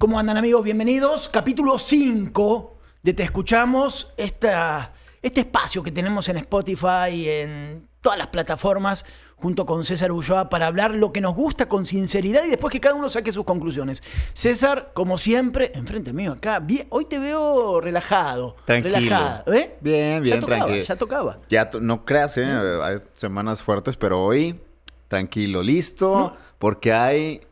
¿Cómo 0.00 0.18
andan 0.18 0.38
amigos? 0.38 0.64
Bienvenidos. 0.64 1.28
Capítulo 1.28 1.78
5 1.78 2.78
de 3.02 3.12
Te 3.12 3.22
Escuchamos, 3.22 4.14
esta, 4.16 4.94
este 5.20 5.40
espacio 5.40 5.82
que 5.82 5.92
tenemos 5.92 6.26
en 6.30 6.38
Spotify, 6.38 7.28
en 7.28 7.86
todas 8.00 8.16
las 8.16 8.28
plataformas, 8.28 9.04
junto 9.36 9.66
con 9.66 9.84
César 9.84 10.10
Ulloa, 10.10 10.48
para 10.48 10.68
hablar 10.68 10.96
lo 10.96 11.12
que 11.12 11.20
nos 11.20 11.34
gusta 11.34 11.68
con 11.68 11.84
sinceridad 11.84 12.46
y 12.46 12.48
después 12.48 12.72
que 12.72 12.80
cada 12.80 12.94
uno 12.94 13.10
saque 13.10 13.30
sus 13.30 13.44
conclusiones. 13.44 14.02
César, 14.32 14.92
como 14.94 15.18
siempre, 15.18 15.70
enfrente 15.74 16.14
mío 16.14 16.32
acá. 16.32 16.60
Bien, 16.60 16.86
hoy 16.88 17.04
te 17.04 17.18
veo 17.18 17.82
relajado. 17.82 18.56
Tranquilo. 18.64 18.94
Relajado, 18.94 19.52
¿eh? 19.52 19.76
Bien, 19.82 20.22
bien, 20.22 20.36
ya 20.36 20.40
tocaba, 20.40 20.64
tranquilo. 20.64 20.86
Ya 20.86 20.96
tocaba. 20.96 21.38
Ya 21.50 21.70
no 21.78 22.06
creas, 22.06 22.38
¿eh? 22.38 22.46
hay 22.82 23.00
semanas 23.12 23.62
fuertes, 23.62 23.98
pero 23.98 24.24
hoy 24.24 24.58
tranquilo, 25.08 25.62
listo, 25.62 26.14
No. 26.18 26.36
porque 26.58 26.94
hay 26.94 27.42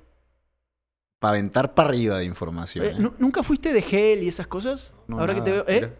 para 1.18 1.30
aventar 1.34 1.74
para 1.74 1.88
arriba 1.90 2.18
de 2.18 2.24
información. 2.24 2.84
Eh, 2.84 2.88
¿eh? 2.90 2.94
¿nu- 2.98 3.14
¿Nunca 3.18 3.42
fuiste 3.42 3.72
de 3.72 3.82
gel 3.82 4.22
y 4.22 4.28
esas 4.28 4.46
cosas? 4.46 4.95
No, 5.06 5.18
Ahora 5.18 5.34
que 5.34 5.40
te 5.42 5.50
veo. 5.52 5.64
¿eh? 5.66 5.74
mira. 5.74 5.95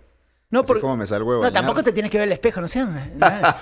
No, 0.51 0.65
porque. 0.65 0.81
como 0.81 0.97
me 0.97 1.07
salgo 1.07 1.33
de 1.33 1.37
No, 1.39 1.43
bañar. 1.43 1.53
tampoco 1.53 1.83
te 1.83 1.93
tienes 1.93 2.11
que 2.11 2.17
ver 2.19 2.27
el 2.27 2.33
espejo, 2.33 2.61
no 2.61 2.69
seas. 2.69 2.89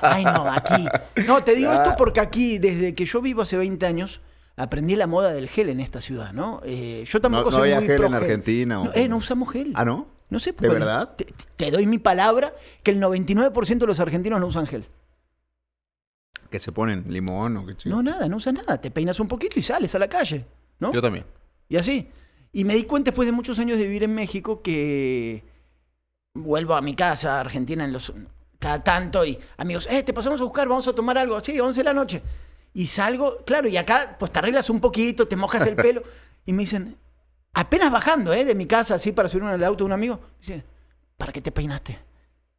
Ay, 0.02 0.24
no, 0.24 0.46
aquí. 0.52 0.86
No, 1.26 1.42
te 1.42 1.54
digo 1.56 1.72
esto 1.72 1.94
porque 1.98 2.20
aquí, 2.20 2.58
desde 2.58 2.94
que 2.94 3.04
yo 3.06 3.20
vivo 3.20 3.42
hace 3.42 3.56
20 3.56 3.84
años, 3.86 4.20
aprendí 4.56 4.94
la 4.94 5.08
moda 5.08 5.32
del 5.32 5.48
gel 5.48 5.68
en 5.68 5.80
esta 5.80 6.00
ciudad, 6.00 6.32
¿no? 6.32 6.60
Eh, 6.64 7.02
yo 7.06 7.20
tampoco 7.20 7.50
No- 7.50 7.50
no 7.50 7.58
soy 7.58 7.70
había 7.72 7.80
muy 7.80 7.88
gel 7.88 7.96
pro 7.98 8.06
en 8.06 8.14
Argentina, 8.14 8.80
o 8.80 8.84
No, 8.84 8.92
eh, 8.94 9.08
no 9.08 9.16
usamos 9.16 9.50
gel. 9.50 9.72
Ah, 9.74 9.84
¿no? 9.84 10.06
No 10.28 10.38
sé, 10.38 10.52
¿De 10.52 10.68
verdad? 10.68 11.14
Te, 11.16 11.26
te 11.56 11.70
doy 11.72 11.86
mi 11.86 11.98
palabra 11.98 12.52
que 12.84 12.90
el 12.92 13.00
99% 13.00 13.78
de 13.78 13.86
los 13.86 13.98
argentinos 14.00 14.38
no 14.40 14.46
usan 14.46 14.66
gel. 14.66 14.86
Que 16.50 16.58
se 16.60 16.70
ponen 16.70 17.04
limón 17.08 17.56
o 17.56 17.66
qué 17.66 17.74
chido. 17.76 17.96
No, 17.96 18.02
nada, 18.02 18.28
no 18.28 18.36
usas 18.36 18.54
nada. 18.54 18.80
Te 18.80 18.90
peinas 18.92 19.18
un 19.18 19.26
poquito 19.28 19.58
y 19.58 19.62
sales 19.62 19.94
a 19.94 19.98
la 19.98 20.08
calle, 20.08 20.46
¿no? 20.78 20.92
Yo 20.92 21.02
también. 21.02 21.24
Y 21.68 21.76
así. 21.76 22.10
Y 22.52 22.64
me 22.64 22.74
di 22.74 22.84
cuenta 22.84 23.10
después 23.10 23.26
de 23.26 23.32
muchos 23.32 23.58
años 23.58 23.78
de 23.78 23.84
vivir 23.84 24.02
en 24.02 24.14
México 24.14 24.62
que 24.62 25.44
vuelvo 26.34 26.74
a 26.74 26.80
mi 26.80 26.94
casa, 26.94 27.40
Argentina, 27.40 27.84
en 27.84 27.92
los 27.92 28.12
cada 28.58 28.82
tanto 28.82 29.24
y 29.24 29.38
amigos, 29.58 29.86
eh, 29.90 30.02
te 30.02 30.14
pasamos 30.14 30.40
a 30.40 30.44
buscar, 30.44 30.66
vamos 30.66 30.88
a 30.88 30.94
tomar 30.94 31.18
algo, 31.18 31.36
así, 31.36 31.60
11 31.60 31.80
de 31.80 31.84
la 31.84 31.92
noche. 31.92 32.22
Y 32.72 32.86
salgo, 32.86 33.38
claro, 33.44 33.68
y 33.68 33.76
acá 33.76 34.16
pues 34.18 34.32
te 34.32 34.38
arreglas 34.38 34.70
un 34.70 34.80
poquito, 34.80 35.28
te 35.28 35.36
mojas 35.36 35.66
el 35.66 35.76
pelo 35.76 36.02
y 36.44 36.52
me 36.52 36.62
dicen, 36.62 36.96
apenas 37.54 37.90
bajando, 37.90 38.32
¿eh? 38.32 38.44
De 38.44 38.54
mi 38.54 38.66
casa, 38.66 38.94
así, 38.94 39.12
para 39.12 39.28
subirme 39.28 39.50
en 39.50 39.56
el 39.56 39.64
auto 39.64 39.78
de 39.78 39.84
un 39.84 39.92
amigo, 39.92 40.20
dice, 40.40 40.64
¿para 41.16 41.32
qué 41.32 41.40
te 41.40 41.52
peinaste? 41.52 41.98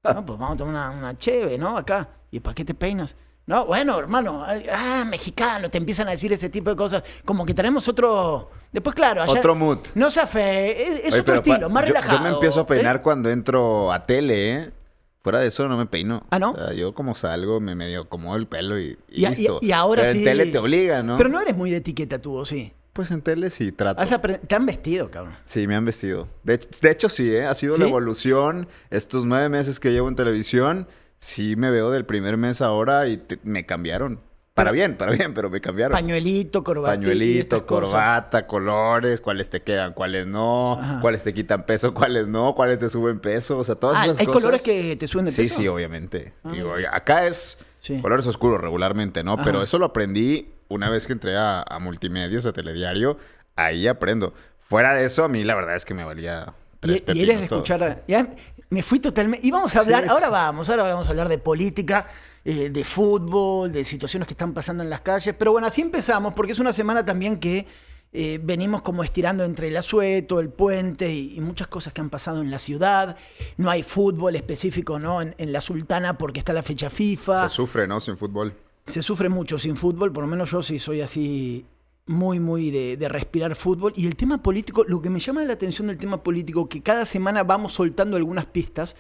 No, 0.04 0.26
pues 0.26 0.40
vamos 0.40 0.56
a 0.56 0.58
tomar 0.58 0.74
una, 0.74 0.90
una 0.92 1.18
cheve, 1.18 1.58
¿no? 1.58 1.76
Acá. 1.76 2.08
¿Y 2.32 2.40
para 2.40 2.56
qué 2.56 2.64
te 2.64 2.74
peinas? 2.74 3.18
No, 3.46 3.66
bueno, 3.66 3.98
hermano, 3.98 4.46
ah, 4.46 5.06
mexicano, 5.06 5.70
te 5.70 5.78
empiezan 5.78 6.08
a 6.08 6.12
decir 6.12 6.32
ese 6.32 6.50
tipo 6.50 6.70
de 6.70 6.76
cosas. 6.76 7.04
Como 7.26 7.46
que 7.46 7.54
tenemos 7.54 7.88
otro. 7.88 8.52
Después, 8.72 8.96
claro, 8.96 9.22
allá. 9.24 9.32
Otro 9.32 9.56
mood. 9.56 9.80
No 9.96 10.12
sea 10.12 10.28
fe, 10.28 10.82
es, 10.84 11.00
es 11.06 11.12
Oye, 11.14 11.22
otro 11.22 11.42
pa- 11.42 11.50
estilo, 11.52 11.70
más 11.70 11.84
yo, 11.84 11.88
relajado. 11.94 12.18
Yo 12.18 12.24
me 12.24 12.30
empiezo 12.30 12.60
a 12.62 12.68
peinar 12.68 12.98
¿eh? 12.98 13.02
cuando 13.02 13.30
entro 13.30 13.92
a 13.92 14.06
tele, 14.06 14.54
¿eh? 14.54 14.72
Fuera 15.24 15.40
de 15.40 15.48
eso 15.48 15.68
no 15.68 15.78
me 15.78 15.86
peino. 15.88 16.26
¿Ah, 16.30 16.40
no? 16.40 16.52
O 16.52 16.56
sea, 16.56 16.74
yo 16.74 16.94
como 16.94 17.14
salgo, 17.16 17.60
me 17.60 17.76
medio 17.76 18.02
acomodo 18.02 18.38
el 18.38 18.48
pelo 18.48 18.80
y, 18.80 18.98
y 19.10 19.26
Y, 19.26 19.30
listo. 19.30 19.60
y 19.62 19.72
ahora 19.72 20.04
Pero 20.04 20.14
sí. 20.14 20.20
en 20.20 20.24
tele 20.24 20.46
te 20.48 20.58
obliga, 20.58 21.04
¿no? 21.04 21.18
Pero 21.18 21.30
no 21.30 21.42
eres 21.42 21.56
muy 21.56 21.70
de 21.72 21.78
etiqueta 21.78 22.20
tú, 22.20 22.36
¿o 22.36 22.46
sí? 22.46 22.72
Pues 22.94 23.12
en 23.12 23.22
tele 23.22 23.50
sí 23.50 23.72
trato. 23.72 24.02
Te 24.48 24.56
han 24.56 24.66
vestido, 24.66 25.12
cabrón. 25.12 25.36
Sí, 25.44 25.68
me 25.68 25.76
han 25.76 25.86
vestido. 25.86 26.28
De 26.44 26.56
hecho, 26.56 26.68
de 26.82 26.92
hecho, 26.92 27.10
sí, 27.10 27.36
¿eh? 27.36 27.46
Ha 27.46 27.56
sido 27.56 27.76
¿Sí? 27.76 27.82
la 27.82 27.88
evolución. 27.88 28.68
Estos 28.90 29.26
nueve 29.26 29.50
meses 29.50 29.80
que 29.80 29.92
llevo 29.92 30.08
en 30.08 30.16
televisión, 30.16 30.88
sí 31.18 31.56
me 31.56 31.70
veo 31.72 31.92
del 31.92 32.06
primer 32.06 32.38
mes 32.38 32.62
ahora 32.62 33.08
y 33.08 33.18
te- 33.18 33.40
me 33.44 33.66
cambiaron. 33.66 34.20
Para 34.58 34.72
bien, 34.72 34.98
para 34.98 35.12
bien, 35.12 35.34
pero 35.34 35.50
me 35.50 35.62
cambiaron. 35.62 35.94
Pañuelito, 35.96 36.64
corbata. 36.64 36.96
Pañuelito, 36.96 37.66
corbata, 37.66 38.48
colores, 38.48 39.22
cuáles 39.22 39.50
te 39.50 39.62
quedan, 39.62 39.94
cuáles 39.94 40.26
no, 40.28 40.74
Ajá. 40.82 41.00
cuáles 41.00 41.24
te 41.24 41.34
quitan 41.34 41.66
peso, 41.66 41.94
cuáles 41.94 42.28
no, 42.28 42.54
cuáles 42.54 42.80
te 42.80 42.90
suben 42.90 43.20
peso, 43.20 43.60
o 43.60 43.64
sea, 43.64 43.76
todas 43.76 43.98
Ah, 44.00 44.06
esas 44.06 44.20
hay 44.20 44.26
cosas. 44.26 44.42
colores 44.42 44.64
que 44.64 44.96
te 44.96 45.08
suben 45.08 45.26
de 45.28 45.32
Sí, 45.32 45.44
peso. 45.44 45.56
sí, 45.62 45.68
obviamente. 45.68 46.34
Ah, 46.44 46.52
Digo, 46.52 46.74
acá 46.92 47.26
es 47.28 47.60
Sí. 47.80 48.02
colores 48.02 48.26
oscuros 48.28 48.60
regularmente, 48.60 49.24
¿no? 49.24 49.34
Ajá. 49.36 49.44
Pero 49.44 49.62
eso 49.62 49.78
lo 49.80 49.86
aprendí 49.86 50.50
una 50.70 50.90
vez 50.90 51.06
que 51.08 51.14
entré 51.14 51.38
a, 51.38 51.62
a 51.62 51.80
multimedios, 51.80 52.46
a 52.48 52.52
telediario, 52.52 53.18
ahí 53.56 53.88
aprendo. 53.88 54.34
Fuera 54.60 54.96
de 54.96 55.06
eso, 55.06 55.24
a 55.24 55.30
mí 55.30 55.44
la 55.44 55.56
verdad 55.56 55.76
es 55.76 55.86
que 55.86 55.94
me 55.94 56.04
valía 56.04 56.54
tres 56.80 57.04
Y, 57.14 57.20
y 57.20 57.24
eres 57.24 57.38
de 57.38 57.44
escuchar. 57.44 57.84
a- 57.84 58.00
Ya 58.08 58.28
me 58.70 58.84
fui 58.84 59.00
totalmente. 59.00 59.46
Y 59.48 59.52
vamos 59.52 59.76
a 59.76 59.80
hablar. 59.80 60.04
Sí, 60.04 60.10
ahora 60.10 60.26
sí. 60.26 60.32
vamos, 60.32 60.70
ahora 60.70 60.84
vamos 60.84 61.08
a 61.08 61.12
hablar 61.12 61.30
de 61.30 61.38
política, 61.38 62.08
eh, 62.50 62.70
de 62.70 62.84
fútbol, 62.86 63.74
de 63.74 63.84
situaciones 63.84 64.26
que 64.26 64.34
están 64.34 64.54
pasando 64.54 64.82
en 64.82 64.90
las 64.90 65.02
calles. 65.02 65.36
Pero 65.38 65.52
bueno, 65.52 65.68
así 65.68 65.82
empezamos, 65.82 66.34
porque 66.34 66.54
es 66.54 66.60
una 66.60 66.72
semana 66.72 67.06
también 67.06 67.42
que 67.42 67.68
eh, 68.14 68.40
venimos 68.42 68.84
como 68.84 69.04
estirando 69.04 69.44
entre 69.44 69.68
el 69.68 69.76
asueto, 69.76 70.40
el 70.40 70.48
puente 70.48 71.12
y, 71.14 71.36
y 71.36 71.42
muchas 71.42 71.68
cosas 71.68 71.92
que 71.92 72.00
han 72.00 72.10
pasado 72.10 72.42
en 72.42 72.50
la 72.50 72.58
ciudad. 72.58 73.18
No 73.58 73.70
hay 73.70 73.84
fútbol 73.84 74.38
específico, 74.38 74.98
¿no? 74.98 75.22
En, 75.22 75.36
en 75.38 75.52
la 75.52 75.60
Sultana 75.60 76.18
porque 76.18 76.40
está 76.40 76.54
la 76.54 76.64
fecha 76.64 76.90
FIFA. 76.90 77.50
Se 77.50 77.56
sufre, 77.58 77.86
¿no? 77.86 78.00
Sin 78.00 78.16
fútbol. 78.16 78.56
Se 78.86 79.02
sufre 79.02 79.28
mucho 79.28 79.60
sin 79.60 79.76
fútbol, 79.76 80.14
por 80.14 80.24
lo 80.24 80.30
menos 80.30 80.50
yo 80.50 80.64
sí 80.64 80.80
soy 80.80 81.02
así 81.02 81.66
muy, 82.06 82.40
muy 82.40 82.72
de, 82.72 82.96
de 82.96 83.10
respirar 83.10 83.58
fútbol. 83.58 83.92
Y 83.98 84.08
el 84.08 84.16
tema 84.16 84.42
político, 84.42 84.86
lo 84.88 85.02
que 85.02 85.10
me 85.10 85.20
llama 85.20 85.44
la 85.44 85.52
atención 85.52 85.90
del 85.90 85.98
tema 85.98 86.24
político, 86.24 86.70
que 86.70 86.82
cada 86.82 87.04
semana 87.04 87.44
vamos 87.44 87.74
soltando 87.74 88.16
algunas 88.16 88.46
pistas, 88.46 88.96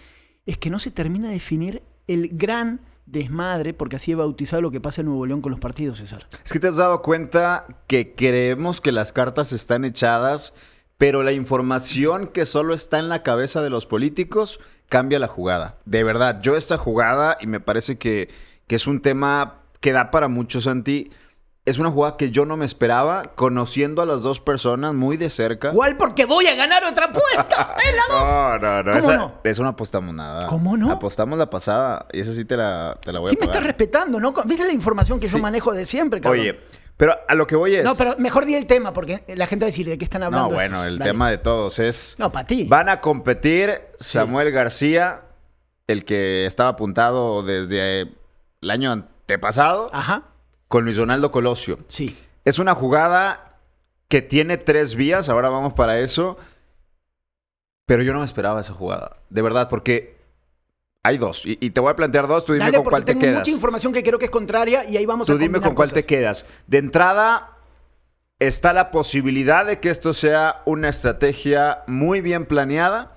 es 0.45 0.57
que 0.57 0.69
no 0.69 0.79
se 0.79 0.91
termina 0.91 1.29
de 1.29 1.35
definir 1.35 1.81
el 2.07 2.27
gran 2.33 2.81
desmadre, 3.07 3.73
porque 3.73 3.95
así 3.95 4.11
he 4.11 4.15
bautizado 4.15 4.61
lo 4.61 4.69
que 4.69 4.81
pasa 4.81 5.01
en 5.01 5.07
Nuevo 5.07 5.25
León 5.25 5.41
con 5.41 5.51
los 5.51 5.59
partidos, 5.59 5.97
César. 5.97 6.27
Es 6.45 6.53
que 6.53 6.59
te 6.59 6.67
has 6.67 6.77
dado 6.77 7.01
cuenta 7.01 7.65
que 7.87 8.13
creemos 8.13 8.81
que 8.81 8.91
las 8.91 9.13
cartas 9.13 9.53
están 9.53 9.85
echadas, 9.85 10.53
pero 10.97 11.23
la 11.23 11.31
información 11.31 12.27
que 12.27 12.45
solo 12.45 12.73
está 12.73 12.99
en 12.99 13.09
la 13.09 13.23
cabeza 13.23 13.61
de 13.61 13.69
los 13.69 13.85
políticos 13.85 14.59
cambia 14.89 15.19
la 15.19 15.27
jugada. 15.27 15.77
De 15.85 16.03
verdad, 16.03 16.41
yo 16.41 16.55
esta 16.55 16.77
jugada, 16.77 17.37
y 17.39 17.47
me 17.47 17.59
parece 17.59 17.97
que, 17.97 18.29
que 18.67 18.75
es 18.75 18.87
un 18.87 19.01
tema 19.01 19.61
que 19.79 19.93
da 19.93 20.11
para 20.11 20.27
mucho, 20.27 20.59
Santi, 20.59 21.11
es 21.67 21.77
una 21.79 21.91
jugada 21.91 22.15
que 22.15 22.31
yo 22.31 22.45
no 22.45 22.55
me 22.55 22.63
esperaba, 22.65 23.23
conociendo 23.35 24.01
a 24.01 24.05
las 24.05 24.21
dos 24.23 24.39
personas 24.39 24.93
muy 24.93 25.17
de 25.17 25.29
cerca. 25.29 25.71
¿Cuál? 25.71 25.97
Porque 25.97 26.23
voy 26.25 26.47
a 26.47 26.55
ganar 26.55 26.81
otra 26.85 27.05
apuesta. 27.07 27.75
¡Es 27.77 27.95
la 27.95 28.15
dos! 28.15 28.25
No, 28.25 28.57
no, 28.59 28.83
no. 28.83 28.91
¿Cómo 28.93 29.11
esa, 29.11 29.17
no? 29.17 29.33
Eso 29.43 29.63
no 29.63 29.69
apostamos 29.69 30.15
nada. 30.15 30.47
¿Cómo 30.47 30.77
no? 30.77 30.91
Apostamos 30.91 31.37
la 31.37 31.49
pasada 31.49 32.05
y 32.13 32.21
esa 32.21 32.33
sí 32.33 32.45
te 32.45 32.55
la, 32.55 32.97
te 33.03 33.11
la 33.11 33.19
voy 33.19 33.29
Sí 33.29 33.35
a 33.35 33.39
me 33.41 33.47
pagar. 33.47 33.55
estás 33.55 33.67
respetando, 33.67 34.19
¿no? 34.19 34.33
¿Viste 34.45 34.65
la 34.65 34.71
información 34.73 35.19
que 35.19 35.27
yo 35.27 35.37
Sí. 35.37 35.41
manejo 35.41 35.73
de 35.73 35.83
siempre, 35.83 36.21
cabrón? 36.21 36.39
Oye, 36.41 36.59
pero 36.95 37.15
a 37.27 37.35
lo 37.35 37.45
que 37.45 37.55
voy 37.57 37.75
es... 37.75 37.83
No, 37.83 37.95
pero 37.95 38.15
mejor 38.17 38.45
di 38.45 38.55
el 38.55 38.65
tema, 38.65 38.93
porque 38.93 39.21
la 39.35 39.45
gente 39.45 39.65
va 39.65 39.67
a 39.67 39.71
decir 39.71 39.85
de 39.87 39.97
qué 39.97 40.05
están 40.05 40.23
hablando. 40.23 40.49
No, 40.49 40.55
bueno, 40.55 40.75
estos? 40.77 40.87
el 40.87 40.97
Dale. 40.99 41.11
tema 41.11 41.29
de 41.29 41.37
todos 41.37 41.79
es... 41.79 42.15
No, 42.17 42.31
para 42.31 42.47
ti. 42.47 42.65
Van 42.69 42.87
a 42.87 43.01
competir 43.01 43.81
Samuel 43.99 44.51
García, 44.51 45.21
el 45.85 46.05
que 46.05 46.45
estaba 46.45 46.69
apuntado 46.69 47.43
desde 47.43 48.01
el 48.61 48.71
año 48.71 48.91
antepasado, 48.91 49.89
Ajá. 49.93 50.23
Con 50.67 50.85
Luis 50.85 50.97
Donaldo 50.97 51.31
Colosio. 51.31 51.79
Sí. 51.87 52.17
Es 52.45 52.59
una 52.59 52.75
jugada 52.75 53.59
que 54.07 54.21
tiene 54.21 54.57
tres 54.57 54.95
vías, 54.95 55.29
ahora 55.29 55.49
vamos 55.49 55.73
para 55.73 55.99
eso. 55.99 56.37
Pero 57.85 58.03
yo 58.03 58.13
no 58.13 58.19
me 58.19 58.25
esperaba 58.25 58.59
esa 58.61 58.73
jugada, 58.73 59.17
de 59.29 59.41
verdad, 59.41 59.69
porque 59.69 60.17
hay 61.03 61.17
dos. 61.17 61.45
Y, 61.45 61.57
y 61.61 61.69
te 61.69 61.79
voy 61.79 61.91
a 61.91 61.95
plantear 61.95 62.27
dos, 62.27 62.43
tú 62.45 62.53
dime 62.53 62.65
Dale, 62.65 62.77
con 62.77 62.85
cuál 62.85 63.05
te 63.05 63.13
tengo 63.13 63.21
quedas. 63.21 63.37
mucha 63.39 63.51
información 63.51 63.93
que 63.93 64.03
creo 64.03 64.19
que 64.19 64.25
es 64.25 64.31
contraria 64.31 64.83
y 64.89 64.97
ahí 64.97 65.05
vamos 65.05 65.29
a 65.29 65.33
Tú 65.33 65.39
dime 65.39 65.61
con 65.61 65.73
cuál 65.73 65.93
te 65.93 66.03
quedas. 66.03 66.45
De 66.67 66.79
entrada, 66.79 67.57
está 68.39 68.73
la 68.73 68.91
posibilidad 68.91 69.65
de 69.65 69.79
que 69.79 69.89
esto 69.89 70.13
sea 70.13 70.61
una 70.65 70.89
estrategia 70.89 71.83
muy 71.87 72.19
bien 72.19 72.45
planeada, 72.45 73.13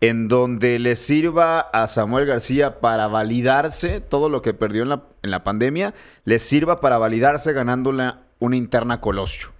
en 0.00 0.28
donde 0.28 0.78
le 0.78 0.96
sirva 0.96 1.60
a 1.60 1.86
Samuel 1.86 2.26
García 2.26 2.80
para 2.80 3.06
validarse 3.06 4.00
todo 4.00 4.28
lo 4.28 4.40
que 4.42 4.54
perdió 4.54 4.82
en 4.82 4.88
la, 4.88 5.02
en 5.22 5.30
la 5.30 5.44
pandemia, 5.44 5.94
le 6.24 6.38
sirva 6.38 6.80
para 6.80 6.98
validarse 6.98 7.52
ganando 7.52 7.90
una, 7.90 8.22
una 8.38 8.56
interna 8.56 9.00
Colosio. 9.00 9.50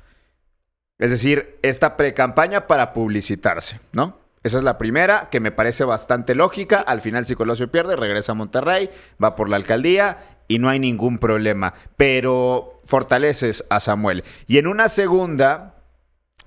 Es 0.98 1.10
decir, 1.10 1.58
esta 1.62 1.96
pre-campaña 1.96 2.66
para 2.66 2.92
publicitarse, 2.92 3.80
¿no? 3.92 4.18
Esa 4.42 4.58
es 4.58 4.64
la 4.64 4.78
primera, 4.78 5.28
que 5.30 5.40
me 5.40 5.52
parece 5.52 5.84
bastante 5.84 6.34
lógica. 6.34 6.78
Al 6.78 7.02
final, 7.02 7.26
si 7.26 7.34
Colosio 7.34 7.70
pierde, 7.70 7.94
regresa 7.94 8.32
a 8.32 8.34
Monterrey, 8.34 8.88
va 9.22 9.36
por 9.36 9.50
la 9.50 9.56
alcaldía 9.56 10.38
y 10.48 10.58
no 10.58 10.70
hay 10.70 10.78
ningún 10.78 11.18
problema. 11.18 11.74
Pero 11.96 12.80
fortaleces 12.84 13.66
a 13.68 13.80
Samuel. 13.80 14.24
Y 14.46 14.56
en 14.56 14.66
una 14.66 14.88
segunda, 14.88 15.74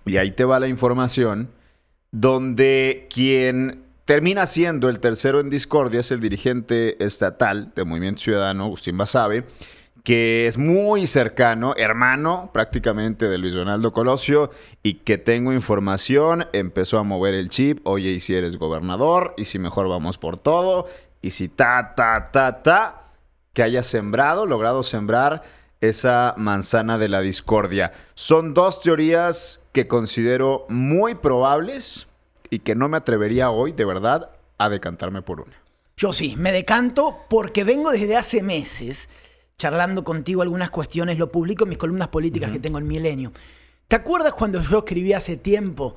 y 0.06 0.18
ahí 0.18 0.32
te 0.32 0.44
va 0.44 0.60
la 0.60 0.68
información, 0.68 1.52
donde 2.12 3.08
quien 3.14 3.83
termina 4.06 4.46
siendo 4.46 4.90
el 4.90 5.00
tercero 5.00 5.40
en 5.40 5.50
discordia 5.50 6.02
es 6.02 6.12
el 6.12 6.20
dirigente 6.20 7.04
estatal 7.04 7.72
de 7.76 7.86
Movimiento 7.86 8.22
Ciudadano, 8.22 8.66
Agustín 8.66 8.98
Basabe, 8.98 9.46
que 10.04 10.48
es 10.48 10.58
muy 10.58 11.08
cercano, 11.08 11.74
hermano 11.78 12.50
prácticamente 12.54 13.30
de 13.30 13.38
Luis 13.38 13.54
Donaldo 13.54 13.94
Colosio, 13.94 14.52
y 14.84 14.96
que 14.96 15.18
tengo 15.18 15.54
información, 15.54 16.46
empezó 16.52 17.00
a 17.00 17.04
mover 17.04 17.34
el 17.36 17.48
chip, 17.50 17.80
oye, 17.88 18.12
y 18.12 18.20
si 18.20 18.36
eres 18.36 18.58
gobernador, 18.58 19.34
y 19.38 19.46
si 19.46 19.60
mejor 19.60 19.88
vamos 19.88 20.18
por 20.18 20.38
todo, 20.38 20.88
y 21.22 21.32
si 21.32 21.48
ta, 21.48 21.94
ta, 21.96 22.32
ta, 22.32 22.62
ta, 22.62 23.04
que 23.54 23.64
haya 23.64 23.84
sembrado, 23.84 24.46
logrado 24.46 24.84
sembrar 24.84 25.42
esa 25.80 26.34
manzana 26.38 26.98
de 26.98 27.08
la 27.08 27.22
discordia. 27.22 27.94
Son 28.14 28.54
dos 28.54 28.82
teorías 28.82 29.62
que 29.72 29.88
considero 29.88 30.66
muy 30.70 31.16
probables 31.16 32.08
y 32.54 32.60
que 32.60 32.76
no 32.76 32.88
me 32.88 32.98
atrevería 32.98 33.50
hoy, 33.50 33.72
de 33.72 33.86
verdad, 33.86 34.30
a 34.58 34.70
decantarme 34.70 35.22
por 35.22 35.42
una. 35.42 35.54
Yo 35.98 36.14
sí, 36.14 36.36
me 36.38 36.52
decanto 36.52 37.20
porque 37.30 37.64
vengo 37.64 37.92
desde 37.92 38.16
hace 38.16 38.42
meses 38.42 39.10
charlando 39.58 40.04
contigo 40.04 40.42
algunas 40.42 40.70
cuestiones, 40.70 41.18
lo 41.18 41.32
publico 41.32 41.64
en 41.64 41.70
mis 41.70 41.78
columnas 41.78 42.08
políticas 42.10 42.52
que 42.52 42.60
tengo 42.60 42.80
en 42.80 42.88
Milenio. 42.88 43.32
¿Te 43.88 43.96
acuerdas 43.96 44.34
cuando 44.34 44.62
yo 44.62 44.80
escribí 44.80 45.14
hace 45.14 45.38
tiempo? 45.38 45.96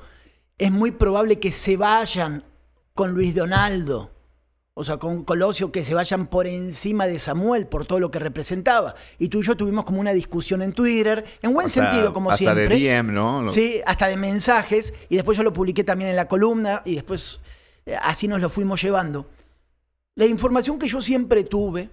Es 0.57 0.71
muy 0.71 0.91
probable 0.91 1.39
que 1.39 1.51
se 1.51 1.77
vayan 1.77 2.43
con 2.93 3.13
Luis 3.13 3.35
Donaldo, 3.35 4.11
o 4.79 4.83
sea, 4.83 4.97
con 4.97 5.23
Colosio, 5.23 5.71
que 5.71 5.83
se 5.83 5.95
vayan 5.95 6.27
por 6.27 6.45
encima 6.45 7.07
de 7.07 7.17
Samuel 7.17 7.65
por 7.65 7.87
todo 7.87 7.99
lo 7.99 8.11
que 8.11 8.19
representaba. 8.19 8.93
Y 9.17 9.29
tú 9.29 9.39
y 9.39 9.43
yo 9.43 9.57
tuvimos 9.57 9.85
como 9.85 9.99
una 9.99 10.13
discusión 10.13 10.61
en 10.61 10.71
Twitter, 10.71 11.25
en 11.41 11.51
buen 11.51 11.67
sentido, 11.67 12.13
como 12.13 12.31
siempre. 12.33 12.65
Hasta 12.65 12.75
de 12.75 13.01
DM, 13.01 13.11
¿no? 13.11 13.49
Sí, 13.49 13.81
hasta 13.87 14.07
de 14.07 14.17
mensajes. 14.17 14.93
Y 15.09 15.15
después 15.15 15.35
yo 15.35 15.43
lo 15.43 15.51
publiqué 15.51 15.83
también 15.83 16.11
en 16.11 16.15
la 16.15 16.27
columna 16.27 16.83
y 16.85 16.93
después 16.93 17.39
eh, 17.87 17.95
así 17.99 18.27
nos 18.27 18.39
lo 18.39 18.49
fuimos 18.49 18.79
llevando. 18.79 19.27
La 20.13 20.27
información 20.27 20.77
que 20.77 20.87
yo 20.87 21.01
siempre 21.01 21.43
tuve 21.43 21.89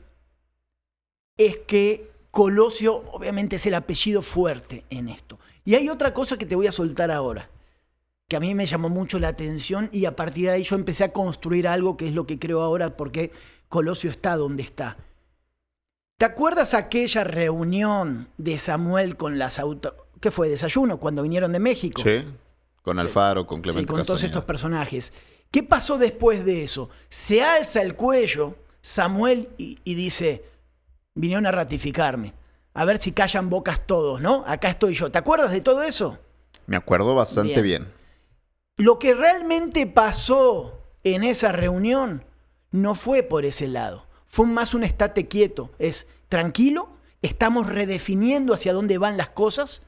es 1.39 1.57
que 1.67 2.11
Colosio 2.31 2.97
obviamente 3.13 3.57
es 3.57 3.65
el 3.65 3.73
apellido 3.77 4.21
fuerte 4.21 4.85
en 4.91 5.09
esto. 5.09 5.39
Y 5.65 5.75
hay 5.75 5.89
otra 5.89 6.13
cosa 6.13 6.37
que 6.37 6.45
te 6.45 6.55
voy 6.55 6.67
a 6.67 6.73
soltar 6.73 7.11
ahora, 7.11 7.49
que 8.29 8.37
a 8.37 8.41
mí 8.41 8.55
me 8.55 8.67
llamó 8.67 8.89
mucho 8.89 9.19
la 9.19 9.29
atención 9.29 9.89
y 9.93 10.07
a 10.07 10.17
partir 10.17 10.47
de 10.47 10.53
ahí 10.53 10.63
yo 10.63 10.77
empecé 10.77 11.05
a 11.05 11.11
construir 11.11 11.69
algo 11.69 11.97
que 11.97 12.09
es 12.09 12.15
lo 12.15 12.27
que 12.27 12.39
creo 12.39 12.63
ahora 12.63 12.97
porque 12.97 13.33
Colosio 13.69 14.11
está 14.11 14.37
donde 14.37 14.63
está. 14.63 14.97
¿Te 16.19 16.25
acuerdas 16.25 16.75
aquella 16.75 17.25
reunión 17.25 18.29
de 18.39 18.59
Samuel 18.59 19.17
con 19.17 19.39
las 19.39 19.59
auto... 19.59 20.09
¿Qué 20.21 20.31
fue? 20.31 20.49
¿Desayuno? 20.49 20.99
Cuando 20.99 21.23
vinieron 21.23 21.53
de 21.53 21.59
México. 21.59 22.01
Sí, 22.03 22.25
con 22.83 22.99
Alfaro, 22.99 23.47
con 23.47 23.61
Clemente 23.61 23.91
Sí, 23.91 23.95
con 23.95 24.05
todos 24.05 24.23
estos 24.23 24.45
personajes. 24.45 25.13
¿Qué 25.51 25.63
pasó 25.63 25.99
después 25.99 26.45
de 26.45 26.65
eso? 26.65 26.89
Se 27.09 27.43
alza 27.43 27.83
el 27.83 27.95
cuello 27.95 28.57
Samuel 28.81 29.51
y, 29.59 29.79
y 29.85 29.95
dice, 29.95 30.45
vinieron 31.15 31.47
a 31.47 31.51
ratificarme. 31.51 32.33
A 32.73 32.85
ver 32.85 32.99
si 32.99 33.13
callan 33.13 33.51
bocas 33.51 33.87
todos, 33.87 34.21
¿no? 34.21 34.45
Acá 34.47 34.71
estoy 34.71 34.95
yo. 34.95 35.11
¿Te 35.11 35.19
acuerdas 35.19 35.53
de 35.53 35.61
todo 35.61 35.83
eso? 35.83 36.19
Me 36.67 36.77
acuerdo 36.77 37.15
bastante 37.15 37.61
bien. 37.61 37.87
Lo 38.77 38.99
que 38.99 39.15
realmente 39.15 39.87
pasó 39.87 40.81
en 41.05 41.23
esa 41.23 41.53
reunión 41.53 42.25
no 42.73 42.95
fue 42.95 43.23
por 43.23 43.45
ese 43.45 43.69
lado. 43.69 44.07
Fue 44.27 44.47
más 44.47 44.75
un 44.75 44.83
estate 44.83 45.29
quieto. 45.29 45.71
Es 45.79 46.09
tranquilo, 46.29 46.89
estamos 47.23 47.69
redefiniendo 47.69 48.53
hacia 48.53 48.73
dónde 48.73 48.99
van 48.99 49.17
las 49.17 49.29
cosas 49.29 49.83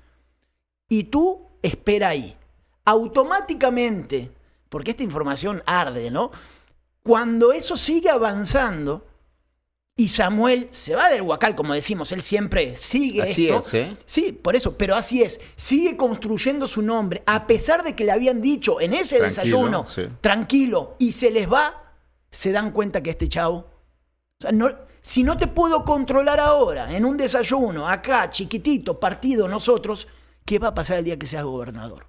y 0.89 1.05
tú 1.05 1.49
espera 1.63 2.09
ahí. 2.09 2.37
Automáticamente, 2.85 4.31
porque 4.69 4.93
esta 4.93 5.03
información 5.03 5.63
arde, 5.67 6.13
¿no? 6.13 6.31
Cuando 7.03 7.53
eso 7.53 7.75
sigue 7.75 8.11
avanzando, 8.11 9.05
y 9.99 10.09
Samuel 10.09 10.69
se 10.73 10.95
va 10.95 11.09
del 11.09 11.23
huacal, 11.23 11.55
como 11.57 11.73
decimos, 11.73 12.13
él 12.13 12.21
siempre 12.21 12.75
sigue 12.75 13.23
Así 13.23 13.49
esto. 13.49 13.59
es, 13.61 13.75
¿eh? 13.75 13.97
Sí, 14.05 14.33
por 14.33 14.55
eso, 14.55 14.77
pero 14.77 14.95
así 14.95 15.23
es. 15.23 15.41
Sigue 15.57 15.97
construyendo 15.97 16.67
su 16.69 16.83
nombre, 16.83 17.23
a 17.25 17.47
pesar 17.47 17.83
de 17.83 17.97
que 17.97 18.05
le 18.05 18.13
habían 18.13 18.43
dicho 18.43 18.79
en 18.79 18.93
ese 18.93 19.17
Tranquilo, 19.19 19.25
desayuno, 19.25 19.85
sí. 19.87 20.03
tranquilo, 20.21 20.95
y 20.99 21.13
se 21.13 21.31
les 21.31 21.51
va, 21.51 21.95
se 22.31 22.53
dan 22.53 22.73
cuenta 22.73 23.03
que 23.03 23.09
este 23.11 23.29
chavo. 23.29 23.57
O 24.39 24.43
sea, 24.43 24.53
no, 24.53 24.69
si 25.01 25.23
no 25.23 25.39
te 25.39 25.47
puedo 25.47 25.83
controlar 25.83 26.41
ahora, 26.41 26.95
en 26.95 27.07
un 27.07 27.17
desayuno, 27.17 27.89
acá, 27.89 28.29
chiquitito, 28.29 29.01
partido, 29.01 29.49
nosotros, 29.49 30.09
¿qué 30.45 30.59
va 30.59 30.69
a 30.69 30.75
pasar 30.75 30.99
el 30.99 31.05
día 31.07 31.19
que 31.19 31.27
seas 31.27 31.45
gobernador? 31.45 32.07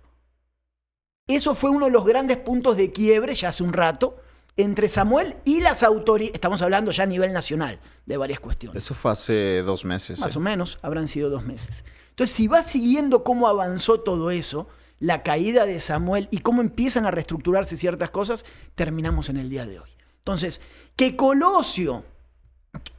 Eso 1.25 1.55
fue 1.55 1.69
uno 1.69 1.85
de 1.85 1.91
los 1.91 2.03
grandes 2.05 2.35
puntos 2.37 2.75
de 2.75 2.91
quiebre 2.91 3.33
ya 3.33 3.49
hace 3.49 3.63
un 3.63 3.71
rato 3.71 4.17
entre 4.57 4.89
Samuel 4.89 5.37
y 5.45 5.61
las 5.61 5.83
autoridades, 5.83 6.33
estamos 6.33 6.61
hablando 6.63 6.91
ya 6.91 7.03
a 7.03 7.05
nivel 7.05 7.31
nacional 7.31 7.79
de 8.05 8.17
varias 8.17 8.39
cuestiones. 8.39 8.83
Eso 8.83 8.95
fue 8.95 9.11
hace 9.11 9.61
dos 9.61 9.85
meses. 9.85 10.19
Más 10.19 10.35
¿eh? 10.35 10.37
o 10.37 10.41
menos, 10.41 10.79
habrán 10.81 11.07
sido 11.07 11.29
dos 11.29 11.45
meses. 11.45 11.85
Entonces, 12.09 12.35
si 12.35 12.47
vas 12.47 12.65
siguiendo 12.65 13.23
cómo 13.23 13.47
avanzó 13.47 13.99
todo 13.99 14.31
eso, 14.31 14.67
la 14.99 15.21
caída 15.21 15.67
de 15.67 15.79
Samuel 15.79 16.27
y 16.31 16.39
cómo 16.39 16.61
empiezan 16.61 17.05
a 17.05 17.11
reestructurarse 17.11 17.77
ciertas 17.77 18.09
cosas, 18.09 18.45
terminamos 18.73 19.29
en 19.29 19.37
el 19.37 19.49
día 19.49 19.67
de 19.67 19.79
hoy. 19.79 19.89
Entonces, 20.17 20.61
que 20.95 21.15
Colosio, 21.15 22.03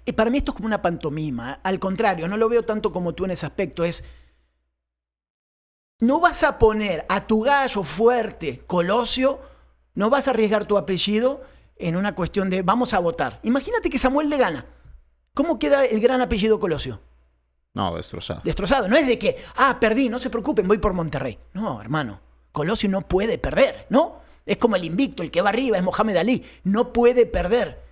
eh, 0.07 0.13
para 0.13 0.31
mí 0.31 0.39
esto 0.39 0.53
es 0.53 0.57
como 0.57 0.67
una 0.67 0.81
pantomima, 0.81 1.55
¿eh? 1.55 1.57
al 1.65 1.81
contrario, 1.81 2.29
no 2.29 2.37
lo 2.37 2.49
veo 2.49 2.63
tanto 2.63 2.93
como 2.93 3.15
tú 3.15 3.25
en 3.25 3.33
ese 3.33 3.47
aspecto, 3.47 3.85
es, 3.85 4.05
no 6.01 6.21
vas 6.21 6.45
a 6.45 6.59
poner 6.59 7.05
a 7.09 7.27
tu 7.27 7.43
gallo 7.43 7.83
fuerte, 7.83 8.63
Colosio, 8.69 9.41
no 9.99 10.11
vas 10.11 10.29
a 10.29 10.31
arriesgar 10.31 10.65
tu 10.65 10.79
apellido 10.79 11.43
en 11.77 11.97
una 11.97 12.15
cuestión 12.15 12.49
de 12.51 12.63
vamos 12.63 12.95
a 12.95 13.01
votar. 13.01 13.41
Imagínate 13.43 13.91
que 13.91 13.99
Samuel 13.99 14.31
le 14.31 14.37
gana. 14.37 14.65
¿Cómo 15.35 15.59
queda 15.59 15.85
el 15.85 15.99
gran 16.01 16.21
apellido 16.21 16.61
Colosio? 16.61 17.01
No, 17.75 17.97
destrozado. 17.97 18.41
Destrozado. 18.45 18.89
No 18.89 18.97
es 18.97 19.09
de 19.09 19.19
que, 19.19 19.37
ah, 19.57 19.77
perdí, 19.81 20.09
no 20.09 20.21
se 20.21 20.31
preocupen, 20.31 20.69
voy 20.69 20.79
por 20.79 20.93
Monterrey. 20.93 21.37
No, 21.53 21.81
hermano. 21.81 22.21
Colosio 22.53 22.89
no 22.89 23.09
puede 23.09 23.39
perder, 23.39 23.87
¿no? 23.91 24.21
Es 24.47 24.57
como 24.59 24.77
el 24.77 24.85
invicto, 24.85 25.25
el 25.25 25.33
que 25.33 25.43
va 25.43 25.49
arriba, 25.49 25.77
es 25.77 25.83
Mohamed 25.83 26.17
Ali. 26.17 26.45
No 26.63 26.93
puede 26.93 27.27
perder. 27.27 27.88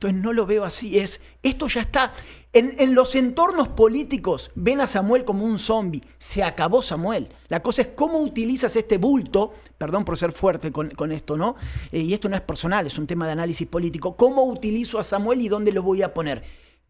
Entonces 0.00 0.22
no 0.22 0.32
lo 0.32 0.46
veo 0.46 0.62
así. 0.62 0.96
Es, 0.96 1.20
esto 1.42 1.66
ya 1.66 1.80
está. 1.80 2.12
En, 2.52 2.76
en, 2.78 2.94
los 2.94 3.16
entornos 3.16 3.66
políticos 3.66 4.52
ven 4.54 4.80
a 4.80 4.86
Samuel 4.86 5.24
como 5.24 5.44
un 5.44 5.58
zombie. 5.58 6.04
Se 6.18 6.44
acabó 6.44 6.82
Samuel. 6.82 7.30
La 7.48 7.62
cosa 7.62 7.82
es 7.82 7.88
cómo 7.88 8.20
utilizas 8.20 8.76
este 8.76 8.96
bulto, 8.96 9.52
perdón 9.76 10.04
por 10.04 10.16
ser 10.16 10.30
fuerte 10.30 10.70
con, 10.70 10.88
con 10.92 11.10
esto, 11.10 11.36
¿no? 11.36 11.56
Eh, 11.90 11.98
y 11.98 12.14
esto 12.14 12.28
no 12.28 12.36
es 12.36 12.42
personal, 12.42 12.86
es 12.86 12.96
un 12.96 13.08
tema 13.08 13.26
de 13.26 13.32
análisis 13.32 13.66
político. 13.66 14.16
¿Cómo 14.16 14.44
utilizo 14.44 15.00
a 15.00 15.04
Samuel 15.04 15.40
y 15.40 15.48
dónde 15.48 15.72
lo 15.72 15.82
voy 15.82 16.02
a 16.02 16.14
poner? 16.14 16.44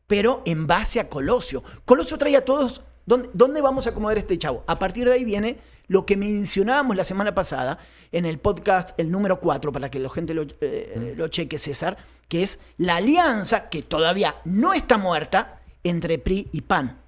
Pero 0.07 0.43
en 0.45 0.67
base 0.67 1.01
a 1.01 1.09
Colosio. 1.09 1.63
Colosio 1.87 2.19
trae 2.19 2.37
a 2.37 2.45
todos. 2.45 2.83
¿Dónde, 3.07 3.31
¿Dónde 3.33 3.63
vamos 3.63 3.87
a 3.87 3.91
acomodar 3.91 4.19
este 4.19 4.37
chavo? 4.37 4.65
A 4.67 4.79
partir 4.79 5.07
de 5.07 5.15
ahí 5.15 5.25
viene 5.25 5.57
lo 5.89 6.07
que 6.07 6.17
mencionábamos 6.17 6.97
la 6.97 7.05
semana 7.05 7.35
pasada 7.35 7.79
en 8.13 8.25
el 8.25 8.39
podcast, 8.39 8.99
el 9.01 9.11
número 9.11 9.41
4, 9.41 9.73
para 9.73 9.91
que 9.91 9.99
la 9.99 10.09
gente 10.11 10.35
lo, 10.35 10.47
eh, 10.61 11.15
lo 11.17 11.29
cheque, 11.29 11.59
César, 11.59 11.97
que 12.29 12.43
es 12.43 12.61
la 12.77 12.97
alianza, 12.97 13.69
que 13.69 13.83
todavía 13.83 14.37
no 14.45 14.73
está 14.75 14.99
muerta, 14.99 15.61
entre 15.83 16.19
PRI 16.19 16.49
y 16.53 16.61
PAN. 16.63 17.01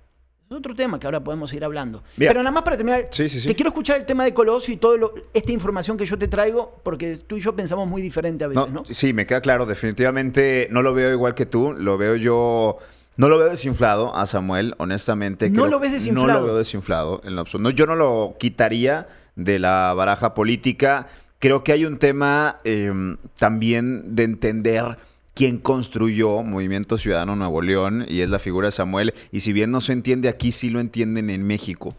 Es 0.50 0.56
otro 0.56 0.74
tema 0.74 0.98
que 0.98 1.06
ahora 1.06 1.22
podemos 1.22 1.52
ir 1.52 1.62
hablando. 1.64 2.02
Bien. 2.16 2.30
Pero 2.30 2.42
nada 2.42 2.50
más 2.50 2.62
para 2.62 2.76
terminar, 2.76 3.04
Sí, 3.10 3.28
sí, 3.28 3.38
sí. 3.38 3.46
te 3.48 3.54
quiero 3.54 3.68
escuchar 3.68 3.98
el 3.98 4.04
tema 4.04 4.24
de 4.24 4.34
Colosio 4.34 4.74
y 4.74 4.78
toda 4.78 4.98
esta 5.32 5.52
información 5.52 5.96
que 5.96 6.04
yo 6.06 6.18
te 6.18 6.26
traigo, 6.26 6.80
porque 6.82 7.16
tú 7.18 7.36
y 7.36 7.40
yo 7.40 7.54
pensamos 7.54 7.86
muy 7.86 8.02
diferente 8.02 8.44
a 8.44 8.48
veces, 8.48 8.66
¿no? 8.68 8.80
No, 8.80 8.84
Sí, 8.84 9.12
me 9.12 9.26
queda 9.26 9.40
claro. 9.40 9.64
Definitivamente 9.66 10.66
no 10.72 10.82
lo 10.82 10.92
veo 10.92 11.12
igual 11.12 11.34
que 11.36 11.46
tú. 11.46 11.72
Lo 11.72 11.96
veo 11.98 12.16
yo. 12.16 12.78
No 13.20 13.28
lo 13.28 13.36
veo 13.36 13.50
desinflado 13.50 14.16
a 14.16 14.24
Samuel, 14.24 14.74
honestamente. 14.78 15.50
¿No 15.50 15.62
Creo- 15.62 15.70
lo 15.72 15.78
ves 15.80 15.92
desinflado? 15.92 16.26
No 16.26 16.38
lo 16.40 16.44
veo 16.46 16.56
desinflado 16.56 17.20
en 17.22 17.34
lo 17.34 17.42
absoluto. 17.42 17.68
No, 17.68 17.74
yo 17.76 17.84
no 17.84 17.94
lo 17.94 18.32
quitaría 18.38 19.08
de 19.36 19.58
la 19.58 19.92
baraja 19.94 20.32
política. 20.32 21.06
Creo 21.38 21.62
que 21.62 21.72
hay 21.72 21.84
un 21.84 21.98
tema 21.98 22.56
eh, 22.64 22.90
también 23.38 24.16
de 24.16 24.22
entender 24.22 24.96
quién 25.34 25.58
construyó 25.58 26.42
Movimiento 26.42 26.96
Ciudadano 26.96 27.36
Nuevo 27.36 27.60
León 27.60 28.06
y 28.08 28.22
es 28.22 28.30
la 28.30 28.38
figura 28.38 28.68
de 28.68 28.72
Samuel. 28.72 29.12
Y 29.32 29.40
si 29.40 29.52
bien 29.52 29.70
no 29.70 29.82
se 29.82 29.92
entiende 29.92 30.30
aquí, 30.30 30.50
sí 30.50 30.70
lo 30.70 30.80
entienden 30.80 31.28
en 31.28 31.46
México. 31.46 31.94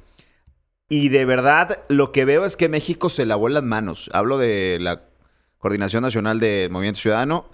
Y 0.89 1.09
de 1.09 1.25
verdad, 1.25 1.77
lo 1.87 2.11
que 2.11 2.25
veo 2.25 2.45
es 2.45 2.57
que 2.57 2.67
México 2.67 3.09
se 3.09 3.27
lavó 3.27 3.47
las 3.47 3.61
manos. 3.63 4.09
Hablo 4.11 4.39
de 4.39 4.79
la 4.81 5.03
Coordinación 5.59 6.01
Nacional 6.01 6.39
de 6.39 6.67
Movimiento 6.71 6.99
Ciudadano, 6.99 7.45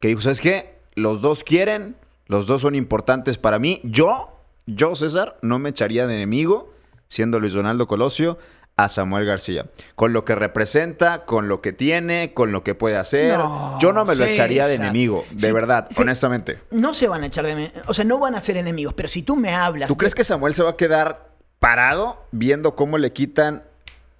que 0.00 0.08
dijo, 0.08 0.22
¿sabes 0.22 0.40
qué? 0.40 0.78
Los 0.94 1.20
dos 1.20 1.44
quieren, 1.44 1.94
los 2.26 2.46
dos 2.46 2.62
son 2.62 2.74
importantes 2.74 3.38
para 3.38 3.58
mí. 3.58 3.80
Yo, 3.84 4.38
yo, 4.66 4.94
César, 4.94 5.36
no 5.42 5.58
me 5.58 5.70
echaría 5.70 6.06
de 6.06 6.14
enemigo, 6.16 6.72
siendo 7.08 7.40
Luis 7.40 7.52
Donaldo 7.52 7.86
Colosio, 7.86 8.38
a 8.76 8.88
Samuel 8.88 9.26
García. 9.26 9.66
Con 9.96 10.14
lo 10.14 10.24
que 10.24 10.34
representa, 10.34 11.26
con 11.26 11.46
lo 11.46 11.60
que 11.60 11.72
tiene, 11.72 12.32
con 12.32 12.52
lo 12.52 12.64
que 12.64 12.74
puede 12.74 12.96
hacer. 12.96 13.36
No, 13.36 13.78
yo 13.80 13.92
no 13.92 14.04
me 14.06 14.14
lo 14.14 14.24
echaría 14.24 14.66
de 14.66 14.74
enemigo, 14.76 15.24
de 15.32 15.52
verdad, 15.52 15.88
honestamente. 15.98 16.58
No 16.70 16.94
se 16.94 17.06
van 17.06 17.22
a 17.22 17.26
echar 17.26 17.44
de... 17.44 17.70
O 17.86 17.92
sea, 17.92 18.04
no 18.06 18.18
van 18.18 18.34
a 18.34 18.40
ser 18.40 18.56
enemigos, 18.56 18.94
pero 18.94 19.08
si 19.08 19.22
tú 19.22 19.36
me 19.36 19.50
hablas... 19.54 19.88
¿Tú 19.88 19.94
de- 19.94 19.98
crees 19.98 20.14
que 20.14 20.24
Samuel 20.24 20.54
se 20.54 20.62
va 20.62 20.70
a 20.70 20.76
quedar 20.76 21.32
parado 21.58 22.24
viendo 22.32 22.74
cómo 22.74 22.96
le 22.96 23.12
quitan 23.12 23.62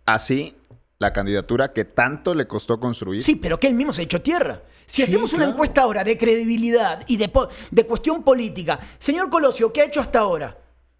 así 0.04 0.54
la 0.98 1.12
candidatura 1.14 1.72
que 1.72 1.84
tanto 1.86 2.34
le 2.34 2.46
costó 2.46 2.78
construir? 2.78 3.22
Sí, 3.22 3.36
pero 3.36 3.58
que 3.58 3.68
él 3.68 3.74
mismo 3.74 3.92
se 3.94 4.02
echó 4.02 4.20
tierra. 4.20 4.60
Si 4.92 4.96
Sí, 4.96 5.02
hacemos 5.04 5.32
una 5.32 5.46
encuesta 5.46 5.80
ahora 5.80 6.04
de 6.04 6.18
credibilidad 6.18 7.02
y 7.06 7.16
de, 7.16 7.30
cuestión 7.86 8.22
política, 8.22 8.78
señor 8.98 9.30
Colosio, 9.30 9.72
¿qué 9.72 9.80
ha 9.80 9.84
hecho 9.86 10.02
hasta 10.02 10.18
ahora? 10.18 10.58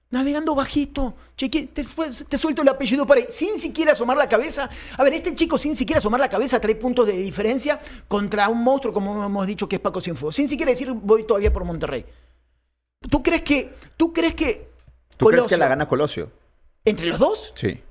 Navegando 0.09 0.55
bajito. 0.55 1.15
Cheque, 1.37 1.67
te, 1.67 2.39
suelto 2.39 2.63
el 2.63 2.69
apellido 2.71 3.05
por 3.05 3.19
ahí, 3.19 3.27
sin 3.29 3.59
siquiera 3.59 3.93
asomar 3.93 4.17
la 4.17 4.31
cabeza. 4.31 4.71
A 4.97 5.05
ver, 5.05 5.13
este 5.13 5.35
chico 5.35 5.59
sin 5.59 5.77
siquiera 5.77 5.99
asomar 5.99 6.21
la 6.21 6.31
cabeza 6.31 6.59
trae 6.59 6.75
puntos 6.75 7.07
de 7.07 7.13
diferencia 7.19 7.83
contra 8.09 8.49
un 8.49 8.65
monstruo, 8.65 8.95
como 8.95 9.27
hemos 9.27 9.47
dicho, 9.47 9.69
que 9.69 9.77
es 9.77 9.83
Paco 9.83 10.01
Cienfuegos. 10.01 10.37
Sin 10.37 10.49
siquiera 10.49 10.73
decir 10.73 10.91
voy 10.95 11.25
todavía 11.25 11.53
por 11.53 11.65
Monterrey. 11.65 12.07
¿Tú 13.11 13.23
crees 13.23 13.43
que, 13.43 13.75
tú 13.99 14.11
crees 14.11 14.35
que 14.35 14.71
¿Tú 15.19 15.27
crees 15.27 15.47
que 15.47 15.59
la 15.59 15.69
gana 15.69 15.87
Colosio? 15.87 16.31
¿Entre 16.87 17.05
los 17.05 17.19
dos? 17.19 17.51
Sí. 17.55 17.83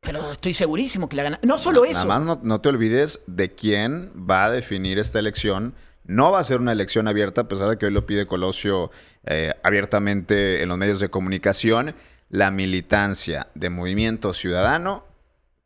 Pero 0.00 0.32
estoy 0.32 0.54
segurísimo 0.54 1.08
que 1.08 1.16
la 1.16 1.24
gana. 1.24 1.40
No 1.42 1.58
solo 1.58 1.84
eso. 1.84 2.04
Nada 2.04 2.06
más 2.06 2.24
no, 2.24 2.40
no 2.42 2.60
te 2.60 2.68
olvides 2.68 3.24
de 3.26 3.54
quién 3.54 4.12
va 4.14 4.44
a 4.44 4.50
definir 4.50 4.98
esta 4.98 5.18
elección. 5.18 5.74
No 6.04 6.32
va 6.32 6.40
a 6.40 6.44
ser 6.44 6.60
una 6.60 6.72
elección 6.72 7.06
abierta, 7.08 7.42
a 7.42 7.48
pesar 7.48 7.68
de 7.68 7.76
que 7.76 7.86
hoy 7.86 7.92
lo 7.92 8.06
pide 8.06 8.26
Colosio 8.26 8.90
eh, 9.26 9.52
abiertamente 9.62 10.62
en 10.62 10.68
los 10.68 10.78
medios 10.78 11.00
de 11.00 11.10
comunicación. 11.10 11.94
La 12.30 12.50
militancia 12.50 13.48
de 13.54 13.70
Movimiento 13.70 14.32
Ciudadano, 14.32 15.04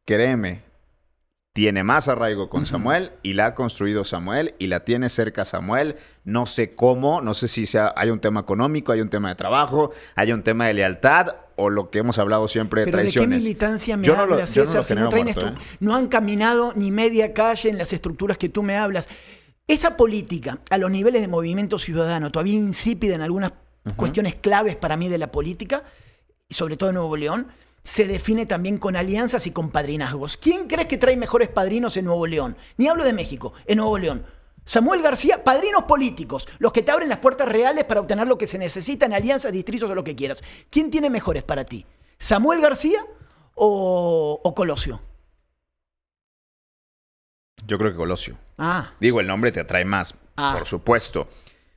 créeme, 0.05 0.63
tiene 1.53 1.85
más 1.85 2.09
arraigo 2.09 2.49
con 2.49 2.65
Samuel 2.65 3.13
y 3.23 3.35
la 3.35 3.47
ha 3.47 3.55
construido 3.55 4.05
Samuel 4.05 4.55
y 4.59 4.69
la 4.69 4.81
tiene 4.81 5.11
cerca 5.11 5.45
Samuel. 5.45 5.97
No 6.25 6.47
sé 6.47 6.75
cómo, 6.75 7.21
no 7.21 7.35
sé 7.35 7.47
si 7.47 7.67
sea, 7.67 7.93
hay 7.95 8.11
un 8.11 8.21
tema 8.21 8.41
económico, 8.41 8.93
hay 8.93 9.03
un 9.03 9.11
tema 9.11 9.29
de 9.29 9.35
trabajo, 9.35 9.91
hay 10.15 10.33
un 10.33 10.43
tema 10.43 10.67
de 10.67 10.75
lealtad 10.75 11.37
o 11.63 11.71
lo 11.71 11.91
que 11.91 11.99
hemos 12.01 12.19
hablado 12.19 12.49
siempre 12.49 12.83
de 12.83 12.87
Pero 12.87 12.99
¿de 12.99 13.05
qué 13.05 13.11
traiciones. 13.13 13.43
militancia 13.43 13.97
me 13.97 14.05
Yo 14.07 14.13
no 14.17 14.27
lo- 14.27 14.35
hablas, 14.35 14.55
yo 14.55 14.65
no 14.65 14.67
lo 14.67 14.71
si 14.73 14.77
no, 14.77 14.85
genero 14.85 15.09
traen 15.09 15.25
muerto, 15.25 15.47
esto- 15.49 15.61
¿eh? 15.61 15.77
no 15.81 15.95
han 15.95 16.09
caminado 16.09 16.73
ni 16.77 16.91
media 16.91 17.33
calle 17.33 17.69
en 17.71 17.79
las 17.79 17.93
estructuras 17.93 18.39
que 18.39 18.49
tú 18.49 18.63
me 18.63 18.77
hablas. 18.77 19.09
Esa 19.69 19.97
política, 19.97 20.59
a 20.71 20.79
los 20.79 20.91
niveles 20.91 21.23
de 21.23 21.29
movimiento 21.29 21.79
ciudadano, 21.79 22.31
todavía 22.33 22.55
insípida 22.59 23.15
en 23.15 23.23
algunas 23.23 23.53
cuestiones 23.97 24.35
claves 24.35 24.77
para 24.77 24.97
mí 24.97 25.09
de 25.09 25.19
la 25.19 25.31
política, 25.33 25.83
y 26.49 26.55
sobre 26.55 26.77
todo 26.77 26.91
en 26.91 26.97
Nuevo 26.97 27.17
León, 27.17 27.47
se 27.85 28.07
define 28.07 28.47
también 28.47 28.79
con 28.79 28.95
alianzas 28.95 29.47
y 29.47 29.51
con 29.51 29.71
padrinazgos. 29.71 30.37
¿Quién 30.37 30.69
crees 30.69 30.87
que 30.87 30.99
trae 30.99 31.17
mejores 31.17 31.49
padrinos 31.49 31.97
en 31.97 32.05
Nuevo 32.05 32.27
León? 32.27 32.57
Ni 32.77 32.87
hablo 32.89 33.05
de 33.05 33.13
México, 33.13 33.55
en 33.67 33.79
Nuevo 33.79 33.99
León. 33.99 34.25
Samuel 34.65 35.03
García, 35.03 35.43
padrinos 35.43 35.85
políticos, 35.85 36.47
los 36.59 36.73
que 36.73 36.83
te 36.83 36.93
abren 36.93 37.09
las 37.09 37.19
puertas 37.19 37.49
reales 37.49 37.85
para 37.85 38.01
obtener 38.01 38.27
lo 38.27 38.39
que 38.39 38.47
se 38.47 38.59
necesita 38.59 39.07
en 39.07 39.13
alianzas, 39.15 39.53
distritos 39.53 39.91
o 39.91 39.95
lo 39.95 40.05
que 40.05 40.15
quieras. 40.15 40.43
¿Quién 40.71 40.91
tiene 40.91 41.11
mejores 41.11 41.43
para 41.43 41.65
ti? 41.65 41.85
¿Samuel 42.19 42.61
García 42.61 43.05
o, 43.55 44.41
o 44.43 44.55
Colosio? 44.55 45.01
Yo 47.67 47.79
creo 47.79 47.91
que 47.93 47.97
Colosio. 47.97 48.37
Ah, 48.59 48.93
Digo, 49.01 49.21
el 49.21 49.27
nombre 49.27 49.53
te 49.53 49.61
atrae 49.61 49.85
más, 49.85 50.15
Ah. 50.37 50.55
por 50.57 50.67
supuesto. 50.67 51.29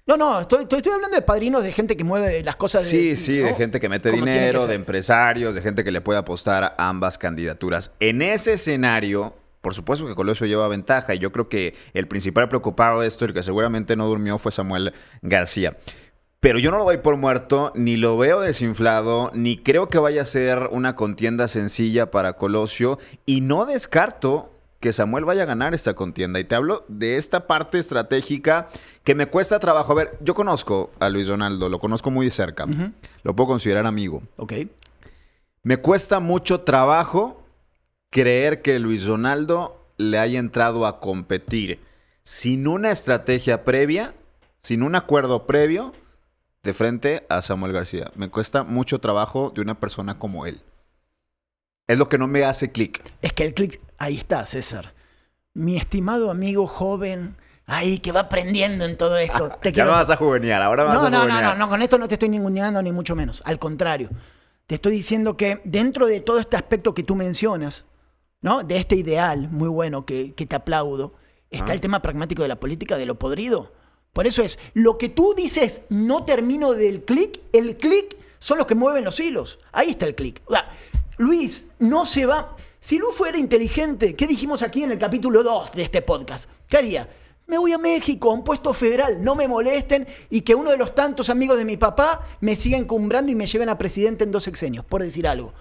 no, 0.08 0.18
no, 0.18 0.42
estoy, 0.42 0.64
estoy, 0.64 0.78
estoy 0.78 0.94
hablando 0.94 1.16
de 1.16 1.22
padrinos 1.24 1.64
de 1.64 1.72
gente 1.72 1.98
que 1.98 2.04
mueve 2.04 2.44
las 2.44 2.56
cosas. 2.56 2.84
de- 2.84 2.90
Sí, 2.90 3.16
sí, 3.18 3.38
de 3.38 3.54
gente 3.56 3.80
que 3.80 3.90
mete 3.90 4.12
que 4.12 4.18
dinero, 4.18 4.68
de 4.68 4.76
empresarios, 4.76 5.56
de 5.56 5.62
gente 5.62 5.84
que 5.84 5.92
le 5.92 6.02
puede 6.02 6.20
apostar 6.20 6.64
a 6.64 6.76
ambas 6.90 7.18
candidaturas. 7.18 7.92
En 8.00 8.22
ese 8.22 8.54
escenario, 8.54 9.36
por 9.66 9.74
supuesto 9.74 10.06
que 10.06 10.14
Colosio 10.14 10.46
lleva 10.46 10.68
ventaja 10.68 11.16
y 11.16 11.18
yo 11.18 11.32
creo 11.32 11.50
que 11.50 11.74
el 11.96 12.08
principal 12.08 12.48
preocupado 12.48 13.02
de 13.02 13.08
esto, 13.08 13.26
el 13.26 13.34
que 13.34 13.42
seguramente 13.42 13.96
no 13.96 14.06
durmió, 14.06 14.38
fue 14.38 14.52
Samuel 14.52 14.94
García. 15.24 15.76
Pero 16.40 16.60
yo 16.60 16.70
no 16.70 16.78
lo 16.78 16.84
doy 16.84 17.00
por 17.00 17.18
muerto, 17.18 17.72
ni 17.74 17.98
lo 17.98 18.16
veo 18.16 18.42
desinflado, 18.42 19.32
ni 19.34 19.58
creo 19.58 19.88
que 19.88 19.98
vaya 19.98 20.22
a 20.22 20.26
ser 20.26 20.70
una 20.72 20.96
contienda 20.96 21.48
sencilla 21.48 22.12
para 22.12 22.34
Colosio 22.34 23.00
y 23.26 23.42
no 23.42 23.66
descarto 23.66 24.54
que 24.80 24.94
Samuel 24.94 25.26
vaya 25.26 25.42
a 25.42 25.48
ganar 25.48 25.74
esta 25.74 25.96
contienda. 25.96 26.40
Y 26.40 26.44
te 26.44 26.54
hablo 26.54 26.86
de 26.88 27.18
esta 27.18 27.48
parte 27.48 27.80
estratégica 27.80 28.68
que 29.04 29.16
me 29.16 29.26
cuesta 29.26 29.58
trabajo. 29.58 29.94
A 29.94 29.96
ver, 29.96 30.20
yo 30.22 30.36
conozco 30.36 30.92
a 31.00 31.10
Luis 31.10 31.26
Donaldo, 31.26 31.70
lo 31.70 31.80
conozco 31.80 32.12
muy 32.12 32.28
de 32.28 32.32
cerca, 32.32 32.68
lo 33.24 33.36
puedo 33.36 33.48
considerar 33.48 33.88
amigo. 33.88 34.22
Ok. 34.38 34.54
Me 35.64 35.78
cuesta 35.78 36.20
mucho 36.20 36.62
trabajo 36.62 37.45
creer 38.16 38.62
que 38.62 38.80
Luis 38.80 39.06
Donaldo 39.06 39.86
le 39.98 40.20
haya 40.20 40.40
entrado 40.40 40.86
a 40.86 41.02
competir 41.02 41.82
sin 42.24 42.66
una 42.66 42.90
estrategia 42.90 43.66
previa, 43.66 44.14
sin 44.58 44.84
un 44.84 44.96
acuerdo 44.96 45.46
previo 45.46 45.92
de 46.64 46.72
frente 46.74 47.26
a 47.28 47.42
Samuel 47.42 47.74
García. 47.74 48.10
Me 48.16 48.30
cuesta 48.30 48.64
mucho 48.64 49.00
trabajo 49.02 49.52
de 49.54 49.60
una 49.60 49.78
persona 49.82 50.18
como 50.18 50.46
él. 50.46 50.62
Es 51.88 51.98
lo 51.98 52.08
que 52.08 52.18
no 52.18 52.28
me 52.30 52.46
hace 52.46 52.72
clic. 52.72 53.04
Es 53.22 53.34
que 53.34 53.44
el 53.44 53.54
clic, 53.54 53.82
ahí 53.98 54.16
está, 54.16 54.46
César. 54.46 54.94
Mi 55.54 55.76
estimado 55.76 56.32
amigo 56.32 56.68
joven, 56.68 57.36
ahí 57.66 58.00
que 58.00 58.14
va 58.14 58.22
aprendiendo 58.22 58.86
en 58.86 58.96
todo 58.96 59.18
esto. 59.18 59.50
Te 59.62 59.70
Ya 59.70 59.74
quiero- 59.74 59.92
no 59.92 59.98
vas 59.98 60.10
a 60.10 60.16
juvenear, 60.16 60.62
ahora 60.62 60.86
vas 60.86 60.96
No, 60.96 61.08
a 61.08 61.10
no, 61.10 61.28
no, 61.28 61.42
no, 61.42 61.56
no, 61.56 61.68
con 61.70 61.82
esto 61.82 61.98
no 61.98 62.08
te 62.08 62.16
estoy 62.16 62.30
ninguneando 62.30 62.82
ni 62.82 62.94
mucho 62.94 63.14
menos. 63.14 63.42
Al 63.46 63.60
contrario, 63.60 64.10
te 64.68 64.76
estoy 64.76 64.94
diciendo 64.94 65.36
que 65.36 65.60
dentro 65.66 66.08
de 66.08 66.22
todo 66.22 66.40
este 66.40 66.56
aspecto 66.56 66.94
que 66.94 67.04
tú 67.04 67.16
mencionas, 67.18 67.86
¿no? 68.46 68.64
De 68.64 68.78
este 68.78 68.96
ideal 68.96 69.50
muy 69.50 69.68
bueno 69.68 70.06
que, 70.06 70.34
que 70.36 70.46
te 70.46 70.56
aplaudo, 70.56 71.16
está 71.50 71.72
Ah. 71.72 71.74
el 71.74 71.82
tema 71.82 72.02
pragmático 72.04 72.44
de 72.44 72.48
la 72.48 72.60
política, 72.60 72.96
de 72.96 73.08
lo 73.08 73.18
podrido. 73.18 73.74
Por 74.14 74.28
eso 74.28 74.44
es, 74.44 74.60
lo 74.76 75.00
que 75.00 75.10
tú 75.10 75.34
dices, 75.36 75.82
no 75.90 76.24
termino 76.24 76.74
del 76.74 77.04
clic, 77.04 77.42
el 77.52 77.76
clic 77.76 78.16
son 78.38 78.60
los 78.60 78.68
que 78.68 78.76
mueven 78.76 79.04
los 79.04 79.20
hilos. 79.20 79.58
Ahí 79.72 79.90
está 79.90 80.06
el 80.06 80.14
clic. 80.14 80.42
O 80.46 80.54
sea, 80.54 80.70
Luis, 81.18 81.70
no 81.80 82.06
se 82.06 82.28
va. 82.28 82.56
Si 82.80 83.00
Luis 83.00 83.16
fuera 83.16 83.40
inteligente, 83.40 84.16
¿qué 84.16 84.28
dijimos 84.28 84.62
aquí 84.62 84.84
en 84.84 84.92
el 84.92 85.00
capítulo 85.00 85.42
2 85.42 85.72
de 85.74 85.82
este 85.84 86.04
podcast? 86.04 86.48
¿Qué 86.70 86.78
haría? 86.78 87.10
Me 87.48 87.58
voy 87.58 87.74
a 87.74 87.80
México, 87.80 88.30
a 88.30 88.36
un 88.36 88.44
puesto 88.44 88.74
federal, 88.76 89.24
no 89.24 89.34
me 89.36 89.48
molesten 89.48 90.08
y 90.30 90.42
que 90.42 90.54
uno 90.54 90.70
de 90.70 90.78
los 90.78 90.94
tantos 90.94 91.32
amigos 91.32 91.58
de 91.58 91.66
mi 91.66 91.78
papá 91.78 92.22
me 92.42 92.56
siga 92.56 92.78
encumbrando 92.78 93.32
y 93.32 93.36
me 93.36 93.48
lleven 93.48 93.70
a 93.70 93.78
presidente 93.80 94.24
en 94.24 94.32
dos 94.32 94.44
sexenios, 94.44 94.86
por 94.86 95.02
decir 95.02 95.28
algo. 95.28 95.52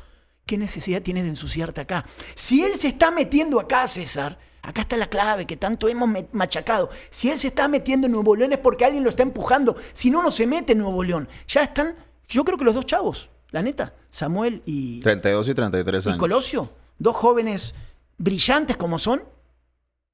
¿Qué 0.46 0.58
necesidad 0.58 1.02
tienes 1.02 1.24
de 1.24 1.30
ensuciarte 1.30 1.80
acá? 1.80 2.04
Si 2.34 2.62
él 2.62 2.74
se 2.76 2.88
está 2.88 3.10
metiendo 3.10 3.58
acá, 3.58 3.88
César, 3.88 4.38
acá 4.62 4.82
está 4.82 4.96
la 4.96 5.08
clave 5.08 5.46
que 5.46 5.56
tanto 5.56 5.88
hemos 5.88 6.08
machacado. 6.32 6.90
Si 7.10 7.30
él 7.30 7.38
se 7.38 7.48
está 7.48 7.66
metiendo 7.66 8.06
en 8.06 8.12
Nuevo 8.12 8.36
León 8.36 8.52
es 8.52 8.58
porque 8.58 8.84
alguien 8.84 9.04
lo 9.04 9.10
está 9.10 9.22
empujando. 9.22 9.74
Si 9.92 10.10
no, 10.10 10.22
no 10.22 10.30
se 10.30 10.46
mete 10.46 10.72
en 10.72 10.78
Nuevo 10.78 11.02
León. 11.02 11.28
Ya 11.48 11.62
están, 11.62 11.96
yo 12.28 12.44
creo 12.44 12.58
que 12.58 12.64
los 12.64 12.74
dos 12.74 12.84
chavos, 12.86 13.30
la 13.50 13.62
neta, 13.62 13.94
Samuel 14.10 14.62
y, 14.66 15.00
32 15.00 15.48
y 15.48 15.54
33 15.54 16.04
y 16.04 16.08
años. 16.10 16.18
Colosio, 16.18 16.70
dos 16.98 17.16
jóvenes 17.16 17.74
brillantes 18.18 18.76
como 18.76 18.98
son, 18.98 19.24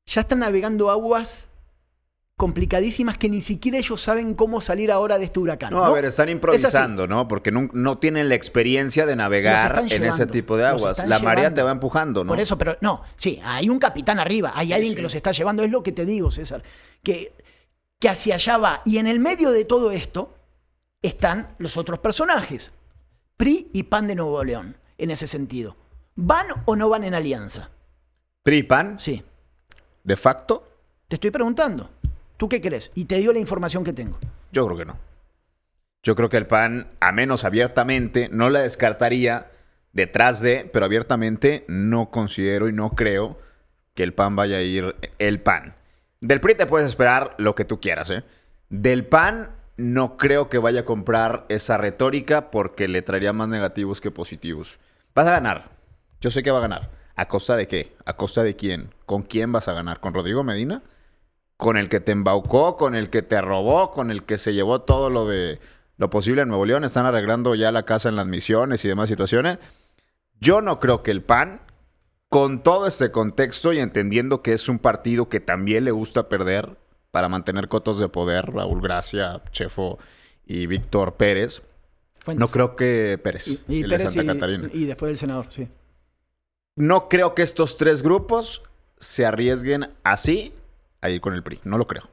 ya 0.07 0.23
están 0.23 0.39
navegando 0.39 0.91
aguas 0.91 1.49
complicadísimas 2.41 3.19
que 3.19 3.29
ni 3.29 3.43
siquiera 3.43 3.77
ellos 3.77 4.01
saben 4.01 4.35
cómo 4.35 4.63
salir 4.63 4.91
ahora 4.91 5.19
de 5.19 5.27
este 5.27 5.41
huracán. 5.41 5.75
No, 5.75 5.85
a 5.85 5.93
ver, 5.93 6.07
están 6.07 6.31
Es 6.31 6.37
improvisando, 6.37 7.07
¿no? 7.07 7.29
Porque 7.29 7.53
no, 7.53 7.69
no 7.75 7.99
tienen 7.99 8.31
la 8.31 8.35
experiencia 8.35 9.05
de 9.05 9.15
navegar 9.15 9.85
en 9.91 10.05
ese 10.05 10.27
tipo 10.27 10.57
de 10.57 10.65
aguas. 10.65 11.07
La 11.07 11.19
marea 11.19 11.53
te 11.53 11.63
va 11.63 11.71
empujando, 11.71 12.25
¿no? 12.25 12.31
Por 12.31 12.41
eso, 12.41 12.57
pero 12.57 12.79
no, 12.81 13.03
sí, 13.15 13.39
hay 13.45 13.69
un 13.69 13.79
capitán 13.79 14.19
arriba, 14.19 14.53
hay 14.55 14.73
alguien 14.73 14.95
que 14.95 15.03
los 15.03 15.15
está 15.15 15.33
llevando, 15.33 15.63
es 15.63 15.71
lo 15.71 15.83
que 15.83 15.93
te 15.93 16.07
digo, 16.07 16.31
César, 16.31 16.63
que, 17.03 17.35
que 17.99 18.09
hacia 18.09 18.37
allá 18.37 18.57
va. 18.57 18.83
Y 18.87 18.97
en 18.97 19.07
el 19.07 19.21
medio 19.21 19.51
de 19.51 19.67
todo 19.67 19.91
esto 19.91 20.33
están 21.03 21.55
los 21.59 21.77
otros 21.77 21.99
personajes, 21.99 22.73
PRI 23.37 23.69
y 23.75 23.83
PAN 23.83 24.07
de 24.07 24.15
Nuevo 24.15 24.43
León, 24.43 24.79
en 24.97 25.11
ese 25.11 25.27
sentido. 25.27 25.77
¿Van 26.15 26.47
o 26.65 26.75
no 26.75 26.89
van 26.89 27.05
en 27.05 27.13
alianza? 27.13 27.69
PRI-PAN, 28.43 28.99
Sí, 28.99 29.23
de 30.05 30.17
facto, 30.17 30.67
te 31.07 31.17
estoy 31.17 31.31
preguntando. 31.31 31.91
¿Tú 32.41 32.49
qué 32.49 32.63
crees? 32.63 32.91
Y 32.95 33.05
te 33.05 33.19
dio 33.19 33.35
la 33.35 33.39
información 33.39 33.85
que 33.85 33.93
tengo. 33.93 34.19
yo 34.51 34.65
creo 34.65 34.79
que 34.79 34.87
no. 34.87 34.99
Yo 36.03 36.17
creo 36.17 36.31
que 36.31 36.39
el 36.39 36.47
PAN, 36.47 36.91
a 36.99 37.13
menos 37.13 37.45
abiertamente, 37.45 38.31
no 38.33 38.49
la 38.49 38.61
descartaría 38.61 39.51
detrás 39.93 40.41
de, 40.41 40.69
pero 40.73 40.87
abiertamente 40.87 41.67
no 41.69 42.11
considero 42.11 42.71
y 42.71 42.73
no 42.73 42.93
creo 42.93 43.39
que 43.93 44.05
el 44.05 44.15
PAN 44.15 44.37
vaya 44.37 44.57
a 44.57 44.63
ir 44.63 44.97
el 45.19 45.43
PAN. 45.43 45.75
Del 46.23 46.41
PRI 46.41 46.55
te 46.55 46.65
puedes 46.65 46.89
esperar 46.89 47.35
lo 47.37 47.55
que 47.55 47.67
tú 47.67 47.79
quieras, 47.79 48.09
¿eh? 48.09 48.25
Del 48.71 49.05
PAN 49.05 49.51
no 49.77 50.17
creo 50.17 50.49
que 50.49 50.57
vaya 50.57 50.81
a 50.81 50.85
comprar 50.87 51.45
esa 51.51 51.77
retórica 51.77 52.51
porque 52.51 52.89
le 52.89 53.03
traería 53.03 53.35
más 53.35 53.49
negativos 53.49 54.01
que 54.01 54.11
positivos. 54.11 54.79
Vas 55.15 55.27
a 55.27 55.33
ganar. 55.33 55.73
Yo 56.23 56.31
sé 56.31 56.43
que 56.43 56.51
va 56.51 56.57
a 56.57 56.63
ganar. 56.63 56.91
¿A 57.17 57.29
costa 57.29 57.55
de 57.55 57.69
qué? 57.69 57.95
¿A 58.07 58.17
costa 58.17 58.43
de 58.43 58.57
quién? 58.57 58.95
¿Con 59.05 59.25
quién 59.25 59.53
vas 59.53 59.69
a 59.69 59.75
ganar? 59.75 60.01
¿Con 60.01 60.15
Rodrigo 60.15 60.43
Medina? 60.43 60.83
¿Con 61.61 61.77
el 61.77 61.89
que 61.91 62.01
te 62.01 62.13
embaucó? 62.13 62.77
¿Con 62.79 62.95
el 62.95 63.11
que 63.11 63.21
te 63.23 63.41
robó? 63.41 63.93
¿Con 63.93 64.11
el 64.11 64.25
que 64.25 64.39
se 64.39 64.55
llevó 64.55 64.81
todo 64.81 65.11
lo 65.11 65.27
de 65.29 65.61
lo 65.99 66.09
posible 66.09 66.41
en 66.43 66.49
Nuevo 66.49 66.65
León? 66.65 66.85
¿Están 66.85 67.05
arreglando 67.05 67.55
ya 67.55 67.71
la 67.71 67.85
casa 67.85 68.09
en 68.09 68.17
las 68.17 68.27
misiones 68.27 68.83
y 68.85 68.89
demás 68.89 69.11
situaciones? 69.11 69.59
Yo 70.41 70.63
no 70.63 70.81
creo 70.81 71.03
que 71.03 71.11
el 71.11 71.23
PAN, 71.23 71.61
con 72.31 72.63
todo 72.63 72.87
este 72.87 73.11
contexto 73.11 73.75
y 73.75 73.79
entendiendo 73.79 74.41
que 74.43 74.55
es 74.55 74.71
un 74.71 74.79
partido 74.79 75.29
que 75.29 75.39
también 75.41 75.85
le 75.85 75.91
gusta 75.91 76.31
perder 76.31 76.79
para 77.11 77.29
mantener 77.29 77.69
cotos 77.69 78.01
de 78.01 78.09
poder, 78.09 78.47
Raúl 78.47 78.81
Gracia, 78.81 79.43
Chefo 79.51 79.99
y 80.47 80.67
Víctor 80.67 81.17
Pérez, 81.17 81.61
Fuentes. 82.25 82.41
no 82.41 82.49
creo 82.49 82.75
que 82.75 83.21
Pérez, 83.23 83.49
Y, 83.49 83.61
y 83.69 83.83
el 83.83 83.91
de 83.91 83.99
Pérez 83.99 84.15
Santa 84.15 84.23
y, 84.23 84.27
Catarina. 84.35 84.71
y 84.73 84.85
después 84.87 85.11
el 85.11 85.19
senador, 85.19 85.47
sí. 85.51 85.69
No 86.77 87.11
creo 87.11 87.35
que 87.35 87.43
estos 87.43 87.77
tres 87.77 88.03
grupos 88.03 88.63
se 88.99 89.27
arriesguen 89.27 89.91
así 90.05 90.55
a 91.01 91.11
ir 91.11 91.21
con 91.21 91.35
el 91.35 91.43
PRI. 91.43 91.61
No 91.65 91.79
lo 91.79 91.87
creo. 91.87 92.09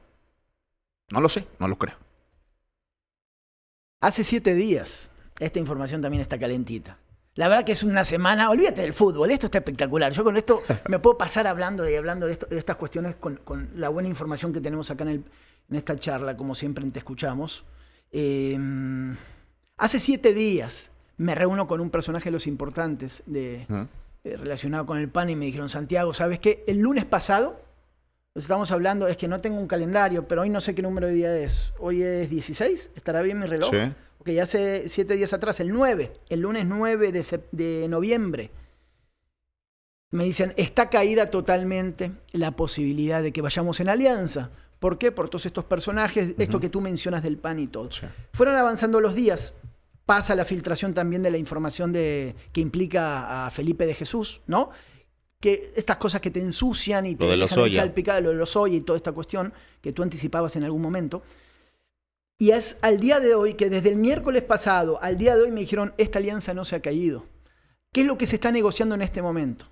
No 1.12 1.20
lo 1.20 1.28
sé, 1.28 1.46
no 1.58 1.68
lo 1.68 1.78
creo. 1.78 1.96
Hace 4.00 4.24
siete 4.24 4.54
días, 4.54 5.10
esta 5.40 5.58
información 5.58 6.00
también 6.02 6.20
está 6.20 6.38
calentita. 6.38 6.98
La 7.34 7.48
verdad 7.48 7.64
que 7.64 7.72
es 7.72 7.82
una 7.82 8.04
semana, 8.04 8.50
olvídate 8.50 8.80
del 8.82 8.92
fútbol, 8.94 9.30
esto 9.30 9.46
está 9.46 9.58
espectacular. 9.58 10.12
Yo 10.12 10.24
con 10.24 10.36
esto 10.36 10.62
me 10.88 10.98
puedo 10.98 11.16
pasar 11.18 11.46
hablando 11.46 11.88
y 11.88 11.94
hablando 11.94 12.26
de, 12.26 12.32
esto- 12.32 12.46
de 12.46 12.58
estas 12.58 12.76
cuestiones 12.76 13.16
con, 13.16 13.36
con 13.36 13.70
la 13.74 13.88
buena 13.88 14.08
información 14.08 14.52
que 14.52 14.60
tenemos 14.60 14.90
acá 14.90 15.04
en, 15.04 15.10
el- 15.10 15.24
en 15.70 15.76
esta 15.76 15.98
charla, 15.98 16.36
como 16.36 16.54
siempre 16.54 16.88
te 16.90 16.98
escuchamos. 16.98 17.64
Eh, 18.10 18.56
hace 19.76 19.98
siete 20.00 20.32
días, 20.32 20.90
me 21.16 21.34
reúno 21.34 21.66
con 21.66 21.80
un 21.80 21.90
personaje 21.90 22.26
de 22.26 22.32
los 22.32 22.46
importantes 22.46 23.22
de, 23.26 23.66
eh, 24.24 24.36
relacionado 24.36 24.86
con 24.86 24.98
el 24.98 25.08
PAN 25.08 25.30
y 25.30 25.36
me 25.36 25.46
dijeron, 25.46 25.68
Santiago, 25.68 26.12
¿sabes 26.12 26.38
qué? 26.38 26.64
El 26.66 26.78
lunes 26.80 27.04
pasado, 27.04 27.60
estamos 28.44 28.70
hablando, 28.70 29.08
es 29.08 29.16
que 29.16 29.28
no 29.28 29.40
tengo 29.40 29.58
un 29.58 29.66
calendario, 29.66 30.26
pero 30.26 30.42
hoy 30.42 30.50
no 30.50 30.60
sé 30.60 30.74
qué 30.74 30.82
número 30.82 31.06
de 31.06 31.14
día 31.14 31.36
es. 31.36 31.72
Hoy 31.78 32.02
es 32.02 32.30
16, 32.30 32.92
¿estará 32.94 33.22
bien 33.22 33.38
mi 33.38 33.46
reloj? 33.46 33.70
Sí. 33.70 33.92
Ok, 34.18 34.30
ya 34.30 34.42
hace 34.42 34.88
siete 34.88 35.14
días 35.14 35.32
atrás, 35.32 35.60
el 35.60 35.72
9, 35.72 36.12
el 36.28 36.40
lunes 36.40 36.66
9 36.66 37.12
de, 37.12 37.86
noviembre. 37.88 38.50
Me 40.10 40.24
dicen, 40.24 40.54
está 40.56 40.88
caída 40.88 41.26
totalmente 41.26 42.12
la 42.32 42.52
posibilidad 42.52 43.22
de 43.22 43.32
que 43.32 43.42
vayamos 43.42 43.80
en 43.80 43.88
alianza. 43.88 44.50
¿Por 44.78 44.98
qué? 44.98 45.12
Por 45.12 45.28
todos 45.28 45.46
estos 45.46 45.64
personajes, 45.64 46.34
esto 46.38 46.60
que 46.60 46.68
tú 46.68 46.80
mencionas 46.80 47.22
del 47.22 47.36
PAN 47.36 47.58
y 47.58 47.66
todo. 47.66 47.90
Sí. 47.92 48.06
Fueron 48.32 48.56
avanzando 48.56 49.00
los 49.00 49.14
días. 49.14 49.54
Pasa 50.06 50.34
la 50.34 50.46
filtración 50.46 50.94
también 50.94 51.22
de 51.22 51.30
la 51.30 51.36
información 51.36 51.92
de, 51.92 52.34
que 52.52 52.62
implica 52.62 53.46
a 53.46 53.50
Felipe 53.50 53.84
de 53.86 53.94
Jesús, 53.94 54.40
¿no? 54.46 54.70
Que 55.40 55.72
estas 55.76 55.96
cosas 55.98 56.20
que 56.20 56.30
te 56.30 56.40
ensucian 56.40 57.06
y 57.06 57.14
te 57.14 57.24
Lo 57.24 57.30
de 57.30 57.36
dejan 57.36 57.58
ahí 57.58 57.64
Lozoya. 57.64 57.82
salpicada, 57.82 58.20
lo 58.20 58.30
de 58.30 58.36
los 58.36 58.56
y 58.70 58.80
toda 58.80 58.96
esta 58.96 59.12
cuestión 59.12 59.52
que 59.80 59.92
tú 59.92 60.02
anticipabas 60.02 60.56
en 60.56 60.64
algún 60.64 60.82
momento. 60.82 61.22
Y 62.38 62.50
es 62.50 62.78
al 62.82 62.98
día 63.00 63.20
de 63.20 63.34
hoy 63.34 63.54
que 63.54 63.68
desde 63.68 63.88
el 63.88 63.96
miércoles 63.96 64.42
pasado 64.42 65.02
al 65.02 65.18
día 65.18 65.36
de 65.36 65.42
hoy 65.42 65.50
me 65.50 65.60
dijeron, 65.60 65.94
esta 65.98 66.18
alianza 66.18 66.54
no 66.54 66.64
se 66.64 66.76
ha 66.76 66.82
caído. 66.82 67.26
¿Qué 67.92 68.02
es 68.02 68.06
lo 68.06 68.18
que 68.18 68.26
se 68.26 68.36
está 68.36 68.52
negociando 68.52 68.94
en 68.94 69.02
este 69.02 69.22
momento? 69.22 69.66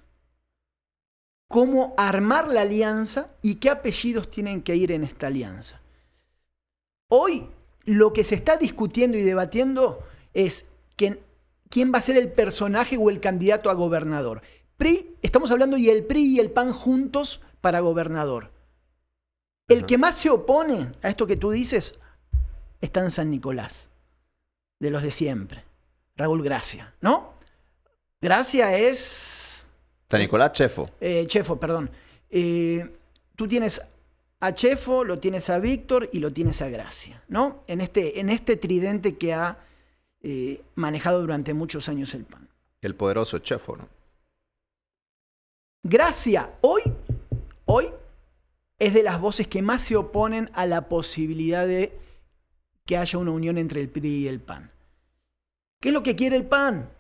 ¿Cómo 1.49 1.95
armar 1.97 2.49
la 2.49 2.63
alianza 2.63 3.31
y 3.41 3.57
qué 3.57 3.71
apellidos 3.71 4.31
tienen 4.31 4.63
que 4.63 4.75
ir 4.75 4.91
en 4.91 5.05
esta 5.05 5.29
alianza? 5.29 5.81
Hoy 7.09 7.47
lo 7.85 8.13
que 8.13 8.25
se 8.25 8.35
está 8.35 8.57
discutiendo 8.57 9.17
y 9.17 9.23
debatiendo 9.23 10.03
es 10.35 10.67
quién, 10.97 11.21
quién 11.71 11.93
va 11.95 11.99
a 11.99 12.03
ser 12.03 12.17
el 12.17 12.33
personaje 12.33 12.97
o 12.99 13.11
el 13.11 13.21
candidato 13.21 13.71
a 13.71 13.75
gobernador. 13.75 14.43
PRI, 14.77 15.17
estamos 15.23 15.51
hablando 15.51 15.77
y 15.77 15.89
el 15.91 16.05
PRI 16.05 16.37
y 16.37 16.41
el 16.41 16.51
PAN 16.51 16.73
juntos 16.73 17.41
para 17.61 17.81
gobernador. 17.81 18.53
El 19.69 19.79
Ajá. 19.79 19.87
que 19.87 19.99
más 19.99 20.17
se 20.17 20.31
opone 20.31 20.93
a 21.03 21.09
esto 21.09 21.27
que 21.27 21.37
tú 21.37 21.51
dices 21.51 21.99
está 22.81 23.01
en 23.01 23.11
San 23.11 23.31
Nicolás, 23.31 23.89
de 24.79 24.91
los 24.91 25.03
de 25.03 25.11
siempre. 25.11 25.65
Raúl 26.17 26.43
Gracia, 26.43 26.95
¿no? 27.01 27.35
Gracia 28.21 28.77
es 28.79 29.67
San 30.09 30.21
Nicolás 30.21 30.53
Chefo. 30.53 30.91
eh, 31.01 31.25
Chefo, 31.27 31.59
perdón. 31.59 31.91
Eh, 32.31 32.97
tú 33.35 33.49
tienes 33.49 33.83
a 34.41 34.53
Chefo, 34.55 35.05
lo 35.05 35.19
tienes 35.19 35.51
a 35.51 35.59
Víctor 35.59 36.09
y 36.13 36.21
lo 36.21 36.33
tienes 36.33 36.63
a 36.63 36.69
Gracia, 36.69 37.23
¿no? 37.29 37.65
En 37.67 37.81
este, 37.81 38.21
en 38.21 38.31
este 38.31 38.57
tridente 38.57 39.17
que 39.17 39.35
ha 39.35 39.59
eh, 40.23 40.63
manejado 40.75 41.21
durante 41.21 41.55
muchos 41.55 41.89
años 41.89 42.15
el 42.15 42.25
PAN. 42.25 42.49
El 42.83 42.95
poderoso 42.95 43.39
Chefo, 43.39 43.77
¿no? 43.77 43.89
Gracia, 45.89 46.53
hoy, 46.63 46.83
hoy, 47.65 47.87
es 48.77 48.93
de 48.93 49.05
las 49.05 49.21
voces 49.21 49.47
que 49.47 49.63
más 49.63 49.83
se 49.83 49.95
oponen 49.95 50.51
a 50.53 50.67
la 50.67 50.89
posibilidad 50.89 51.65
de 51.65 51.97
que 52.85 52.97
haya 52.97 53.21
una 53.21 53.31
unión 53.31 53.57
entre 53.57 53.81
el 53.81 53.89
PRI 53.89 54.25
y 54.25 54.29
el 54.29 54.41
PAN. 54.41 54.73
¿Qué 55.81 55.91
es 55.91 55.95
lo 55.95 56.03
que 56.03 56.17
quiere 56.17 56.35
el 56.35 56.45
PAN? 56.45 56.91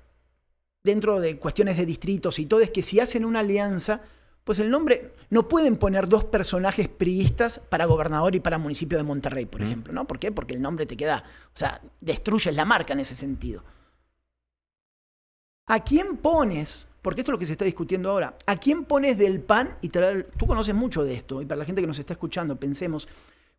Dentro 0.85 1.19
de 1.19 1.37
cuestiones 1.37 1.77
de 1.77 1.85
distritos 1.85 2.39
y 2.39 2.47
todo, 2.47 2.61
es 2.61 2.71
que 2.71 2.83
si 2.83 3.01
hacen 3.01 3.25
una 3.25 3.41
alianza, 3.41 4.03
pues 4.45 4.61
el 4.61 4.71
nombre, 4.71 5.15
no 5.31 5.49
pueden 5.49 5.79
poner 5.79 6.09
dos 6.09 6.25
personajes 6.25 6.89
priistas 6.89 7.59
para 7.59 7.87
gobernador 7.87 8.37
y 8.37 8.41
para 8.41 8.57
municipio 8.57 8.97
de 8.99 9.03
Monterrey, 9.05 9.47
por 9.47 9.63
Mm. 9.63 9.65
ejemplo, 9.65 9.93
¿no? 9.93 10.07
¿Por 10.07 10.21
qué? 10.21 10.31
Porque 10.31 10.55
el 10.55 10.63
nombre 10.63 10.87
te 10.87 10.97
queda, 10.97 11.25
o 11.49 11.59
sea, 11.59 11.83
destruyes 12.01 12.55
la 12.55 12.65
marca 12.65 12.93
en 12.93 13.01
ese 13.01 13.17
sentido. 13.17 13.65
¿A 15.67 15.83
quién 15.83 16.19
pones? 16.19 16.87
Porque 17.07 17.21
esto 17.21 17.31
es 17.31 17.35
lo 17.35 17.39
que 17.39 17.47
se 17.47 17.53
está 17.53 17.65
discutiendo 17.65 18.11
ahora. 18.11 18.37
¿A 18.47 18.57
quién 18.57 18.85
pones 18.85 19.17
del 19.17 19.41
PAN? 19.41 19.79
Y 19.81 19.91
tú 19.91 20.45
conoces 20.45 20.75
mucho 20.75 21.05
de 21.05 21.15
esto, 21.15 21.41
y 21.41 21.47
para 21.47 21.61
la 21.61 21.65
gente 21.65 21.81
que 21.81 21.87
nos 21.87 22.01
está 22.01 22.15
escuchando, 22.15 22.57
pensemos, 22.57 23.07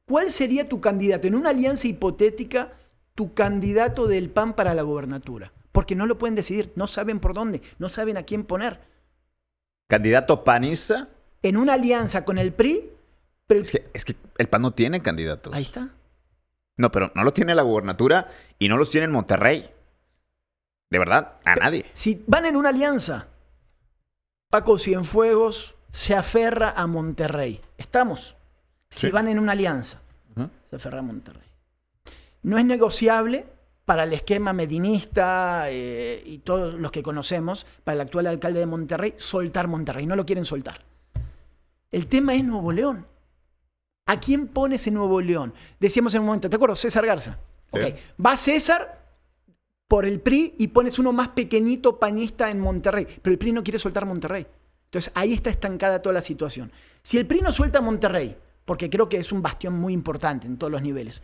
¿cuál 0.05 0.29
sería 0.31 0.67
tu 0.67 0.81
candidato 0.81 1.27
en 1.27 1.35
una 1.35 1.51
alianza 1.51 1.87
hipotética, 1.87 2.73
tu 3.15 3.33
candidato 3.33 4.05
del 4.05 4.29
PAN 4.29 4.53
para 4.53 4.73
la 4.73 4.81
gobernatura? 4.81 5.53
Porque 5.71 5.95
no 5.95 6.05
lo 6.05 6.17
pueden 6.17 6.35
decidir, 6.35 6.73
no 6.75 6.87
saben 6.87 7.21
por 7.21 7.33
dónde, 7.33 7.61
no 7.79 7.87
saben 7.87 8.17
a 8.17 8.23
quién 8.23 8.43
poner. 8.43 8.81
Candidato 9.87 10.43
panista. 10.43 11.07
En 11.41 11.55
una 11.55 11.75
alianza 11.75 12.25
con 12.25 12.37
el 12.39 12.51
PRI, 12.51 12.83
pero- 13.47 13.61
Es 13.61 13.71
que, 13.71 13.85
es 13.93 14.03
que 14.03 14.17
el 14.39 14.49
PAN 14.49 14.61
no 14.63 14.71
tiene 14.73 15.01
candidatos. 15.01 15.53
ahí 15.53 15.63
está. 15.63 15.91
No, 16.75 16.91
pero 16.91 17.13
no 17.15 17.23
lo 17.23 17.31
tiene 17.31 17.55
la 17.55 17.61
gubernatura 17.61 18.27
y 18.59 18.67
no 18.67 18.75
los 18.75 18.89
tiene 18.89 19.05
en 19.05 19.11
Monterrey. 19.13 19.69
De 20.89 20.99
verdad, 20.99 21.35
a 21.45 21.55
nadie. 21.55 21.85
Si 21.93 22.25
van 22.27 22.45
en 22.45 22.57
una 22.57 22.69
alianza, 22.69 23.27
Paco 24.49 24.77
Cienfuegos 24.77 25.75
se 25.91 26.15
aferra 26.15 26.73
a 26.75 26.87
Monterrey. 26.87 27.61
¿Estamos? 27.77 28.35
Si 28.89 29.07
Sí. 29.07 29.11
van 29.11 29.27
en 29.27 29.39
una 29.39 29.51
alianza, 29.51 30.01
se 30.69 30.75
aferra 30.77 30.99
a 30.99 31.01
Monterrey. 31.01 31.47
No 32.43 32.57
es 32.57 32.63
negociable 32.65 33.45
para 33.85 34.03
el 34.03 34.13
esquema 34.13 34.53
medinista 34.53 35.65
eh, 35.69 36.21
y 36.25 36.39
todos 36.39 36.75
los 36.75 36.91
que 36.91 37.03
conocemos, 37.03 37.65
para 37.83 37.95
el 37.95 38.01
actual 38.01 38.27
alcalde 38.27 38.59
de 38.59 38.65
Monterrey, 38.65 39.13
soltar 39.17 39.67
Monterrey. 39.67 40.05
No 40.05 40.15
lo 40.15 40.25
quieren 40.25 40.45
soltar. 40.45 40.81
El 41.91 42.07
tema 42.07 42.33
es 42.33 42.43
Nuevo 42.43 42.71
León. 42.71 43.05
¿A 44.05 44.19
quién 44.19 44.47
pones 44.47 44.87
en 44.87 44.93
Nuevo 44.93 45.19
León? 45.19 45.53
Decíamos 45.79 46.13
en 46.13 46.21
un 46.21 46.27
momento, 46.27 46.49
¿te 46.49 46.55
acuerdas? 46.55 46.79
César 46.79 47.05
Garza. 47.05 47.37
Sí. 47.73 47.93
Va 48.25 48.37
César 48.37 48.96
por 49.87 50.05
el 50.05 50.19
PRI 50.19 50.55
y 50.57 50.69
pones 50.69 50.99
uno 50.99 51.13
más 51.13 51.29
pequeñito 51.29 51.97
panista 51.99 52.49
en 52.49 52.59
Monterrey. 52.59 53.07
Pero 53.21 53.31
el 53.31 53.37
PRI 53.37 53.51
no 53.53 53.63
quiere 53.63 53.79
soltar 53.79 54.05
Monterrey. 54.05 54.45
Entonces 54.85 55.11
ahí 55.15 55.33
está 55.33 55.49
estancada 55.49 56.01
toda 56.01 56.13
la 56.13 56.21
situación. 56.21 56.71
Si 57.01 57.17
el 57.17 57.25
PRI 57.25 57.41
no 57.41 57.51
suelta 57.51 57.81
Monterrey, 57.81 58.37
porque 58.65 58.89
creo 58.89 59.07
que 59.09 59.17
es 59.17 59.31
un 59.31 59.41
bastión 59.41 59.73
muy 59.73 59.93
importante 59.93 60.47
en 60.47 60.57
todos 60.57 60.71
los 60.71 60.81
niveles, 60.81 61.21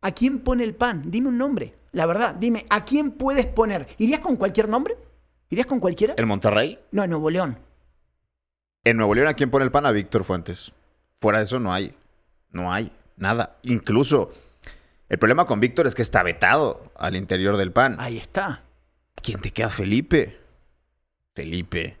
¿a 0.00 0.12
quién 0.12 0.40
pone 0.40 0.64
el 0.64 0.74
PAN? 0.74 1.10
Dime 1.10 1.28
un 1.28 1.38
nombre. 1.38 1.74
La 1.92 2.06
verdad, 2.06 2.34
dime, 2.34 2.66
¿a 2.70 2.84
quién 2.84 3.12
puedes 3.12 3.46
poner? 3.46 3.86
¿Irías 3.98 4.20
con 4.20 4.36
cualquier 4.36 4.68
nombre? 4.68 4.96
¿Irías 5.50 5.66
con 5.66 5.80
cualquiera? 5.80 6.14
¿En 6.16 6.28
Monterrey? 6.28 6.78
No, 6.90 7.04
en 7.04 7.10
Nuevo 7.10 7.30
León. 7.30 7.58
En 8.82 8.96
Nuevo 8.96 9.14
León, 9.14 9.28
¿a 9.28 9.34
quién 9.34 9.50
pone 9.50 9.64
el 9.64 9.70
PAN? 9.70 9.86
A 9.86 9.92
Víctor 9.92 10.24
Fuentes. 10.24 10.72
Fuera 11.14 11.38
de 11.38 11.44
eso 11.44 11.58
no 11.58 11.72
hay. 11.72 11.94
No 12.50 12.72
hay. 12.72 12.90
Nada. 13.16 13.56
Incluso, 13.62 14.30
el 15.14 15.18
problema 15.18 15.44
con 15.44 15.60
Víctor 15.60 15.86
es 15.86 15.94
que 15.94 16.02
está 16.02 16.24
vetado 16.24 16.90
al 16.96 17.14
interior 17.14 17.56
del 17.56 17.70
PAN. 17.70 17.98
Ahí 18.00 18.18
está. 18.18 18.64
¿Quién 19.22 19.40
te 19.40 19.52
queda? 19.52 19.70
Felipe. 19.70 20.40
Felipe. 21.36 21.96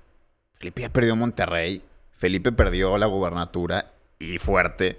Felipe 0.58 0.82
ya 0.82 0.92
perdió 0.92 1.14
Monterrey. 1.14 1.84
Felipe 2.10 2.50
perdió 2.50 2.98
la 2.98 3.06
gubernatura 3.06 3.92
y 4.18 4.38
fuerte. 4.38 4.98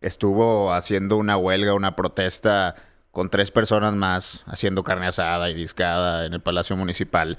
Estuvo 0.00 0.72
haciendo 0.72 1.16
una 1.18 1.36
huelga, 1.36 1.74
una 1.74 1.94
protesta 1.94 2.74
con 3.12 3.30
tres 3.30 3.52
personas 3.52 3.94
más, 3.94 4.42
haciendo 4.48 4.82
carne 4.82 5.06
asada 5.06 5.48
y 5.48 5.54
discada 5.54 6.26
en 6.26 6.32
el 6.32 6.40
Palacio 6.40 6.76
Municipal. 6.76 7.38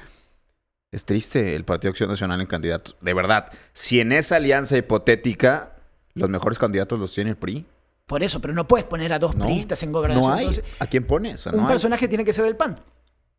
Es 0.93 1.03
triste 1.03 1.53
el 1.53 1.65
Partido 1.65 1.89
Acción 1.89 2.09
Nacional 2.09 2.39
en 2.39 2.47
candidatos. 2.47 2.95
De 3.01 3.13
verdad, 3.13 3.51
si 3.73 3.99
en 3.99 4.13
esa 4.13 4.37
alianza 4.37 4.77
hipotética 4.77 5.75
los 6.13 6.29
mejores 6.29 6.59
candidatos 6.59 6.97
los 6.97 7.13
tiene 7.13 7.31
el 7.31 7.35
PRI, 7.35 7.65
Por 8.05 8.21
eso, 8.23 8.41
pero 8.41 8.53
no 8.53 8.67
puedes 8.67 8.85
poner 8.85 9.13
a 9.13 9.19
dos 9.19 9.35
no, 9.35 9.45
priistas 9.45 9.81
en 9.83 9.91
gobernación. 9.91 10.29
no 10.29 10.33
hay. 10.33 10.45
Entonces, 10.47 10.65
¿A 10.79 10.87
quién 10.87 11.05
pones? 11.07 11.45
No 11.47 11.53
un 11.53 11.59
hay. 11.61 11.67
personaje 11.67 12.07
tiene 12.07 12.25
que 12.25 12.33
ser 12.33 12.43
del 12.45 12.57
PAN. 12.57 12.79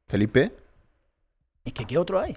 ¿Felipe? 0.09 0.55
Es 1.65 1.73
que 1.73 1.85
¿qué 1.87 1.99
otro 1.99 2.21
hay? 2.21 2.37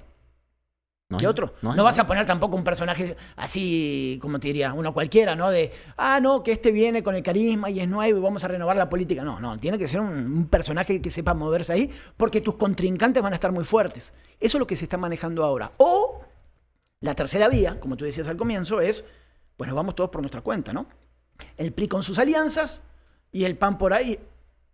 No 1.09 1.17
¿Qué 1.17 1.25
hay. 1.25 1.29
otro? 1.29 1.53
No, 1.61 1.71
hay, 1.71 1.79
vas 1.79 1.97
a 1.99 2.05
poner 2.05 2.25
tampoco 2.25 2.57
un 2.57 2.65
personaje 2.65 3.15
así, 3.37 4.19
como 4.21 4.39
te 4.39 4.47
diría, 4.47 4.73
uno 4.73 4.93
cualquiera, 4.93 5.35
¿no? 5.37 5.49
De, 5.49 5.71
ah, 5.95 6.19
no, 6.21 6.43
que 6.43 6.51
este 6.51 6.71
viene 6.71 7.01
con 7.01 7.15
el 7.15 7.23
carisma 7.23 7.69
y 7.69 7.79
es 7.79 7.87
nuevo 7.87 8.17
y 8.17 8.21
vamos 8.21 8.43
a 8.43 8.49
renovar 8.49 8.75
la 8.75 8.89
política. 8.89 9.23
No, 9.23 9.39
no, 9.39 9.57
tiene 9.57 9.77
que 9.77 9.87
ser 9.87 10.01
un, 10.01 10.09
un 10.09 10.47
personaje 10.47 11.01
que 11.01 11.09
sepa 11.09 11.33
moverse 11.33 11.71
ahí 11.71 11.89
porque 12.17 12.41
tus 12.41 12.55
contrincantes 12.55 13.23
van 13.23 13.31
a 13.31 13.35
estar 13.35 13.53
muy 13.53 13.63
fuertes. 13.63 14.13
Eso 14.39 14.57
es 14.57 14.59
lo 14.59 14.67
que 14.67 14.75
se 14.75 14.83
está 14.83 14.97
manejando 14.97 15.45
ahora. 15.45 15.71
O 15.77 16.21
la 16.99 17.15
tercera 17.15 17.47
vía, 17.47 17.79
como 17.79 17.95
tú 17.95 18.03
decías 18.03 18.27
al 18.27 18.35
comienzo, 18.35 18.81
es, 18.81 19.05
pues 19.55 19.67
nos 19.69 19.75
vamos 19.77 19.95
todos 19.95 20.09
por 20.09 20.21
nuestra 20.21 20.41
cuenta, 20.41 20.73
¿no? 20.73 20.87
El 21.57 21.73
PRI 21.73 21.87
con 21.87 22.03
sus 22.03 22.19
alianzas 22.19 22.81
y 23.31 23.45
el 23.45 23.57
PAN 23.57 23.77
por 23.77 23.93
ahí. 23.93 24.19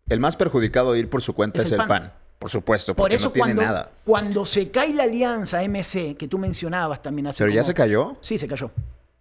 El 0.10 0.20
más 0.20 0.36
perjudicado 0.36 0.94
de 0.94 1.00
ir 1.00 1.10
por 1.10 1.22
su 1.22 1.34
cuenta 1.34 1.60
Es 1.60 1.66
es, 1.68 1.72
el 1.74 1.78
PAN. 1.80 1.88
PAN. 1.88 2.14
Por 2.40 2.50
supuesto, 2.50 2.94
Por 2.94 3.04
porque 3.04 3.16
eso 3.16 3.28
no 3.28 3.32
tiene 3.32 3.56
cuando, 3.56 3.62
nada. 3.62 3.92
cuando 4.04 4.46
se 4.46 4.70
cae 4.70 4.94
la 4.94 5.04
alianza 5.04 5.64
MC, 5.64 6.18
que 6.18 6.28
tú 6.28 6.38
mencionabas 6.38 7.02
también 7.02 7.28
hace 7.28 7.42
Pero 7.42 7.56
ya 7.56 7.64
se 7.64 7.74
cayó. 7.74 8.18
Sí, 8.20 8.38
se 8.38 8.48
cayó. 8.50 8.70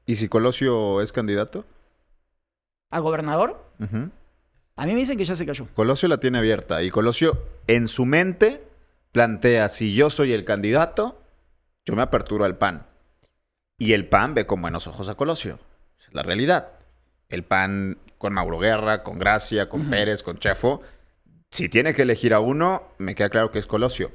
¿Y 0.06 0.16
si 0.16 0.28
Colosio 0.28 1.00
es 1.00 1.12
candidato? 1.12 1.64
¿A 2.90 2.98
gobernador? 2.98 3.64
A 4.76 4.86
mí 4.86 4.92
me 4.92 4.98
dicen 5.00 5.16
que 5.16 5.24
ya 5.24 5.36
se 5.36 5.46
cayó. 5.46 5.68
Colosio 5.74 6.08
la 6.08 6.18
tiene 6.18 6.38
abierta. 6.38 6.82
Y 6.82 6.90
Colosio, 6.90 7.40
en 7.68 7.86
su 7.86 8.06
mente, 8.06 8.64
plantea: 9.12 9.68
si 9.68 9.94
yo 9.94 10.10
soy 10.10 10.32
el 10.32 10.44
candidato, 10.44 11.20
yo 11.86 11.94
me 11.94 12.02
aperturo 12.02 12.44
al 12.44 12.56
PAN. 12.58 12.86
Y 13.78 13.92
el 13.92 14.08
PAN 14.08 14.34
ve 14.34 14.46
con 14.46 14.60
buenos 14.62 14.88
ojos 14.88 15.08
a 15.08 15.14
Colosio. 15.14 15.60
Esa 15.98 16.08
es 16.08 16.14
la 16.14 16.22
realidad. 16.24 16.70
El 17.32 17.42
PAN 17.44 17.98
con 18.18 18.32
Mauro 18.34 18.58
Guerra, 18.60 19.02
con 19.02 19.18
Gracia, 19.18 19.68
con. 19.68 19.90
Pérez, 19.90 20.22
con 20.22 20.38
Chefo. 20.38 20.80
Si 21.50 21.68
tiene 21.68 21.92
que 21.92 22.02
elegir 22.02 22.32
a 22.34 22.40
uno, 22.40 22.94
me 22.98 23.14
queda 23.14 23.28
claro 23.30 23.50
que 23.50 23.58
es 23.58 23.66
Colosio. 23.66 24.12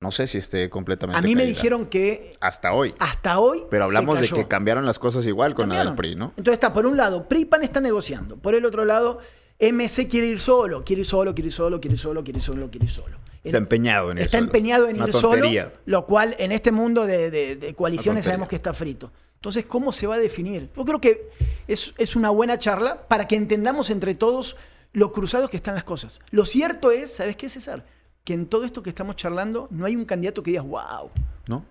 no 0.00 0.10
sé 0.10 0.26
si 0.26 0.38
esté 0.38 0.68
completamente. 0.68 1.18
A 1.18 1.22
mí 1.22 1.34
me 1.36 1.44
dijeron 1.46 1.86
que 1.86 2.32
Hasta 2.40 2.72
hoy. 2.72 2.94
hasta 2.98 3.38
hoy. 3.38 3.62
Pero 3.70 3.84
se 3.84 3.88
hablamos 3.88 4.20
de 4.20 4.28
que 4.28 4.48
cambiaron 4.48 4.84
las 4.84 4.98
cosas 4.98 5.24
igual 5.26 5.54
con 5.54 5.68
la 5.68 5.76
del 5.76 5.86
Cambiaron. 5.86 5.96
PRI, 5.96 6.16
¿no? 6.16 6.26
Entonces 6.36 6.54
está, 6.54 6.72
por 6.74 6.86
un 6.86 6.96
lado, 6.96 7.28
PRI 7.28 7.40
y 7.42 7.44
PAN 7.46 7.62
está 7.62 7.80
negociando. 7.80 8.36
Por 8.36 8.54
el 8.56 8.64
otro 8.64 8.84
lado, 8.84 9.20
MC 9.62 10.08
quiere 10.08 10.26
ir 10.26 10.40
solo, 10.40 10.84
quiere 10.84 11.00
ir 11.00 11.06
solo, 11.06 11.34
quiere 11.34 11.46
ir 11.46 11.52
solo, 11.52 11.80
quiere 11.80 11.94
ir 11.94 12.00
solo, 12.00 12.22
quiere 12.24 12.38
ir 12.38 12.42
solo, 12.42 12.70
quiere 12.70 12.84
ir 12.86 12.90
solo. 12.90 13.16
Está 13.44 13.58
empeñado 13.58 14.10
en 14.10 14.18
ir 14.18 14.24
Está 14.24 14.38
solo. 14.38 14.46
empeñado 14.48 14.88
en 14.88 14.96
ir 14.96 15.12
solo, 15.12 15.46
lo 15.86 16.06
cual 16.06 16.34
en 16.38 16.52
este 16.52 16.70
mundo 16.72 17.06
de, 17.06 17.30
de- 17.30 17.56
de 17.56 17.74
coaliciones 17.74 18.24
sabemos 18.24 18.48
que 18.48 18.56
está 18.56 18.72
frito. 18.74 19.10
Entonces, 19.36 19.64
¿cómo 19.66 19.92
se 19.92 20.06
va 20.06 20.14
a 20.14 20.18
definir? 20.18 20.70
Yo 20.76 20.84
creo 20.84 21.00
que 21.00 21.28
es, 21.66 21.94
es 21.98 22.14
una 22.14 22.30
buena 22.30 22.58
charla 22.58 23.08
para 23.08 23.26
que 23.26 23.34
entendamos 23.36 23.90
entre 23.90 24.14
todos 24.14 24.56
lo 24.92 25.10
cruzados 25.10 25.50
que 25.50 25.56
están 25.56 25.74
las 25.74 25.82
cosas. 25.84 26.20
Lo 26.30 26.44
cierto 26.46 26.90
es, 26.92 27.12
¿sabes 27.14 27.36
qué, 27.36 27.48
César? 27.48 27.84
Que 28.24 28.34
en 28.34 28.46
todo 28.46 28.64
esto 28.64 28.82
que 28.84 28.90
estamos 28.90 29.16
charlando 29.16 29.66
no 29.70 29.84
hay 29.86 29.96
un 29.96 30.04
candidato 30.04 30.42
que 30.44 30.52
digas, 30.52 30.64
wow. 30.66 31.10
¿No? 31.48 31.64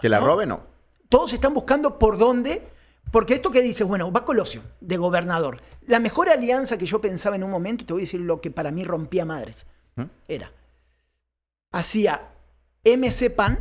Que 0.00 0.08
la 0.08 0.20
¿no? 0.20 0.26
robe, 0.26 0.46
no. 0.46 0.62
Todos 1.10 1.34
están 1.34 1.52
buscando 1.52 1.98
por 1.98 2.16
dónde. 2.16 2.62
Porque 3.10 3.34
esto 3.34 3.50
que 3.50 3.60
dices, 3.60 3.86
bueno, 3.86 4.10
va 4.10 4.24
Colosio, 4.24 4.62
de 4.80 4.96
gobernador. 4.96 5.58
La 5.86 6.00
mejor 6.00 6.30
alianza 6.30 6.78
que 6.78 6.86
yo 6.86 7.00
pensaba 7.00 7.36
en 7.36 7.44
un 7.44 7.50
momento, 7.50 7.84
te 7.84 7.92
voy 7.92 8.02
a 8.02 8.04
decir 8.04 8.20
lo 8.20 8.40
que 8.40 8.50
para 8.50 8.70
mí 8.70 8.84
rompía 8.84 9.24
madres, 9.24 9.66
¿Mm? 9.96 10.04
era, 10.28 10.52
hacía 11.72 12.30
MC 12.84 13.30
PAN, 13.30 13.58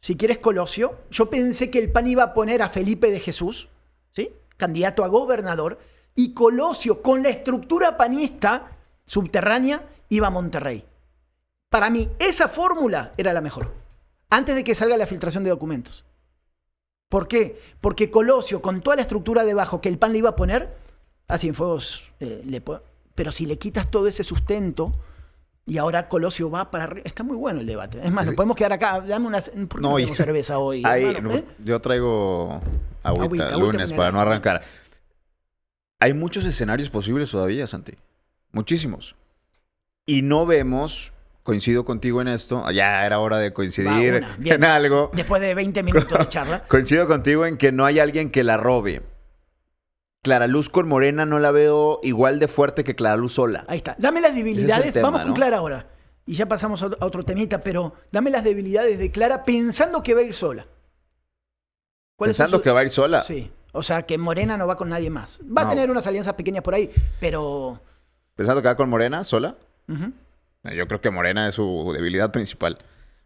si 0.00 0.16
quieres 0.16 0.38
Colosio, 0.38 0.98
yo 1.10 1.30
pensé 1.30 1.70
que 1.70 1.78
el 1.78 1.90
PAN 1.90 2.08
iba 2.08 2.24
a 2.24 2.34
poner 2.34 2.62
a 2.62 2.68
Felipe 2.68 3.10
de 3.10 3.20
Jesús, 3.20 3.68
¿sí? 4.12 4.30
Candidato 4.56 5.04
a 5.04 5.08
gobernador, 5.08 5.78
y 6.14 6.34
Colosio, 6.34 7.02
con 7.02 7.22
la 7.22 7.28
estructura 7.28 7.96
panista 7.96 8.72
subterránea, 9.04 9.82
iba 10.08 10.26
a 10.26 10.30
Monterrey. 10.30 10.84
Para 11.68 11.88
mí, 11.88 12.08
esa 12.18 12.48
fórmula 12.48 13.14
era 13.16 13.32
la 13.32 13.40
mejor. 13.40 13.72
Antes 14.28 14.54
de 14.56 14.64
que 14.64 14.74
salga 14.74 14.96
la 14.96 15.06
filtración 15.06 15.44
de 15.44 15.50
documentos. 15.50 16.04
¿Por 17.12 17.28
qué? 17.28 17.60
Porque 17.82 18.10
Colosio, 18.10 18.62
con 18.62 18.80
toda 18.80 18.96
la 18.96 19.02
estructura 19.02 19.44
debajo 19.44 19.82
que 19.82 19.90
el 19.90 19.98
PAN 19.98 20.12
le 20.12 20.18
iba 20.20 20.30
a 20.30 20.34
poner, 20.36 20.74
a 21.28 21.36
Cienfuegos 21.36 22.10
eh, 22.20 22.40
le 22.46 22.62
Pero 23.14 23.30
si 23.32 23.44
le 23.44 23.58
quitas 23.58 23.90
todo 23.90 24.06
ese 24.06 24.24
sustento 24.24 24.94
y 25.66 25.76
ahora 25.76 26.08
Colosio 26.08 26.50
va 26.50 26.70
para 26.70 26.84
arriba, 26.84 27.02
está 27.04 27.22
muy 27.22 27.36
bueno 27.36 27.60
el 27.60 27.66
debate. 27.66 27.98
Es 28.02 28.10
más, 28.10 28.24
nos 28.24 28.30
Sí. 28.30 28.36
podemos 28.36 28.56
quedar 28.56 28.72
acá. 28.72 29.02
Dame 29.02 29.26
una. 29.26 29.42
¿Por 29.42 29.52
qué 29.52 29.82
no, 29.82 29.90
No, 29.90 29.96
tenemos 29.96 30.14
y- 30.14 30.16
cerveza 30.24 30.58
hoy? 30.58 30.82
Hermano, 30.86 31.32
eh? 31.34 31.44
Yo 31.62 31.78
traigo 31.82 32.62
agüita, 33.02 33.24
Agüita, 33.26 33.44
agüita 33.48 33.56
lunes 33.58 33.92
para 33.92 34.10
no 34.10 34.18
arrancar. 34.18 34.62
Hay 36.00 36.14
muchos 36.14 36.46
escenarios 36.46 36.88
posibles 36.88 37.30
todavía, 37.30 37.66
Santi. 37.66 37.92
Muchísimos. 38.52 39.16
Y 40.06 40.22
no 40.22 40.46
vemos, 40.46 41.12
coincido 41.42 41.84
contigo 41.84 42.20
en 42.20 42.28
esto, 42.28 42.70
ya 42.70 43.04
era 43.04 43.18
hora 43.18 43.38
de 43.38 43.52
coincidir 43.52 44.14
una, 44.14 44.36
bien. 44.38 44.56
en 44.56 44.64
algo. 44.64 45.10
Después 45.14 45.40
de 45.42 45.54
20 45.54 45.82
minutos 45.82 46.18
de 46.18 46.28
charla. 46.28 46.62
Coincido 46.64 47.06
contigo 47.06 47.46
en 47.46 47.56
que 47.56 47.72
no 47.72 47.84
hay 47.84 47.98
alguien 47.98 48.30
que 48.30 48.44
la 48.44 48.56
robe. 48.56 49.02
Clara 50.22 50.46
Luz 50.46 50.68
con 50.70 50.86
Morena 50.86 51.26
no 51.26 51.40
la 51.40 51.50
veo 51.50 51.98
igual 52.04 52.38
de 52.38 52.46
fuerte 52.46 52.84
que 52.84 52.94
Clara 52.94 53.16
Luz 53.16 53.32
sola. 53.34 53.64
Ahí 53.66 53.78
está. 53.78 53.96
Dame 53.98 54.20
las 54.20 54.34
debilidades. 54.34 54.92
tema, 54.92 55.08
Vamos 55.08 55.22
con 55.22 55.30
¿no? 55.30 55.34
Clara 55.34 55.56
ahora. 55.58 55.88
Y 56.26 56.36
ya 56.36 56.46
pasamos 56.46 56.80
a 56.82 56.90
otro- 57.00 57.24
temita, 57.24 57.58
pero 57.60 57.94
dame 58.12 58.30
las 58.30 58.44
debilidades 58.44 58.98
de 59.00 59.10
Clara 59.10 59.44
pensando 59.44 60.00
que 60.04 60.14
va 60.14 60.20
a 60.20 60.24
ir 60.24 60.34
sola. 60.34 60.66
¿Cuáles 62.16 62.36
son 62.36 62.44
Pensando 62.44 62.62
que 62.62 62.70
va 62.70 62.80
a 62.80 62.82
ir 62.84 62.90
sola. 62.90 63.20
Sí. 63.20 63.50
O 63.72 63.82
sea, 63.82 64.02
que 64.02 64.16
Morena 64.18 64.56
no 64.56 64.66
va 64.68 64.76
con 64.76 64.90
nadie 64.90 65.10
más. 65.10 65.40
Va 65.40 65.62
a 65.62 65.68
tener 65.68 65.90
unas 65.90 66.06
alianzas 66.06 66.34
pequeñas 66.34 66.62
por 66.62 66.74
ahí, 66.74 66.88
pero. 67.18 67.80
Pensando 68.36 68.62
que 68.62 68.68
va 68.68 68.76
con 68.76 68.88
Morena 68.88 69.24
sola. 69.24 69.56
Yo 70.64 70.86
creo 70.86 71.00
que 71.00 71.10
Morena 71.10 71.48
es 71.48 71.54
su 71.54 71.92
debilidad 71.94 72.30
principal. 72.30 72.78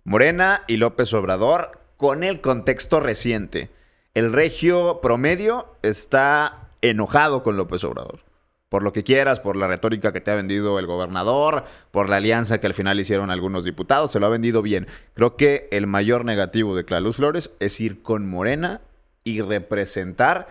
Morena 0.04 0.62
y 0.66 0.78
López 0.78 1.12
Obrador 1.12 1.80
con 1.96 2.24
el 2.24 2.40
contexto 2.40 3.00
reciente. 3.00 3.70
El 4.14 4.32
regio 4.32 5.00
promedio 5.02 5.76
está 5.82 6.70
enojado 6.80 7.42
con 7.42 7.56
López 7.56 7.84
Obrador. 7.84 8.20
Por 8.68 8.82
lo 8.82 8.92
que 8.92 9.04
quieras, 9.04 9.40
por 9.40 9.56
la 9.56 9.68
retórica 9.68 10.12
que 10.12 10.20
te 10.20 10.30
ha 10.30 10.34
vendido 10.34 10.78
el 10.78 10.86
gobernador, 10.86 11.64
por 11.90 12.08
la 12.08 12.16
alianza 12.16 12.58
que 12.58 12.66
al 12.66 12.74
final 12.74 12.98
hicieron 12.98 13.30
algunos 13.30 13.64
diputados, 13.64 14.10
se 14.10 14.18
lo 14.18 14.26
ha 14.26 14.30
vendido 14.30 14.62
bien. 14.62 14.86
Creo 15.14 15.36
que 15.36 15.68
el 15.70 15.86
mayor 15.86 16.24
negativo 16.24 16.74
de 16.74 16.84
Clarus 16.84 17.16
Flores 17.16 17.54
es 17.60 17.80
ir 17.80 18.02
con 18.02 18.28
Morena 18.28 18.80
y 19.22 19.42
representar 19.42 20.48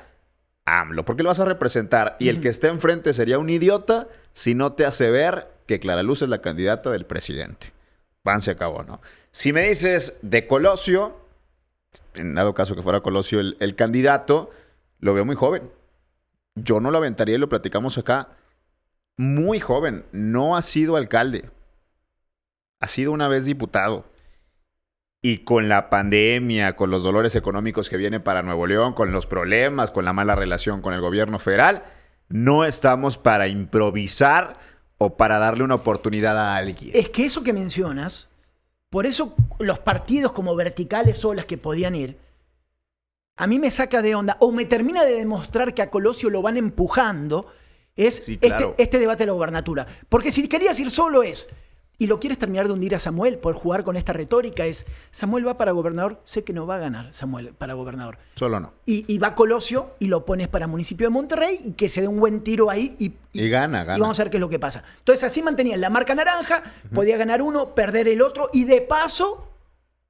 a 0.65 0.81
AMLO. 0.81 1.03
¿Por 1.03 1.17
qué 1.17 1.23
lo 1.23 1.29
vas 1.29 1.39
a 1.39 1.45
representar? 1.45 2.15
Y 2.19 2.29
el 2.29 2.39
que 2.39 2.49
esté 2.49 2.67
enfrente 2.67 3.13
sería 3.13 3.39
un 3.39 3.49
idiota 3.49 4.07
si 4.31 4.53
no 4.53 4.73
te 4.73 4.85
hace 4.85 5.11
ver 5.11 5.54
que 5.65 5.79
Clara 5.79 6.03
Luz 6.03 6.21
es 6.21 6.29
la 6.29 6.41
candidata 6.41 6.91
del 6.91 7.05
presidente. 7.05 7.73
Pan 8.23 8.41
se 8.41 8.51
acabó, 8.51 8.83
¿no? 8.83 9.01
Si 9.31 9.53
me 9.53 9.67
dices 9.67 10.19
de 10.21 10.47
Colosio, 10.47 11.15
en 12.15 12.35
dado 12.35 12.53
caso 12.53 12.75
que 12.75 12.81
fuera 12.81 13.01
Colosio 13.01 13.39
el, 13.39 13.57
el 13.59 13.75
candidato, 13.75 14.49
lo 14.99 15.13
veo 15.13 15.25
muy 15.25 15.35
joven. 15.35 15.69
Yo 16.55 16.79
no 16.79 16.89
lo 16.89 16.97
aventaría 16.97 17.35
y 17.35 17.37
lo 17.37 17.49
platicamos 17.49 17.97
acá. 17.97 18.29
Muy 19.17 19.59
joven. 19.59 20.05
No 20.11 20.55
ha 20.55 20.61
sido 20.61 20.95
alcalde. 20.95 21.49
Ha 22.79 22.87
sido 22.87 23.11
una 23.11 23.27
vez 23.27 23.45
diputado. 23.45 24.05
Y 25.21 25.39
con 25.39 25.69
la 25.69 25.89
pandemia, 25.89 26.75
con 26.75 26.91
los 26.91 27.03
dolores 27.03 27.35
económicos 27.35 27.89
que 27.89 27.97
vienen 27.97 28.21
para 28.21 28.43
Nuevo 28.43 28.67
León, 28.67 28.93
con 28.93 29.11
los 29.11 29.27
problemas, 29.27 29.91
con 29.91 30.05
la 30.05 30.13
mala 30.13 30.35
relación 30.35 30.81
con 30.81 30.93
el 30.93 31.01
gobierno 31.01 31.39
federal, 31.39 31.83
no 32.29 32.63
estamos 32.63 33.17
para 33.17 33.47
improvisar 33.47 34.57
o 34.97 35.17
para 35.17 35.37
darle 35.39 35.63
una 35.63 35.75
oportunidad 35.75 36.37
a 36.37 36.55
alguien. 36.55 36.91
Es 36.93 37.09
que 37.09 37.25
eso 37.25 37.43
que 37.43 37.53
mencionas, 37.53 38.29
por 38.89 39.05
eso 39.05 39.35
los 39.59 39.79
partidos 39.79 40.31
como 40.31 40.55
verticales 40.55 41.17
solas 41.19 41.45
que 41.45 41.57
podían 41.57 41.95
ir, 41.95 42.17
a 43.37 43.47
mí 43.47 43.59
me 43.59 43.69
saca 43.71 44.01
de 44.01 44.15
onda 44.15 44.37
o 44.39 44.51
me 44.51 44.65
termina 44.65 45.03
de 45.03 45.15
demostrar 45.15 45.73
que 45.73 45.81
a 45.81 45.89
Colosio 45.89 46.29
lo 46.29 46.41
van 46.41 46.55
empujando, 46.57 47.47
es 47.95 48.23
Sí, 48.23 48.37
claro. 48.37 48.69
este, 48.71 48.83
este 48.83 48.99
debate 48.99 49.23
de 49.23 49.27
la 49.27 49.33
gobernatura. 49.33 49.85
Porque 50.07 50.31
si 50.31 50.47
querías 50.47 50.79
ir 50.79 50.89
solo 50.89 51.23
es, 51.23 51.49
y 51.97 52.07
lo 52.07 52.19
quieres 52.19 52.37
terminar 52.37 52.67
de 52.67 52.73
hundir 52.73 52.93
a 52.95 52.99
Samuel 52.99 53.37
por 53.37 53.53
jugar 53.55 53.83
con 53.83 53.95
esta 53.95 54.13
retórica, 54.13 54.65
es, 54.65 54.85
Samuel 55.11 55.47
va 55.47 55.57
para 55.57 55.71
gobernador, 55.71 56.19
sé 56.23 56.43
que 56.43 56.53
no 56.53 56.67
va 56.67 56.75
a 56.75 56.79
ganar 56.79 57.13
Samuel 57.13 57.53
para 57.53 57.73
gobernador. 57.73 58.17
Solo 58.35 58.59
no. 58.59 58.73
Y, 58.85 59.05
y 59.07 59.17
va 59.17 59.35
Colosio 59.35 59.95
y 59.99 60.07
lo 60.07 60.25
pones 60.25 60.47
para 60.47 60.67
municipio 60.67 61.07
de 61.07 61.11
Monterrey 61.11 61.59
y 61.63 61.71
que 61.71 61.87
se 61.89 62.01
dé 62.01 62.07
un 62.07 62.19
buen 62.19 62.41
tiro 62.41 62.69
ahí 62.69 62.95
y, 62.99 63.13
Y 63.33 63.49
gana, 63.49 63.83
gana. 63.83 63.97
y 63.97 64.01
vamos 64.01 64.19
a 64.19 64.23
ver 64.23 64.31
qué 64.31 64.37
es 64.37 64.41
lo 64.41 64.49
que 64.49 64.59
pasa. 64.59 64.83
Entonces 64.99 65.23
así 65.23 65.41
mantenías 65.41 65.79
la 65.79 65.89
marca 65.89 66.15
naranja, 66.15 66.63
podía 66.93 67.17
ganar 67.17 67.41
uno, 67.41 67.75
perder 67.75 68.07
el 68.07 68.21
otro 68.21 68.49
y 68.51 68.65
de 68.65 68.81
paso 68.81 69.47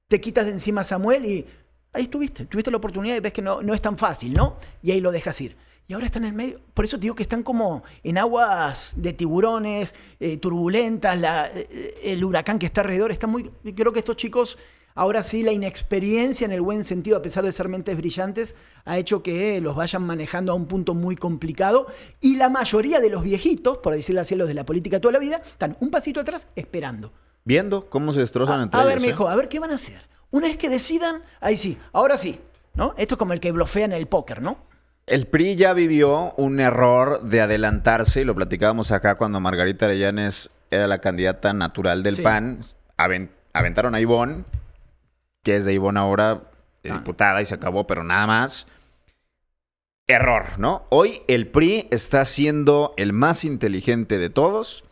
te 0.08 0.20
quitas 0.20 0.46
de 0.46 0.52
encima 0.52 0.82
a 0.82 0.84
Samuel 0.84 1.24
y 1.24 1.46
ahí 1.92 2.04
estuviste, 2.04 2.46
tuviste 2.46 2.70
la 2.70 2.76
oportunidad 2.76 3.16
y 3.16 3.20
ves 3.20 3.32
que 3.32 3.42
no, 3.42 3.62
no 3.62 3.74
es 3.74 3.80
tan 3.80 3.96
fácil, 3.96 4.34
¿no? 4.34 4.56
Y 4.82 4.90
ahí 4.92 5.00
lo 5.00 5.10
dejas 5.12 5.40
ir. 5.40 5.56
Y 5.88 5.94
ahora 5.94 6.06
están 6.06 6.24
en 6.24 6.30
el 6.30 6.34
medio, 6.34 6.60
por 6.74 6.84
eso 6.84 6.96
te 6.96 7.02
digo 7.02 7.14
que 7.14 7.22
están 7.22 7.44
como 7.44 7.84
en 8.02 8.18
aguas 8.18 8.94
de 8.96 9.12
tiburones, 9.12 9.94
eh, 10.18 10.36
turbulentas, 10.36 11.18
la- 11.20 11.46
eh, 11.46 11.94
el 12.02 12.24
huracán 12.24 12.58
que 12.58 12.66
está 12.66 12.80
alrededor, 12.80 13.12
está 13.12 13.28
muy, 13.28 13.50
creo 13.76 13.92
que 13.92 14.00
estos 14.00 14.16
chicos, 14.16 14.58
ahora 14.96 15.22
sí, 15.22 15.44
la 15.44 15.52
inexperiencia 15.52 16.44
en 16.44 16.50
el 16.50 16.60
buen 16.60 16.82
sentido, 16.82 17.16
a 17.16 17.22
pesar 17.22 17.44
de 17.44 17.52
ser 17.52 17.68
mentes 17.68 17.96
brillantes, 17.96 18.56
ha 18.84 18.98
hecho 18.98 19.22
que 19.22 19.60
los 19.60 19.76
vayan 19.76 20.02
manejando 20.02 20.50
a 20.50 20.56
un 20.56 20.66
punto 20.66 20.92
muy 20.94 21.14
complicado 21.14 21.86
y 22.20 22.34
la 22.34 22.48
mayoría 22.48 22.98
de 22.98 23.08
los 23.08 23.22
viejitos, 23.22 23.78
por 23.78 23.94
decirlo 23.94 24.22
así, 24.22 24.34
los 24.34 24.48
de 24.48 24.54
la 24.54 24.66
política 24.66 25.00
toda 25.00 25.12
la 25.12 25.18
vida, 25.20 25.40
están 25.46 25.76
un 25.78 25.90
pasito 25.92 26.18
atrás 26.20 26.48
esperando. 26.56 27.12
Viendo 27.44 27.88
cómo 27.88 28.12
se 28.12 28.18
destrozan 28.20 28.58
A, 28.58 28.62
entre 28.64 28.80
a 28.80 28.84
ver, 28.84 28.94
ellos. 28.94 29.04
¿eh? 29.04 29.06
mijo, 29.06 29.28
a 29.28 29.36
ver 29.36 29.48
qué 29.48 29.60
van 29.60 29.70
a 29.70 29.76
hacer. 29.76 30.08
Una 30.32 30.48
vez 30.48 30.56
que 30.56 30.68
decidan, 30.68 31.22
ahí 31.40 31.56
sí, 31.56 31.78
ahora 31.92 32.16
sí, 32.16 32.40
¿no? 32.74 32.92
Esto 32.98 33.14
es 33.14 33.18
como 33.18 33.34
el 33.34 33.38
que 33.38 33.52
blofea 33.52 33.84
en 33.84 33.92
el 33.92 34.08
póker, 34.08 34.42
¿no? 34.42 34.66
El 35.06 35.26
PRI 35.28 35.54
ya 35.54 35.72
vivió 35.72 36.34
un 36.36 36.58
error 36.58 37.22
de 37.22 37.40
adelantarse, 37.40 38.22
y 38.22 38.24
lo 38.24 38.34
platicábamos 38.34 38.90
acá 38.90 39.14
cuando 39.16 39.38
Margarita 39.40 39.86
Arellanes 39.86 40.50
era 40.70 40.88
la 40.88 40.98
candidata 41.00 41.52
natural 41.52 42.02
del 42.02 42.16
Sí. 42.16 42.22
PAN. 42.22 42.58
Aven- 42.96 43.30
aventaron 43.52 43.94
a 43.94 44.00
Ivonne, 44.00 44.44
que 45.44 45.56
es 45.56 45.64
de 45.64 45.74
Ivonne 45.74 46.00
ahora, 46.00 46.40
eh, 46.82 46.88
Ah. 46.90 46.94
diputada, 46.94 47.40
y 47.40 47.46
se 47.46 47.54
acabó, 47.54 47.86
pero 47.86 48.02
nada 48.02 48.26
más. 48.26 48.66
Error, 50.08 50.58
¿no? 50.58 50.86
Hoy 50.90 51.22
el 51.28 51.46
PRI 51.48 51.88
está 51.90 52.24
siendo 52.24 52.92
el 52.96 53.12
más 53.12 53.44
inteligente 53.44 54.18
de 54.18 54.30
todos 54.30 54.84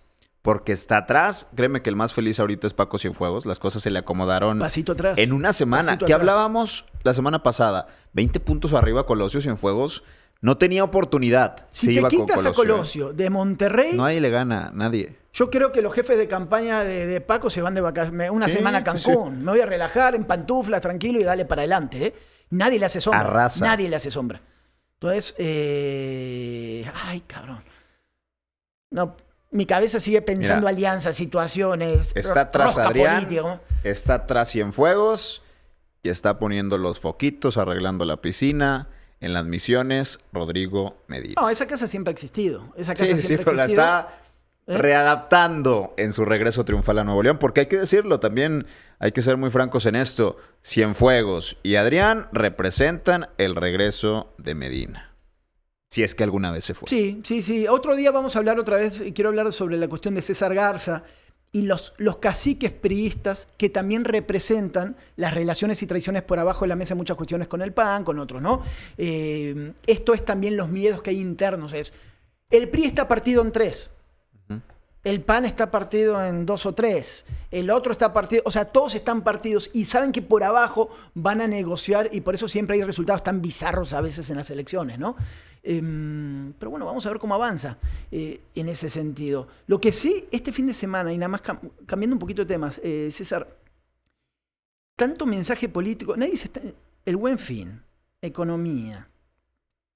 porque 0.44 0.72
está 0.72 0.98
atrás. 0.98 1.48
Créeme 1.56 1.80
que 1.80 1.88
el 1.88 1.96
más 1.96 2.12
feliz 2.12 2.38
ahorita 2.38 2.66
es 2.66 2.74
Paco 2.74 2.98
Cienfuegos. 2.98 3.46
Las 3.46 3.58
cosas 3.58 3.80
se 3.82 3.90
le 3.90 3.98
acomodaron 4.00 4.58
Pasito 4.58 4.92
atrás. 4.92 5.16
en 5.16 5.32
una 5.32 5.54
semana. 5.54 5.96
Que 5.96 6.12
hablábamos 6.12 6.84
la 7.02 7.14
semana 7.14 7.42
pasada. 7.42 7.88
20 8.12 8.40
puntos 8.40 8.74
arriba 8.74 9.06
Colosio 9.06 9.40
Cienfuegos. 9.40 10.04
No 10.42 10.58
tenía 10.58 10.84
oportunidad. 10.84 11.64
Si 11.70 11.86
Se 11.86 11.86
te 11.86 11.92
iba 11.94 12.10
con 12.10 12.18
quitas 12.26 12.44
a. 12.44 12.52
Colosio 12.52 13.14
de 13.14 13.30
Monterrey, 13.30 13.94
Nadie 13.94 14.20
le 14.20 14.28
gana, 14.28 14.70
nadie. 14.74 15.16
yo 15.32 15.48
creo 15.48 15.72
que 15.72 15.80
los 15.80 15.94
jefes 15.94 16.18
de 16.18 16.28
campaña 16.28 16.84
de, 16.84 17.06
de 17.06 17.20
Paco 17.22 17.48
se 17.48 17.62
van 17.62 17.74
de 17.74 17.80
vacaciones 17.80 18.28
una 18.30 18.46
Sí, 18.50 18.56
semana 18.56 18.78
a 18.86 18.96
sí, 18.98 19.06
Cancún. 19.06 19.42
Me 19.44 19.52
voy 19.52 19.60
a 19.62 19.66
relajar 19.66 20.14
en 20.14 20.24
pantuflas, 20.24 20.82
tranquilo 20.82 21.18
y 21.18 21.24
dale 21.24 21.46
para 21.46 21.62
adelante. 21.62 22.08
¿eh? 22.08 22.14
Nadie 22.50 22.78
le 22.78 22.84
hace 22.84 23.00
sombra. 23.00 23.20
Arrasa. 23.22 23.64
Nadie 23.64 23.88
le 23.88 23.96
hace 23.96 24.10
sombra. 24.10 24.42
Entonces, 25.00 25.34
eh... 25.38 26.84
ay, 27.06 27.20
cabrón. 27.22 27.64
No, 28.90 29.16
mi 29.54 29.66
cabeza 29.66 30.00
sigue 30.00 30.20
pensando 30.20 30.66
Mira, 30.66 30.70
alianzas, 30.70 31.14
situaciones. 31.14 32.10
Está 32.16 32.50
tras 32.50 32.76
Adrián, 32.76 33.26
está 33.84 34.26
tras 34.26 34.50
Cienfuegos 34.50 35.42
y 36.02 36.08
está 36.08 36.38
poniendo 36.40 36.76
los 36.76 36.98
foquitos, 36.98 37.56
arreglando 37.56 38.04
la 38.04 38.20
piscina. 38.20 38.88
En 39.20 39.32
las 39.32 39.46
misiones, 39.46 40.20
Rodrigo 40.32 40.98
Medina. 41.06 41.40
No, 41.40 41.48
esa 41.48 41.66
casa 41.66 41.86
siempre 41.88 42.10
ha 42.10 42.12
existido. 42.12 42.74
Esa 42.76 42.92
casa 42.94 43.06
Sí, 43.14 43.16
sí, 43.22 43.26
siempre 43.28 43.44
pero 43.46 43.54
ha 43.54 43.56
la 43.58 43.64
existido. 43.64 43.84
está 43.84 44.08
¿Eh? 44.66 44.76
readaptando 44.76 45.94
en 45.96 46.12
su 46.12 46.24
regreso 46.24 46.64
triunfal 46.64 46.98
a 46.98 47.04
Nuevo 47.04 47.22
León, 47.22 47.38
porque 47.38 47.60
hay 47.60 47.66
que 47.66 47.78
decirlo, 47.78 48.18
también 48.20 48.66
hay 48.98 49.12
que 49.12 49.22
ser 49.22 49.36
muy 49.36 49.50
francos 49.50 49.86
en 49.86 49.94
esto. 49.94 50.36
Cienfuegos 50.62 51.56
y 51.62 51.76
Adrián 51.76 52.28
representan 52.32 53.28
el 53.38 53.54
regreso 53.56 54.34
de 54.36 54.54
Medina. 54.56 55.13
Si 55.94 56.02
es 56.02 56.16
que 56.16 56.24
alguna 56.24 56.50
vez 56.50 56.64
se 56.64 56.74
fue. 56.74 56.88
Sí, 56.88 57.20
sí, 57.22 57.40
sí. 57.40 57.68
Otro 57.68 57.94
día 57.94 58.10
vamos 58.10 58.34
a 58.34 58.40
hablar 58.40 58.58
otra 58.58 58.78
vez, 58.78 59.00
y 59.00 59.12
quiero 59.12 59.28
hablar 59.28 59.52
sobre 59.52 59.76
la 59.76 59.86
cuestión 59.86 60.16
de 60.16 60.22
César 60.22 60.52
Garza 60.52 61.04
y 61.52 61.62
los, 61.62 61.94
los 61.98 62.16
caciques 62.16 62.72
priistas 62.72 63.46
que 63.56 63.68
también 63.68 64.04
representan 64.04 64.96
las 65.14 65.34
relaciones 65.34 65.80
y 65.84 65.86
traiciones 65.86 66.22
por 66.22 66.40
abajo 66.40 66.64
de 66.64 66.70
la 66.70 66.74
mesa 66.74 66.94
en 66.94 66.98
muchas 66.98 67.16
cuestiones 67.16 67.46
con 67.46 67.62
el 67.62 67.72
PAN, 67.72 68.02
con 68.02 68.18
otros, 68.18 68.42
¿no? 68.42 68.60
Eh, 68.98 69.72
esto 69.86 70.14
es 70.14 70.24
también 70.24 70.56
los 70.56 70.68
miedos 70.68 71.00
que 71.00 71.10
hay 71.10 71.20
internos. 71.20 71.72
Es, 71.72 71.94
el 72.50 72.68
PRI 72.70 72.86
está 72.86 73.06
partido 73.06 73.42
en 73.42 73.52
tres. 73.52 73.92
El 75.04 75.20
PAN 75.20 75.44
está 75.44 75.70
partido 75.70 76.24
en 76.24 76.44
dos 76.44 76.66
o 76.66 76.74
tres. 76.74 77.24
El 77.52 77.70
otro 77.70 77.92
está 77.92 78.12
partido. 78.12 78.42
O 78.46 78.50
sea, 78.50 78.64
todos 78.64 78.96
están 78.96 79.22
partidos 79.22 79.70
y 79.72 79.84
saben 79.84 80.10
que 80.10 80.22
por 80.22 80.42
abajo 80.42 80.90
van 81.14 81.40
a 81.40 81.46
negociar 81.46 82.08
y 82.10 82.22
por 82.22 82.34
eso 82.34 82.48
siempre 82.48 82.74
hay 82.74 82.82
resultados 82.82 83.22
tan 83.22 83.40
bizarros 83.40 83.92
a 83.92 84.00
veces 84.00 84.28
en 84.30 84.38
las 84.38 84.50
elecciones, 84.50 84.98
¿no? 84.98 85.14
Em, 85.66 86.52
pero 86.58 86.70
bueno, 86.70 86.84
vamos 86.84 87.04
a 87.06 87.08
ver 87.08 87.18
cómo 87.18 87.34
avanza 87.34 87.78
eh, 88.10 88.40
en 88.54 88.68
ese 88.68 88.90
sentido. 88.90 89.48
Lo 89.66 89.80
que 89.80 89.92
sí, 89.92 90.26
este 90.30 90.52
fin 90.52 90.66
de 90.66 90.74
semana, 90.74 91.12
y 91.12 91.16
nada 91.18 91.28
más 91.28 91.42
cam- 91.42 91.70
cambiando 91.86 92.14
un 92.14 92.20
poquito 92.20 92.42
de 92.42 92.46
temas, 92.54 92.78
eh, 92.84 93.10
César, 93.10 93.48
tanto 94.96 95.26
mensaje 95.26 95.68
político, 95.68 96.16
nadie 96.16 96.36
se 96.36 96.48
está. 96.48 96.60
El 97.06 97.16
buen 97.16 97.38
fin, 97.38 97.82
economía, 98.22 99.08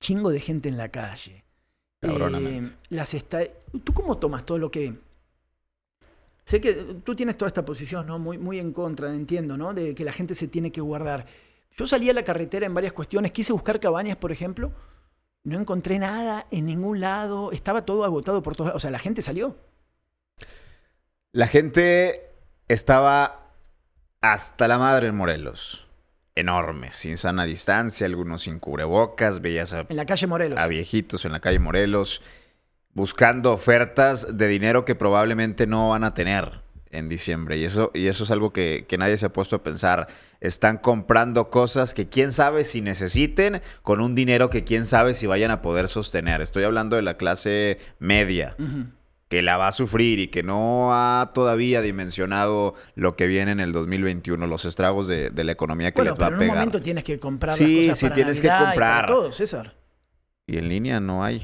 chingo 0.00 0.31
de 0.31 0.40
gente 0.40 0.68
en 0.68 0.76
la 0.76 0.88
calle. 0.90 1.44
Eh, 2.02 2.62
las 2.90 3.12
esta- 3.14 3.44
¿Tú 3.85 3.92
cómo 3.92 4.18
tomas 4.18 4.44
todo 4.46 4.59
lo 4.59 4.70
que... 4.70 4.94
Sé 6.44 6.61
que 6.62 6.72
tú 7.04 7.14
tienes 7.14 7.37
toda 7.37 7.48
esta 7.48 7.64
posición, 7.64 8.07
¿no? 8.07 8.18
Muy, 8.18 8.38
muy 8.38 8.59
en 8.59 8.72
contra, 8.72 9.14
entiendo, 9.14 9.59
¿no? 9.59 9.74
De 9.74 9.94
que 9.94 10.02
la 10.04 10.12
gente 10.12 10.35
se 10.35 10.48
tiene 10.48 10.72
que 10.72 10.81
guardar. 10.81 11.26
Yo 11.76 11.87
salí 11.87 12.09
a 12.09 12.14
la 12.14 12.24
carretera 12.24 12.64
en 12.64 12.72
varias 12.72 12.94
cuestiones, 12.94 13.33
quise 13.33 13.52
buscar 13.52 13.78
cabañas, 13.78 14.16
por 14.16 14.33
ejemplo, 14.33 14.72
no 15.49 15.59
encontré 15.59 15.99
nada 15.99 16.47
en 16.51 16.67
ningún 16.67 17.01
lado, 17.01 17.53
estaba 17.53 17.83
todo 17.83 18.05
agotado 18.05 18.43
por 18.43 18.55
todos 18.55 18.69
lados. 18.69 18.77
O 18.79 18.81
sea, 18.81 18.91
la 18.91 18.99
gente 18.99 19.23
salió. 19.23 19.57
La 21.33 21.47
gente 21.47 22.31
estaba 22.69 23.53
hasta 24.21 24.69
la 24.69 24.79
madre 24.79 25.09
en 25.09 25.17
Morelos. 25.17 25.87
Enorme, 26.35 26.93
sin 26.93 27.17
sana 27.17 27.45
distancia, 27.45 28.07
algunos 28.07 28.43
sin 28.43 28.61
cubrebocas, 28.61 29.41
veías 29.41 29.75
a 29.75 29.87
En 29.89 29.97
la 29.97 30.07
calle 30.07 30.27
Morelos. 30.29 30.59
a 30.59 30.67
viejitos 30.69 31.25
en 31.25 31.33
la 31.33 31.41
calle 31.41 31.59
Morelos 31.59 32.23
buscando 32.93 33.53
ofertas 33.53 34.37
de 34.37 34.49
dinero 34.49 34.85
que 34.85 34.95
probablemente 34.95 35.67
no 35.67 35.91
van 35.91 36.05
a 36.05 36.15
tener 36.15 36.63
en 36.90 37.09
diciembre. 37.09 37.57
Y 37.59 37.64
eso, 37.64 37.90
y 37.94 38.07
eso 38.07 38.24
es 38.24 38.31
algo 38.31 38.53
que, 38.53 38.85
que 38.88 38.98
nadie 38.98 39.16
se 39.16 39.27
ha 39.27 39.33
puesto 39.33 39.57
a 39.57 39.62
pensar. 39.62 40.07
Están 40.40 40.79
comprando 40.79 41.51
cosas 41.51 41.94
que 41.94 42.09
quién 42.09 42.33
sabe 42.33 42.64
si 42.64 42.81
necesiten 42.81 43.61
con 43.83 44.01
un 44.01 44.14
dinero 44.14 44.51
que 44.51 44.64
quién 44.64 44.85
sabe 44.87 45.14
si 45.14 45.27
vayan 45.27 45.51
a 45.51 45.62
poder 45.62 45.88
sostener. 45.88 46.40
Estoy 46.40 46.64
hablando 46.64 46.96
de 46.96 47.03
la 47.03 47.16
clase 47.16 47.79
media 47.98 48.57
que 49.29 49.42
la 49.42 49.59
va 49.59 49.68
a 49.68 49.72
sufrir 49.72 50.20
y 50.20 50.29
que 50.29 50.42
no 50.42 50.90
ha 50.94 51.33
todavía 51.35 51.83
dimensionado 51.83 52.74
lo 52.94 53.14
que 53.14 53.27
viene 53.27 53.53
en 53.53 53.61
el 53.61 53.72
2021, 53.72 54.46
los 54.46 54.64
estragos 54.64 55.07
de, 55.07 55.29
de 55.29 55.44
la 55.44 55.53
economía 55.53 55.90
que 55.92 55.96
Bueno, 55.96 56.12
les 56.12 56.18
va 56.18 56.24
pero 56.24 56.27
a 56.27 56.29
en 56.31 56.35
un 56.35 56.40
pegar. 56.40 56.57
momento 56.57 56.81
tienes 56.81 57.05
que 57.05 57.18
comprar 57.18 57.55
Sí, 57.55 57.77
las 57.77 57.85
cosas 57.88 57.98
sí, 57.98 58.05
para 58.07 58.14
tienes 58.14 58.40
que 58.40 58.48
Navidad 58.48 58.62
y 58.64 58.68
comprar. 58.70 59.07
todo, 59.07 59.31
César. 59.33 59.74
Y 60.46 60.57
en 60.57 60.68
línea 60.70 60.98
no 61.01 61.22
hay. 61.24 61.42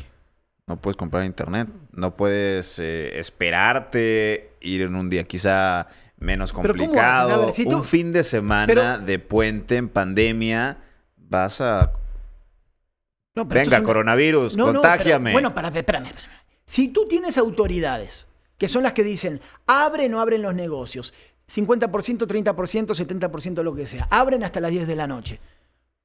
No 0.67 0.81
puedes 0.81 0.97
comprar 0.97 1.27
internet. 1.27 1.69
No 1.93 2.17
puedes 2.17 2.79
eh, 2.79 3.19
esperarte 3.19 4.54
ir 4.65 4.83
en 4.83 4.97
un 4.97 5.09
día 5.11 5.25
quizá 5.25 5.87
menos 6.19 6.53
Pero 6.53 6.75
¿cómo 6.75 6.85
complicado. 6.87 7.29
haces? 7.29 7.35
A 7.35 7.47
ver, 7.47 7.55
si 7.55 7.65
tú- 7.65 7.77
Un 7.77 7.85
fin 7.85 8.13
de 8.13 8.25
semana 8.25 8.67
Pero- 8.67 8.99
de 8.99 9.19
puente 9.19 9.77
en 9.77 9.89
pandemia. 9.89 10.79
Vas 11.17 11.61
a... 11.61 11.93
No, 13.35 13.49
pero 13.49 13.61
Venga, 13.63 13.83
coronavirus, 13.83 14.57
No, 14.57 14.67
no, 14.67 14.73
contágiame. 14.75 15.31
pero- 15.31 15.33
bueno, 15.35 15.55
para, 15.55 15.69
espérame, 15.69 16.07
espérame. 16.07 16.31
Si 16.65 16.89
tú 16.89 17.07
tienes 17.09 17.37
autoridades 17.39 18.27
que 18.59 18.69
son 18.69 18.83
las 18.85 18.93
que 18.93 19.03
dicen, 19.03 19.41
abren 19.67 20.15
o 20.15 20.21
abren 20.21 20.41
los 20.43 20.55
negocios, 20.55 21.13
50%, 21.47 22.27
30%, 22.27 22.95
70%, 22.95 23.63
lo 23.63 23.75
que 23.75 23.87
sea, 23.87 24.07
abren 24.11 24.45
hasta 24.45 24.61
las 24.61 24.71
10 24.71 24.87
de 24.87 24.97
la 24.97 25.07
noche. 25.07 25.41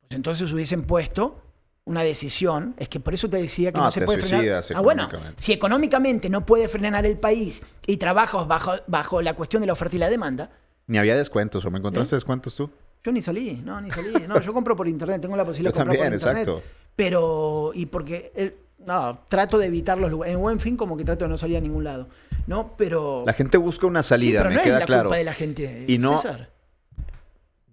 Pues 0.01 0.15
entonces 0.15 0.51
hubiesen 0.51 0.81
puesto 0.83 1.41
una 1.89 2.03
decisión, 2.03 2.75
es 2.77 2.87
que 2.87 2.99
por 2.99 3.13
eso 3.13 3.29
te 3.29 3.37
decía 3.37 3.71
que 3.71 3.77
no, 3.79 3.85
No, 3.85 3.91
se 3.91 3.99
te 3.99 4.05
puede 4.05 4.21
frenar. 4.21 4.61
Ah, 4.75 4.81
bueno, 4.81 5.09
si 5.35 5.51
económicamente 5.53 6.29
no 6.29 6.45
puede 6.45 6.69
frenar 6.69 7.05
el 7.05 7.17
país 7.17 7.63
y 7.87 7.97
trabajas 7.97 8.47
bajo, 8.47 8.73
bajo 8.87 9.21
la 9.21 9.35
cuestión 9.35 9.61
de 9.61 9.67
la 9.67 9.73
oferta 9.73 9.95
y 9.95 9.99
la 9.99 10.09
demanda, 10.09 10.51
Ni 10.87 10.97
había 10.97 11.15
descuentos. 11.15 11.63
¿O 11.65 11.71
me 11.71 11.79
encontraste 11.79 12.15
¿Eh? 12.15 12.17
descuentos 12.17 12.55
tú? 12.55 12.69
yo 13.03 13.11
ni 13.11 13.21
salí, 13.21 13.61
no, 13.63 13.79
ni 13.81 13.89
salí. 13.91 14.11
No, 14.27 14.39
yo 14.41 14.53
compro 14.53 14.75
por 14.75 14.87
internet, 14.87 15.21
tengo 15.21 15.35
la 15.37 15.45
posibilidad 15.45 15.71
Yo 15.73 15.79
de 15.79 15.85
comprar 15.85 15.97
también, 15.97 16.19
por 16.19 16.29
internet. 16.29 16.47
exacto. 16.47 16.79
Pero, 16.95 17.71
y 17.73 17.85
porque, 17.87 18.31
el- 18.35 18.55
no, 18.85 19.19
trato 19.29 19.57
de 19.57 19.65
evitar 19.67 19.97
los 19.97 20.09
lugares. 20.11 20.35
En 20.35 20.41
buen 20.41 20.59
fin, 20.59 20.75
como 20.77 20.95
que 20.97 21.03
trato 21.03 21.25
de 21.25 21.29
no 21.29 21.37
salir 21.37 21.57
a 21.57 21.61
ningún 21.61 21.83
lado. 21.83 22.07
¿No? 22.47 22.73
Pero. 22.77 23.23
La 23.25 23.33
gente 23.33 23.57
busca 23.57 23.87
una 23.87 24.01
Sí, 24.03 24.09
salida, 24.09 24.39
pero 24.39 24.49
me 24.49 24.55
no 24.57 24.61
queda 24.63 24.73
es 24.75 24.79
la 24.81 24.85
claro. 24.85 25.03
culpa 25.09 25.17
de 25.17 25.23
la 25.23 25.33
gente, 25.33 25.85
Y 25.87 25.97
no- 25.97 26.17
César. 26.17 26.49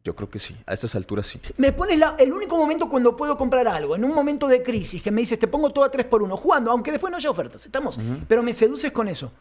Yo 0.06 0.14
creo 0.14 0.30
que 0.30 0.38
sí. 0.38 0.56
A 0.66 0.72
estas 0.74 0.94
alturas 0.94 1.26
sí. 1.26 1.40
Me 1.56 1.72
pones 1.72 1.98
la- 1.98 2.14
el 2.20 2.32
único 2.32 2.56
momento 2.56 2.88
cuando 2.88 3.16
puedo 3.16 3.36
comprar 3.36 3.66
algo, 3.66 3.96
en 3.96 4.04
un 4.04 4.14
momento 4.14 4.46
de 4.46 4.62
crisis, 4.62 5.02
que 5.02 5.10
me 5.10 5.20
dices, 5.20 5.36
te 5.36 5.48
pongo 5.48 5.70
todo 5.70 5.82
a 5.84 5.90
3 5.90 6.06
por 6.06 6.22
1 6.22 6.36
jugando, 6.36 6.70
aunque 6.70 6.92
después 6.92 7.10
no 7.10 7.16
haya 7.16 7.28
ofertas, 7.28 7.66
estamos. 7.66 7.98
Pero 8.28 8.40
me 8.44 8.52
seduces 8.52 8.92
con 8.92 9.08
eso. 9.08 9.32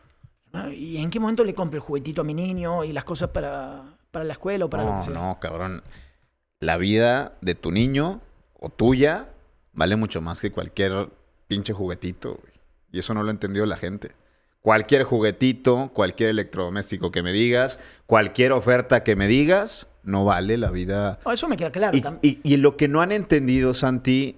Ah, 0.54 0.70
¿Y 0.74 0.98
en 0.98 1.12
qué 1.12 1.20
momento 1.20 1.44
le 1.44 1.54
compro 1.54 1.78
el 1.78 1.84
juguetito 1.84 2.22
a 2.22 2.24
mi 2.24 2.34
niño 2.34 2.84
y 2.84 2.94
las 2.94 3.04
cosas 3.04 3.30
para, 3.30 3.84
para 4.10 4.26
la 4.26 4.34
escuela 4.34 4.66
o 4.66 4.70
para 4.72 4.84
lo 4.86 4.90
que 4.94 4.98
No, 4.98 5.04
sea? 5.04 5.14
no, 5.14 5.38
cabrón. 5.40 5.84
La 6.60 6.78
vida 6.78 7.38
de 7.42 7.54
tu 7.54 7.70
niño 7.72 8.22
o 8.60 8.70
tuya 8.70 9.30
vale 9.74 9.96
mucho 9.98 10.20
más 10.22 10.42
que 10.42 10.52
cualquier 10.52 11.10
pinche 11.48 11.74
juguetito, 11.74 12.40
güey. 12.42 12.54
Y 12.92 12.98
eso 13.00 13.14
no 13.14 13.22
lo 13.22 13.28
ha 13.30 13.32
entendido 13.34 13.68
la 13.68 13.78
gente. 13.78 14.14
Cualquier 14.62 15.04
juguetito, 15.04 15.92
cualquier 15.94 16.30
electrodoméstico 16.32 17.12
que 17.12 17.22
me 17.22 17.34
digas, 17.34 17.80
cualquier 18.08 18.52
oferta 18.52 19.04
que 19.04 19.16
me 19.16 19.28
digas, 19.28 19.86
no 20.06 20.24
vale 20.26 20.58
la 20.58 20.72
vida. 20.72 21.20
No, 21.26 21.32
eso 21.32 21.48
me 21.48 21.58
queda 21.58 21.72
claro. 21.72 21.98
Y, 21.98 22.04
y- 22.28 22.40
y 22.44 22.58
lo 22.58 22.78
que 22.78 22.88
no 22.88 23.02
han 23.02 23.12
entendido, 23.12 23.74
Santi, 23.74 24.38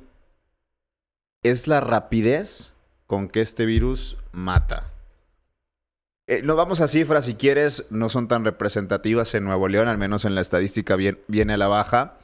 es 1.44 1.68
la 1.68 1.80
rapidez 1.82 2.74
con 3.06 3.30
que 3.30 3.42
este 3.42 3.66
virus 3.66 4.18
mata. 4.32 4.92
Eh, 6.28 6.42
nos 6.44 6.58
vamos 6.58 6.82
a 6.82 6.88
cifras, 6.88 7.26
si 7.26 7.36
quieres, 7.36 7.88
no 7.90 8.10
son 8.10 8.28
tan 8.28 8.44
representativas 8.44 9.34
en 9.34 9.46
Nuevo 9.46 9.68
León, 9.70 9.88
al 9.88 9.98
menos 9.98 10.26
en 10.26 10.36
la 10.36 10.42
estadística 10.42 10.96
bien- 10.98 11.20
viene 11.28 11.54
a 11.54 11.58
la 11.58 11.68
baja, 11.70 12.18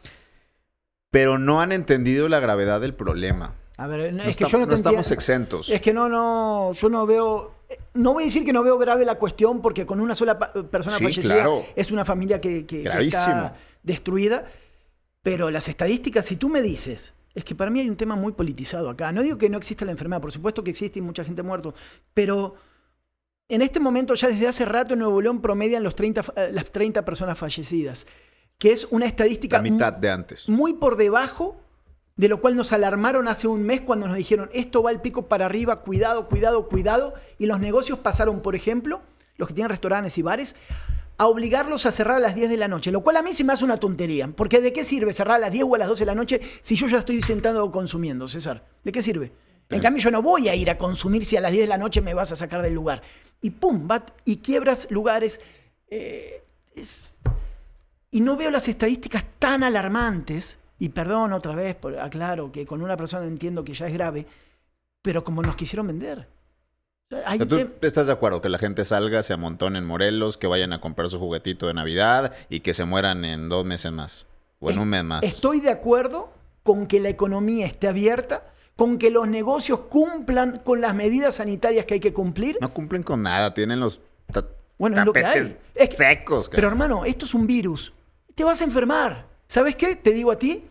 pero 1.09 1.37
no 1.37 1.61
han 1.61 1.71
entendido 1.71 2.27
la 2.27 2.39
gravedad 2.41 2.81
del 2.81 2.93
problema. 2.95 3.53
A 3.77 3.87
ver, 3.87 4.13
no, 4.13 4.17
No, 4.23 4.29
es 4.29 4.37
que 4.37 4.43
esta- 4.43 4.47
yo 4.47 4.57
no, 4.59 4.65
no 4.65 4.69
te 4.69 4.75
estamos 4.75 5.11
exentos. 5.11 5.69
Es 5.69 5.81
que 5.81 5.93
no, 5.93 6.07
no, 6.09 6.73
yo 6.73 6.89
no 6.89 7.05
veo. 7.05 7.53
No 7.95 8.13
voy 8.13 8.23
a 8.23 8.25
decir 8.27 8.45
que 8.45 8.53
no 8.53 8.61
veo 8.63 8.77
grave 8.77 9.03
la 9.05 9.15
cuestión 9.15 9.61
porque 9.61 9.85
con 9.85 9.99
una 9.99 10.13
sola 10.13 10.37
pa- 10.37 10.53
persona 10.53 10.97
Sí, 10.97 11.03
fallecida 11.03 11.33
claro. 11.35 11.63
es 11.75 11.89
una 11.91 12.05
familia 12.05 12.39
que, 12.39 12.65
que- 12.65 12.77
que 12.77 12.83
Gravísimo. 12.83 13.21
está 13.23 13.55
destruida. 13.81 14.45
Pero 15.23 15.49
las 15.49 15.67
estadísticas, 15.69 16.25
si 16.25 16.35
tú 16.35 16.49
me 16.49 16.61
dices, 16.61 17.13
es 17.33 17.43
que 17.45 17.55
para 17.55 17.71
mí 17.71 17.79
hay 17.79 17.89
un 17.89 17.95
tema 17.95 18.15
muy 18.15 18.33
politizado 18.33 18.89
acá. 18.89 19.11
No 19.11 19.23
digo 19.23 19.37
que 19.37 19.49
no 19.49 19.57
exista 19.57 19.85
la 19.85 19.91
enfermedad, 19.91 20.21
por 20.21 20.31
supuesto 20.31 20.63
que 20.63 20.69
existe 20.71 20.99
y 20.99 21.01
mucha 21.01 21.23
gente 21.23 21.41
ha 21.41 21.43
muerto, 21.45 21.73
pero 22.13 22.55
en 23.49 23.61
este 23.61 23.79
momento, 23.79 24.13
ya 24.15 24.27
desde 24.27 24.47
hace 24.47 24.65
rato 24.65 24.93
en 24.93 24.99
Nuevo 24.99 25.21
León 25.21 25.41
promedian 25.41 25.81
los 25.81 25.95
30, 25.95 26.23
fa- 26.23 26.33
eh, 26.35 26.51
las 26.51 26.69
30 26.71 27.03
personas 27.05 27.37
fallecidas, 27.39 28.05
que 28.59 28.71
es 28.71 28.85
una 28.91 29.05
estadística 29.05 29.57
La 29.57 29.63
mitad 29.63 29.93
de 29.93 30.09
antes. 30.11 30.47
muy 30.49 30.73
por 30.73 30.97
debajo 30.97 31.57
de 32.15 32.27
lo 32.29 32.39
cual 32.41 32.55
nos 32.55 32.71
alarmaron 32.73 33.27
hace 33.27 33.47
un 33.47 33.63
mes 33.63 33.81
cuando 33.81 34.07
nos 34.07 34.15
dijeron 34.17 34.49
esto 34.53 34.83
va 34.83 34.91
al 34.91 35.01
pico 35.01 35.27
para 35.27 35.45
arriba, 35.47 35.81
cuidado, 35.81 36.27
cuidado, 36.27 36.67
cuidado. 36.67 37.13
Y 37.39 37.45
los 37.47 37.59
negocios 37.59 37.99
pasaron, 37.99 38.41
por 38.41 38.55
ejemplo, 38.55 39.01
los 39.37 39.47
que 39.47 39.53
tienen 39.55 39.69
restaurantes 39.69 40.17
y 40.17 40.21
bares, 40.21 40.55
a 41.17 41.27
obligarlos 41.27 41.85
a 41.85 41.91
cerrar 41.91 42.17
a 42.17 42.19
las 42.19 42.35
10 42.35 42.49
de 42.49 42.57
la 42.57 42.67
noche, 42.67 42.91
lo 42.91 43.01
cual 43.01 43.17
a 43.17 43.23
mí 43.23 43.33
se 43.33 43.43
me 43.43 43.53
hace 43.53 43.63
una 43.63 43.77
tontería. 43.77 44.27
Porque 44.27 44.61
¿de 44.61 44.73
qué 44.73 44.83
sirve 44.83 45.13
cerrar 45.13 45.37
a 45.37 45.39
las 45.39 45.51
10 45.51 45.65
o 45.67 45.75
a 45.75 45.77
las 45.77 45.87
12 45.87 46.01
de 46.01 46.05
la 46.07 46.15
noche 46.15 46.39
si 46.61 46.75
yo 46.75 46.87
ya 46.87 46.99
estoy 46.99 47.21
sentado 47.21 47.69
consumiendo, 47.71 48.27
César? 48.27 48.63
¿De 48.83 48.91
qué 48.91 49.01
sirve? 49.01 49.31
En 49.69 49.79
cambio, 49.79 50.03
yo 50.03 50.11
no 50.11 50.21
voy 50.21 50.49
a 50.49 50.55
ir 50.55 50.69
a 50.69 50.77
consumir 50.77 51.25
si 51.25 51.35
a 51.37 51.41
las 51.41 51.51
10 51.51 51.63
de 51.63 51.67
la 51.67 51.77
noche 51.79 52.01
me 52.01 52.13
vas 52.13 52.31
a 52.31 52.35
sacar 52.35 52.61
del 52.61 52.73
lugar. 52.75 53.01
Y 53.41 53.49
pum, 53.51 53.87
va, 53.89 54.05
y 54.25 54.37
quiebras 54.37 54.87
lugares. 54.91 55.41
eh, 55.89 56.43
es- 56.75 57.15
y 58.11 58.21
no 58.21 58.35
veo 58.35 58.49
las 58.51 58.67
estadísticas 58.67 59.23
tan 59.39 59.63
alarmantes, 59.63 60.57
y 60.83 60.89
perdón 60.89 61.31
otra 61.31 61.55
vez, 61.55 61.75
por, 61.75 61.97
aclaro 61.97 62.51
que 62.51 62.65
con 62.65 62.81
una 62.81 62.97
persona 62.97 63.25
entiendo 63.25 63.63
que 63.63 63.73
ya 63.73 63.87
es 63.87 63.93
grave, 63.93 64.25
pero 65.01 65.23
como 65.23 65.41
nos 65.41 65.55
quisieron 65.55 65.87
vender. 65.87 66.27
O 67.09 67.15
sea, 67.15 67.37
¿Tú 67.47 67.69
estás 67.81 68.07
de 68.07 68.11
acuerdo 68.11 68.41
que 68.41 68.49
la 68.49 68.57
gente 68.57 68.83
salga, 68.83 69.23
se 69.23 69.31
amontone 69.31 69.79
en 69.79 69.85
Morelos, 69.85 70.35
que 70.35 70.45
vayan 70.45 70.73
a 70.73 70.81
comprar 70.81 71.07
su 71.07 71.19
juguetito 71.19 71.67
de 71.67 71.73
Navidad 71.73 72.33
y 72.49 72.59
que 72.59 72.73
se 72.73 72.83
mueran 72.83 73.23
en 73.23 73.47
dos 73.47 73.63
meses 73.63 73.93
más? 73.93 74.25
O 74.59 74.71
en 74.71 74.77
un 74.77 74.89
mes 74.89 75.05
más. 75.05 75.23
Estoy 75.23 75.61
de 75.61 75.69
acuerdo 75.69 76.33
con 76.63 76.85
que 76.85 76.99
la 76.99 77.07
economía 77.07 77.65
esté 77.65 77.87
abierta, 77.87 78.43
con 78.75 78.97
que 78.97 79.09
los 79.09 79.25
negocios 79.25 79.79
cumplan 79.89 80.59
con 80.65 80.81
las 80.81 80.93
medidas 80.93 81.35
sanitarias 81.35 81.85
que 81.85 81.93
hay 81.93 81.99
que 82.01 82.11
cumplir. 82.11 82.57
No 82.59 82.73
cumplen 82.73 83.03
con 83.03 83.23
nada, 83.23 83.53
tienen 83.53 83.79
los 83.79 84.01
ta- 84.33 84.47
Bueno, 84.77 84.99
es 84.99 85.05
lo 85.05 85.13
que 85.13 85.23
hay. 85.23 85.57
Es 85.75 85.89
que- 85.89 85.95
secos. 85.95 86.49
Pero 86.49 86.63
cabrón. 86.67 86.81
hermano, 86.81 87.05
esto 87.05 87.23
es 87.23 87.33
un 87.33 87.47
virus. 87.47 87.93
Te 88.35 88.43
vas 88.43 88.59
a 88.59 88.65
enfermar. 88.65 89.31
¿Sabes 89.47 89.77
qué? 89.77 89.95
Te 89.95 90.11
digo 90.11 90.29
a 90.29 90.37
ti. 90.37 90.65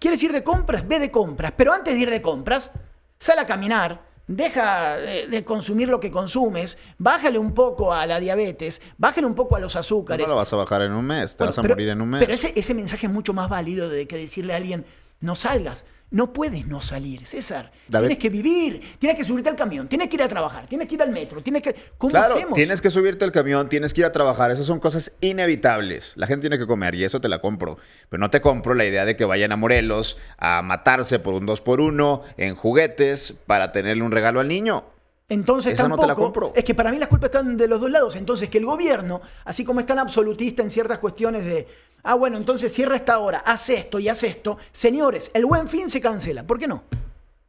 ¿Quieres 0.00 0.20
ir 0.24 0.32
de 0.32 0.42
compras? 0.42 0.88
Ve 0.88 0.98
de 0.98 1.10
compras. 1.12 1.52
Pero 1.56 1.72
antes 1.72 1.94
de 1.94 2.00
ir 2.00 2.10
de 2.10 2.20
compras, 2.20 2.72
sal 3.18 3.38
a 3.38 3.46
caminar. 3.46 4.08
Deja 4.26 4.96
de, 4.96 5.26
de 5.26 5.44
consumir 5.44 5.88
lo 5.88 5.98
que 6.00 6.10
consumes. 6.10 6.78
Bájale 6.98 7.38
un 7.38 7.52
poco 7.52 7.92
a 7.92 8.06
la 8.06 8.18
diabetes. 8.18 8.80
Bájale 8.96 9.26
un 9.26 9.34
poco 9.34 9.56
a 9.56 9.60
los 9.60 9.74
no 9.74 9.80
azúcares. 9.80 10.28
lo 10.28 10.36
vas 10.36 10.52
a 10.52 10.56
bajar 10.56 10.82
en 10.82 10.92
un 10.92 11.04
mes, 11.04 11.36
te 11.36 11.44
Bueno, 11.44 11.48
vas 11.50 11.58
a 11.58 11.62
pero- 11.62 11.74
morir 11.74 11.88
en 11.90 12.00
un 12.00 12.08
mes. 12.08 12.20
Pero 12.20 12.32
ese, 12.32 12.52
ese 12.56 12.72
mensaje 12.74 13.06
es 13.06 13.12
mucho 13.12 13.32
más 13.34 13.48
válido 13.48 13.88
de 13.88 14.06
que 14.08 14.16
decirle 14.16 14.52
a 14.54 14.56
alguien, 14.56 14.86
no 15.20 15.34
salgas. 15.34 15.84
No 16.10 16.32
puedes 16.32 16.66
no 16.66 16.80
salir, 16.80 17.24
César. 17.24 17.70
David. 17.88 18.08
Tienes 18.08 18.18
que 18.22 18.30
vivir, 18.30 18.80
tienes 18.98 19.16
que 19.16 19.24
subirte 19.24 19.48
al 19.48 19.54
camión, 19.56 19.88
tienes 19.88 20.08
que 20.08 20.16
ir 20.16 20.22
a 20.22 20.28
trabajar, 20.28 20.66
tienes 20.66 20.88
que 20.88 20.94
ir 20.96 21.02
al 21.02 21.10
metro, 21.10 21.40
tienes 21.42 21.62
que... 21.62 21.74
¿Cómo 21.98 22.10
Claro, 22.10 22.34
hacemos? 22.34 22.54
tienes 22.54 22.80
que 22.82 22.90
subirte 22.90 23.24
al 23.24 23.30
camión, 23.32 23.68
tienes 23.68 23.94
que 23.94 24.00
ir 24.00 24.04
a 24.06 24.12
trabajar. 24.12 24.50
Esas 24.50 24.66
son 24.66 24.80
cosas 24.80 25.12
inevitables. 25.20 26.14
La 26.16 26.26
gente 26.26 26.42
tiene 26.48 26.58
que 26.58 26.66
comer 26.66 26.94
y 26.96 27.04
eso 27.04 27.20
te 27.20 27.28
la 27.28 27.40
compro. 27.40 27.78
Pero 28.08 28.18
no 28.20 28.28
te 28.30 28.40
compro 28.40 28.74
la 28.74 28.84
idea 28.84 29.04
de 29.04 29.14
que 29.14 29.24
vayan 29.24 29.52
a 29.52 29.56
Morelos 29.56 30.16
a 30.38 30.62
matarse 30.62 31.18
por 31.20 31.34
un 31.34 31.46
2 31.46 31.60
por 31.60 31.80
1 31.80 32.22
en 32.38 32.54
juguetes 32.56 33.34
para 33.46 33.70
tenerle 33.72 34.02
un 34.02 34.10
regalo 34.12 34.40
al 34.40 34.48
niño. 34.48 34.84
Entonces 35.30 35.72
Esa 35.74 35.84
no 35.84 35.90
tampoco, 35.96 36.02
te 36.02 36.08
la 36.08 36.14
compro. 36.14 36.52
es 36.54 36.64
que 36.64 36.74
para 36.74 36.90
mí 36.90 36.98
las 36.98 37.08
culpas 37.08 37.28
están 37.28 37.56
de 37.56 37.66
los 37.68 37.80
dos 37.80 37.90
lados. 37.90 38.16
Entonces 38.16 38.50
que 38.50 38.58
el 38.58 38.66
gobierno, 38.66 39.22
así 39.44 39.64
como 39.64 39.80
es 39.80 39.86
tan 39.86 39.98
absolutista 39.98 40.62
en 40.62 40.70
ciertas 40.70 40.98
cuestiones 40.98 41.44
de, 41.46 41.66
ah, 42.02 42.14
bueno, 42.14 42.36
entonces 42.36 42.72
cierra 42.72 42.96
esta 42.96 43.18
hora, 43.20 43.38
haz 43.38 43.70
esto 43.70 43.98
y 43.98 44.08
haz 44.08 44.22
esto. 44.24 44.58
Señores, 44.72 45.30
el 45.32 45.46
buen 45.46 45.68
fin 45.68 45.88
se 45.88 46.00
cancela. 46.00 46.42
¿Por 46.46 46.58
qué 46.58 46.66
no? 46.68 46.82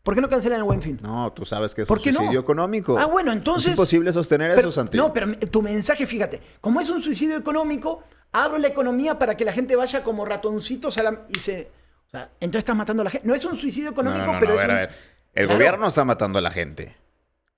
¿Por 0.04 0.16
qué 0.16 0.22
no 0.22 0.30
cancelan 0.30 0.60
el 0.60 0.64
buen 0.64 0.82
fin? 0.82 1.00
No, 1.04 1.32
tú 1.34 1.46
sabes 1.46 1.76
que 1.76 1.82
es 1.84 1.88
¿Por 1.88 1.98
un 2.00 2.06
no? 2.06 2.14
suicidio 2.14 2.40
económico. 2.40 2.98
Ah, 2.98 3.06
bueno, 3.06 3.32
entonces... 3.32 3.66
Es 3.68 3.72
imposible 3.74 4.12
sostener 4.14 4.50
Pero- 4.50 4.62
eso, 4.62 4.72
Santi. 4.72 4.98
No, 4.98 5.12
pero 5.14 5.38
tu 5.38 5.62
mensaje, 5.62 6.06
fíjate, 6.08 6.42
como 6.62 6.82
es 6.82 6.90
un 6.90 7.02
suicidio 7.02 7.38
económico, 7.38 8.04
abro 8.32 8.58
la 8.58 8.68
economía 8.68 9.20
para 9.20 9.36
que 9.38 9.44
la 9.46 9.54
gente 9.54 9.76
vaya 9.76 10.04
como 10.04 10.24
ratoncitos 10.26 10.98
a 10.98 11.04
la... 11.04 11.26
y 11.30 11.38
se... 11.40 11.70
O 12.08 12.10
sea, 12.12 12.30
entonces 12.40 12.60
estás 12.60 12.76
matando 12.76 13.02
a 13.02 13.06
la 13.06 13.10
gente. 13.12 13.28
No 13.28 13.34
es 13.34 13.46
un 13.46 13.56
suicidio 13.58 13.90
No, 13.90 13.94
económico, 13.94 14.26
no, 14.26 14.34
no, 14.34 14.40
pero 14.40 14.54
no, 14.54 14.60
a 14.60 14.62
es 14.62 14.68
ver, 14.68 14.72
un- 14.72 14.78
a 14.78 14.80
ver. 14.88 14.96
El 15.34 15.46
Claro. 15.46 15.58
gobierno 15.60 15.88
está 15.88 16.04
matando 16.04 16.40
a 16.40 16.42
la 16.42 16.52
gente. 16.52 16.96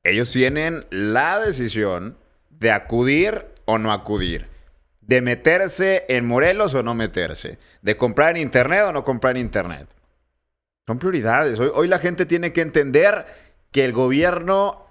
Ellos 0.04 0.32
tienen 0.32 0.86
la 0.90 1.40
decisión 1.40 2.18
de 2.50 2.72
acudir 2.72 3.46
o 3.66 3.78
no 3.78 3.92
acudir. 3.94 4.48
De 5.02 5.22
meterse 5.22 6.06
en 6.10 6.26
Morelos 6.26 6.74
o 6.76 6.84
no 6.84 6.94
meterse. 6.96 7.58
De 7.82 7.98
comprar 7.98 8.32
en 8.32 8.42
internet 8.42 8.84
o 8.88 8.92
no 8.92 9.04
comprar 9.04 9.36
en 9.38 9.42
internet. 9.44 9.88
Son 10.88 11.00
prioridades. 11.00 11.60
Hoy, 11.60 11.72
hoy 11.74 11.88
la 11.88 12.00
gente 12.00 12.26
tiene 12.26 12.52
que 12.54 12.62
entender 12.62 13.26
que 13.72 13.86
el 13.86 13.94
gobierno 13.94 14.86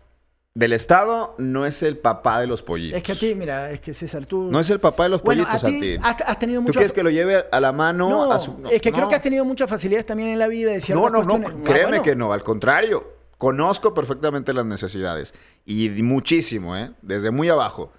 del 0.55 0.75
Estado 0.75 1.35
no 1.39 1.65
es 1.65 1.83
el 1.83 1.97
papá 1.97 2.41
de 2.41 2.47
los 2.47 2.63
pollitos. 2.63 2.97
Es 2.99 3.03
que 3.03 3.13
a 3.13 3.15
ti, 3.15 3.35
mira, 3.35 3.71
es 3.71 3.81
que 3.81 3.95
César, 3.95 4.27
tú... 4.27 4.51
No 4.51 4.61
es 4.61 4.69
el 4.69 4.81
papá 4.81 5.05
de 5.05 5.09
los 5.11 5.23
Bueno, 5.23 5.45
pollitos, 5.45 5.65
a 5.65 5.67
ti 5.67 5.73
Santi. 5.73 5.97
has, 6.03 6.29
has 6.29 6.39
tenido 6.39 6.63
¿Tú 6.63 6.73
quieres 6.73 6.93
que 6.93 7.03
lo 7.03 7.09
lleve 7.11 7.47
a 7.51 7.61
la 7.61 7.73
mano? 7.73 8.09
No, 8.09 8.33
a 8.33 8.39
su- 8.39 8.59
no, 8.59 8.69
es 8.69 8.81
que 8.83 8.93
creo 8.93 9.09
que 9.09 9.15
has 9.15 9.23
tenido 9.23 9.45
muchas 9.47 9.69
facilidades 9.69 10.05
también 10.07 10.29
en 10.31 10.39
la 10.39 10.49
vida 10.49 10.73
de 10.73 10.83
No, 10.95 11.09
no, 11.09 11.23
no. 11.23 11.35
Ah, 11.37 11.53
créeme 11.65 11.87
bueno. 11.89 12.03
que 12.03 12.15
no, 12.17 12.33
al 12.35 12.43
contrario. 12.43 13.12
Conozco 13.43 13.93
perfectamente 13.93 14.53
las 14.53 14.65
necesidades. 14.67 15.35
Y 15.67 15.89
muchísimo, 16.01 16.77
¿eh? 16.77 16.93
Desde 17.03 17.33
muy 17.33 17.49
abajo. 17.49 17.93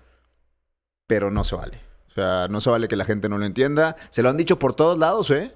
Pero 1.06 1.32
no 1.32 1.44
se 1.44 1.58
vale. 1.58 1.82
O 2.08 2.12
sea, 2.12 2.48
no 2.50 2.62
se 2.62 2.70
vale 2.70 2.88
que 2.88 2.96
la 2.96 3.04
gente 3.04 3.28
no 3.28 3.38
lo 3.38 3.46
entienda. 3.46 3.98
Se 4.10 4.24
lo 4.24 4.30
han 4.30 4.38
dicho 4.38 4.58
por 4.58 4.74
todos 4.74 4.98
lados, 4.98 5.32
¿eh? 5.32 5.54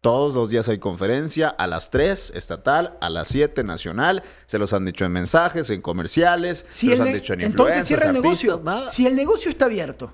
Todos 0.00 0.34
los 0.34 0.50
días 0.50 0.68
hay 0.68 0.78
conferencia, 0.78 1.48
a 1.48 1.66
las 1.66 1.90
3 1.90 2.30
estatal, 2.36 2.96
a 3.00 3.10
las 3.10 3.26
7 3.26 3.64
nacional. 3.64 4.22
Se 4.46 4.56
los 4.56 4.72
han 4.72 4.84
dicho 4.84 5.04
en 5.04 5.10
mensajes, 5.10 5.68
en 5.70 5.82
comerciales, 5.82 6.64
Si 6.68 6.90
se 6.90 6.96
los 6.96 7.04
han 7.04 7.12
dicho 7.12 7.32
en 7.32 7.40
entonces 7.40 7.88
cierra 7.88 8.10
el 8.10 8.16
artistas, 8.18 8.44
negocio. 8.44 8.62
nada. 8.64 8.86
Si 8.88 9.04
el 9.04 9.16
negocio 9.16 9.50
está 9.50 9.64
abierto, 9.64 10.12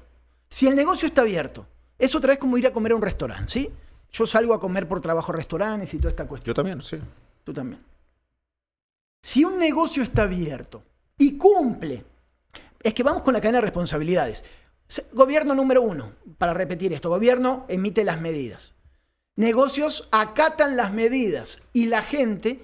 si 0.48 0.66
el 0.66 0.74
negocio 0.74 1.06
está 1.06 1.20
abierto, 1.20 1.66
es 1.98 2.14
otra 2.14 2.28
vez 2.28 2.38
como 2.38 2.56
ir 2.56 2.66
a 2.66 2.72
comer 2.72 2.92
a 2.92 2.96
un 2.96 3.02
restaurante, 3.02 3.52
¿sí? 3.52 3.70
Yo 4.12 4.26
salgo 4.26 4.54
a 4.54 4.60
comer 4.60 4.88
por 4.88 5.02
trabajo 5.02 5.30
a 5.30 5.36
restaurantes 5.36 5.92
y 5.92 5.98
toda 5.98 6.08
esta 6.08 6.26
cuestión. 6.26 6.52
Yo 6.52 6.54
también, 6.54 6.80
sí. 6.80 6.96
Tú 7.44 7.52
también. 7.52 7.82
Si 9.22 9.44
un 9.44 9.58
negocio 9.58 10.02
está 10.02 10.22
abierto 10.22 10.82
y 11.18 11.36
cumple, 11.36 12.04
es 12.82 12.94
que 12.94 13.02
vamos 13.02 13.22
con 13.22 13.34
la 13.34 13.40
cadena 13.40 13.58
de 13.58 13.62
responsabilidades. 13.66 14.44
Gobierno 15.12 15.54
número 15.54 15.82
uno, 15.82 16.12
para 16.38 16.54
repetir 16.54 16.92
esto, 16.92 17.08
gobierno 17.10 17.64
emite 17.68 18.02
las 18.04 18.20
medidas. 18.20 18.74
Negocios 19.36 20.08
acatan 20.10 20.76
las 20.76 20.92
medidas 20.92 21.60
y 21.72 21.86
la 21.86 22.02
gente, 22.02 22.60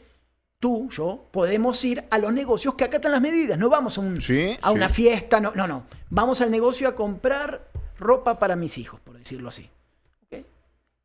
tú, 0.58 0.88
yo, 0.90 1.28
podemos 1.30 1.82
ir 1.84 2.04
a 2.10 2.18
los 2.18 2.32
negocios 2.32 2.74
que 2.74 2.84
acatan 2.84 3.12
las 3.12 3.20
medidas. 3.20 3.58
No 3.58 3.68
vamos 3.70 3.98
a, 3.98 4.00
un- 4.00 4.20
Sí, 4.20 4.56
a 4.62 4.72
una 4.72 4.88
fiesta, 4.88 5.40
no, 5.40 5.52
no, 5.54 5.66
no. 5.66 5.84
Vamos 6.10 6.40
al 6.40 6.50
negocio 6.50 6.88
a 6.88 6.94
comprar 6.94 7.70
ropa 7.98 8.38
para 8.38 8.56
mis 8.56 8.78
hijos, 8.78 9.00
por 9.00 9.16
decirlo 9.18 9.48
así. 9.50 9.70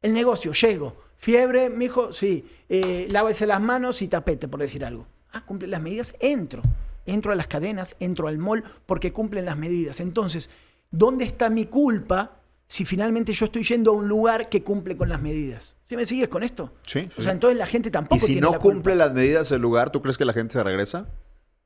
El 0.01 0.13
negocio, 0.15 0.51
llego. 0.53 0.95
Fiebre, 1.15 1.69
mijo, 1.69 2.11
sí. 2.11 2.43
Eh, 2.67 3.07
lávese 3.11 3.45
las 3.45 3.61
manos 3.61 4.01
y 4.01 4.07
tapete, 4.07 4.47
por 4.47 4.59
decir 4.59 4.83
algo. 4.83 5.05
Ah, 5.31 5.45
cumple 5.45 5.67
las 5.67 5.81
medidas, 5.81 6.15
entro. 6.19 6.61
Entro 7.05 7.31
a 7.31 7.35
las 7.35 7.47
cadenas, 7.47 7.95
entro 7.99 8.27
al 8.27 8.37
mall 8.37 8.63
porque 8.85 9.11
cumplen 9.11 9.45
las 9.45 9.57
medidas. 9.57 9.99
Entonces, 9.99 10.49
¿dónde 10.91 11.25
está 11.25 11.49
mi 11.49 11.65
culpa 11.65 12.37
si 12.67 12.85
finalmente 12.85 13.33
yo 13.33 13.45
estoy 13.45 13.63
yendo 13.63 13.91
a 13.91 13.95
un 13.95 14.07
lugar 14.07 14.49
que 14.49 14.63
cumple 14.63 14.95
con 14.95 15.09
las 15.09 15.21
medidas? 15.21 15.75
¿Sí 15.83 15.95
me 15.95 16.05
sigues 16.05 16.29
con 16.29 16.43
esto? 16.43 16.73
Sí, 16.85 17.07
O 17.11 17.15
sí. 17.15 17.23
sea, 17.23 17.31
entonces 17.31 17.57
la 17.57 17.65
gente 17.65 17.89
tampoco 17.91 18.17
Y 18.17 18.19
si 18.19 18.25
tiene 18.27 18.41
no 18.41 18.51
la 18.51 18.59
culpa. 18.59 18.75
cumple 18.75 18.95
las 18.95 19.13
medidas 19.13 19.49
del 19.49 19.61
lugar, 19.61 19.89
¿tú 19.91 20.01
crees 20.01 20.17
que 20.17 20.25
la 20.25 20.33
gente 20.33 20.53
se 20.53 20.63
regresa? 20.63 21.09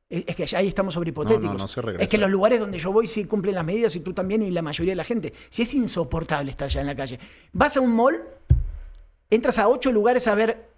Es 0.07 0.35
que 0.35 0.45
ya 0.45 0.59
ahí 0.59 0.67
estamos 0.67 0.93
sobre 0.93 1.09
hipotéticos. 1.09 1.45
No, 1.45 1.53
no, 1.53 1.59
no 1.59 1.67
se 1.67 1.81
regresa. 1.81 2.05
Es 2.05 2.11
que 2.11 2.17
los 2.19 2.29
lugares 2.29 2.59
donde 2.59 2.77
yo 2.77 2.91
voy 2.93 3.07
sí 3.07 3.25
cumplen 3.25 3.55
las 3.55 3.65
medidas 3.65 3.95
y 3.95 3.99
tú 3.99 4.13
también 4.13 4.43
y 4.43 4.51
la 4.51 4.61
mayoría 4.61 4.91
de 4.91 4.95
la 4.97 5.03
gente. 5.03 5.33
Si 5.49 5.63
es 5.63 5.73
insoportable 5.73 6.51
estar 6.51 6.65
allá 6.67 6.81
en 6.81 6.87
la 6.87 6.95
calle. 6.95 7.19
Vas 7.51 7.75
a 7.75 7.81
un 7.81 7.93
mall, 7.95 8.23
entras 9.31 9.57
a 9.57 9.67
ocho 9.67 9.91
lugares 9.91 10.27
a 10.27 10.35
ver 10.35 10.69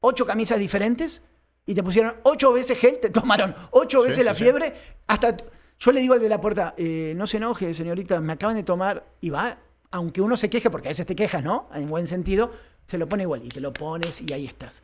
ocho 0.00 0.24
camisas 0.26 0.58
diferentes 0.60 1.22
y 1.68 1.74
te 1.74 1.82
pusieron 1.82 2.14
ocho 2.22 2.52
veces 2.54 2.78
gel, 2.78 2.98
te 2.98 3.10
tomaron 3.20 3.54
ocho 3.72 4.00
Sí, 4.02 4.08
veces 4.08 4.24
la 4.24 4.32
sí, 4.32 4.38
sí. 4.38 4.44
fiebre. 4.44 4.74
Hasta 5.06 5.36
yo 5.78 5.92
le 5.92 6.00
digo 6.00 6.14
al 6.14 6.20
de 6.20 6.28
la 6.30 6.40
puerta, 6.40 6.74
eh, 6.78 7.12
no 7.14 7.26
se 7.26 7.36
enoje, 7.36 7.72
señorita, 7.74 8.20
me 8.20 8.32
acaban 8.32 8.56
de 8.56 8.62
tomar 8.62 9.06
y 9.20 9.28
va, 9.30 9.58
aunque 9.90 10.22
uno 10.22 10.36
se 10.36 10.48
queje, 10.48 10.70
porque 10.70 10.88
a 10.88 10.90
veces 10.90 11.04
te 11.06 11.14
quejas, 11.14 11.42
¿no? 11.44 11.68
En 11.74 11.86
buen 11.88 12.06
sentido, 12.06 12.50
se 12.86 12.96
lo 12.96 13.06
pone 13.06 13.24
igual 13.24 13.44
y 13.44 13.50
te 13.50 13.60
lo 13.60 13.72
pones 13.74 14.22
y 14.22 14.32
ahí 14.32 14.46
estás. 14.46 14.82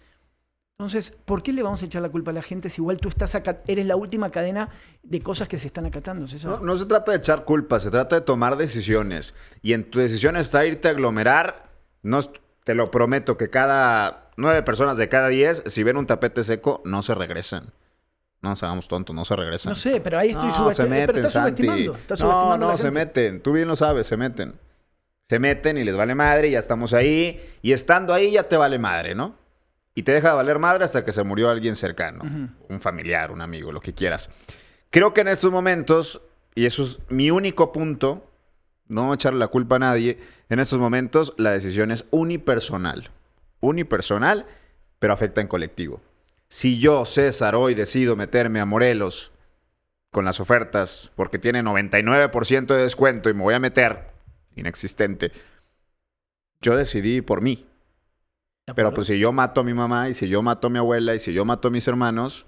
Entonces, 0.78 1.10
¿por 1.24 1.42
qué 1.42 1.52
le 1.54 1.62
vamos 1.62 1.82
a 1.82 1.86
echar 1.86 2.02
la 2.02 2.10
culpa 2.10 2.32
a 2.32 2.34
la 2.34 2.42
gente 2.42 2.68
si 2.68 2.82
igual 2.82 2.98
tú 2.98 3.08
estás 3.08 3.34
eres 3.66 3.86
la 3.86 3.96
última 3.96 4.28
cadena 4.28 4.68
de 5.02 5.20
cosas 5.22 5.48
que 5.48 5.58
se 5.58 5.68
están 5.68 5.86
acatando? 5.86 6.26
No, 6.44 6.60
no 6.60 6.76
se 6.76 6.84
trata 6.84 7.12
de 7.12 7.18
echar 7.18 7.44
culpas, 7.44 7.84
se 7.84 7.90
trata 7.90 8.16
de 8.16 8.20
tomar 8.22 8.56
decisiones. 8.56 9.34
Y 9.62 9.72
en 9.72 9.88
tu 9.88 10.00
decisión 10.00 10.36
está 10.36 10.66
irte 10.66 10.88
a 10.88 10.90
aglomerar. 10.90 11.70
No, 12.02 12.18
te 12.64 12.74
lo 12.74 12.90
prometo 12.90 13.36
que 13.38 13.50
cada 13.50 14.23
nueve 14.36 14.62
personas 14.62 14.96
de 14.96 15.08
cada 15.08 15.28
diez, 15.28 15.62
si 15.66 15.82
ven 15.82 15.96
un 15.96 16.06
tapete 16.06 16.42
seco, 16.42 16.82
no 16.84 17.02
se 17.02 17.14
regresan. 17.14 17.72
No 18.42 18.50
nos 18.50 18.62
hagamos 18.62 18.88
tontos, 18.88 19.16
no 19.16 19.24
se 19.24 19.36
regresan. 19.36 19.70
No 19.70 19.76
sé, 19.76 20.00
pero 20.00 20.18
ahí 20.18 20.30
estoy 20.30 20.48
No, 20.48 20.54
subestimando. 20.54 20.74
se 20.94 21.00
meten, 21.00 21.06
pero 21.06 21.18
estás 21.26 21.32
Santi. 21.32 21.62
subestimando. 21.62 21.94
Estás 21.98 22.20
no, 22.20 22.26
subestimando 22.26 22.66
no, 22.66 22.76
se 22.76 22.90
meten. 22.90 23.40
Tú 23.40 23.52
bien 23.52 23.68
lo 23.68 23.76
sabes, 23.76 24.06
se 24.06 24.16
meten. 24.18 24.54
Se 25.26 25.38
meten 25.38 25.78
y 25.78 25.84
les 25.84 25.96
vale 25.96 26.14
madre, 26.14 26.48
y 26.48 26.50
ya 26.50 26.58
estamos 26.58 26.92
ahí. 26.92 27.40
Y 27.62 27.72
estando 27.72 28.12
ahí 28.12 28.32
ya 28.32 28.42
te 28.42 28.58
vale 28.58 28.78
madre, 28.78 29.14
¿no? 29.14 29.36
Y 29.94 30.02
te 30.02 30.12
deja 30.12 30.30
de 30.30 30.34
valer 30.34 30.58
madre 30.58 30.84
hasta 30.84 31.04
que 31.04 31.12
se 31.12 31.22
murió 31.22 31.48
alguien 31.48 31.76
cercano. 31.76 32.22
Un 32.68 32.80
familiar, 32.80 33.30
un 33.30 33.40
amigo, 33.40 33.72
lo 33.72 33.80
que 33.80 33.94
quieras. 33.94 34.28
Creo 34.90 35.14
que 35.14 35.22
en 35.22 35.28
estos 35.28 35.50
momentos, 35.50 36.20
y 36.54 36.66
eso 36.66 36.82
es 36.82 36.98
mi 37.08 37.30
único 37.30 37.72
punto, 37.72 38.30
no 38.88 39.14
echarle 39.14 39.38
la 39.38 39.46
culpa 39.48 39.76
a 39.76 39.78
nadie, 39.78 40.18
en 40.50 40.58
estos 40.60 40.78
momentos 40.78 41.32
la 41.38 41.52
decisión 41.52 41.90
es 41.90 42.04
unipersonal. 42.10 43.08
Unipersonal, 43.60 44.46
pero 44.98 45.12
afecta 45.12 45.40
en 45.40 45.48
colectivo. 45.48 46.00
Si 46.48 46.78
yo, 46.78 47.04
César, 47.04 47.54
hoy 47.54 47.74
decido 47.74 48.16
meterme 48.16 48.60
a 48.60 48.64
Morelos 48.64 49.32
con 50.10 50.24
las 50.24 50.40
ofertas 50.40 51.10
porque 51.16 51.38
tiene 51.38 51.62
99% 51.62 52.66
de 52.66 52.82
descuento 52.82 53.28
y 53.28 53.34
me 53.34 53.42
voy 53.42 53.54
a 53.54 53.58
meter, 53.58 54.12
inexistente, 54.54 55.32
yo 56.60 56.76
decidí 56.76 57.20
por 57.20 57.42
mí. 57.42 57.66
¿De 58.66 58.74
Pero 58.74 58.92
pues 58.92 59.08
si 59.08 59.18
yo 59.18 59.32
mato 59.32 59.60
a 59.60 59.64
mi 59.64 59.74
mamá 59.74 60.08
y 60.08 60.14
si 60.14 60.28
yo 60.28 60.42
mato 60.42 60.68
a 60.68 60.70
mi 60.70 60.78
abuela 60.78 61.14
y 61.14 61.18
si 61.18 61.32
yo 61.32 61.44
mato 61.44 61.68
a 61.68 61.70
mis 61.70 61.86
hermanos, 61.86 62.46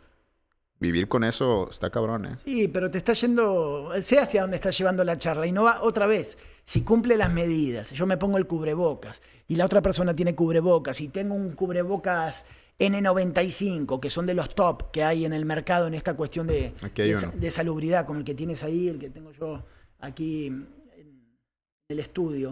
vivir 0.78 1.08
con 1.08 1.24
eso 1.24 1.68
está 1.70 1.90
cabrón, 1.90 2.26
¿eh? 2.26 2.36
Sí, 2.44 2.68
pero 2.68 2.90
te 2.90 2.98
está 2.98 3.12
yendo, 3.14 3.90
sé 4.02 4.18
hacia 4.18 4.42
dónde 4.42 4.56
está 4.56 4.70
llevando 4.70 5.04
la 5.04 5.16
charla 5.18 5.46
y 5.46 5.52
no 5.52 5.62
va 5.64 5.82
otra 5.82 6.06
vez. 6.06 6.36
Si 6.64 6.82
cumple 6.82 7.16
las 7.16 7.32
medidas, 7.32 7.92
yo 7.92 8.06
me 8.06 8.16
pongo 8.16 8.38
el 8.38 8.46
cubrebocas 8.46 9.22
y 9.48 9.56
la 9.56 9.64
otra 9.64 9.80
persona 9.82 10.14
tiene 10.14 10.34
cubrebocas 10.34 11.00
y 11.00 11.08
tengo 11.08 11.34
un 11.34 11.52
cubrebocas 11.52 12.44
N95, 12.78 14.00
que 14.00 14.10
son 14.10 14.26
de 14.26 14.34
los 14.34 14.54
top 14.54 14.90
que 14.90 15.02
hay 15.04 15.24
en 15.24 15.32
el 15.32 15.44
mercado 15.46 15.86
en 15.86 15.94
esta 15.94 16.14
cuestión 16.14 16.46
de, 16.46 16.74
de, 17.34 17.50
salubridad, 17.50 18.04
como 18.06 18.18
el 18.18 18.24
que 18.24 18.34
tienes 18.34 18.62
ahí, 18.62 18.88
el 18.88 18.98
que 18.98 19.08
tengo 19.10 19.32
yo 19.32 19.64
aquí 20.00 20.46
en 20.46 20.68
el 21.88 21.98
estudio. 22.00 22.50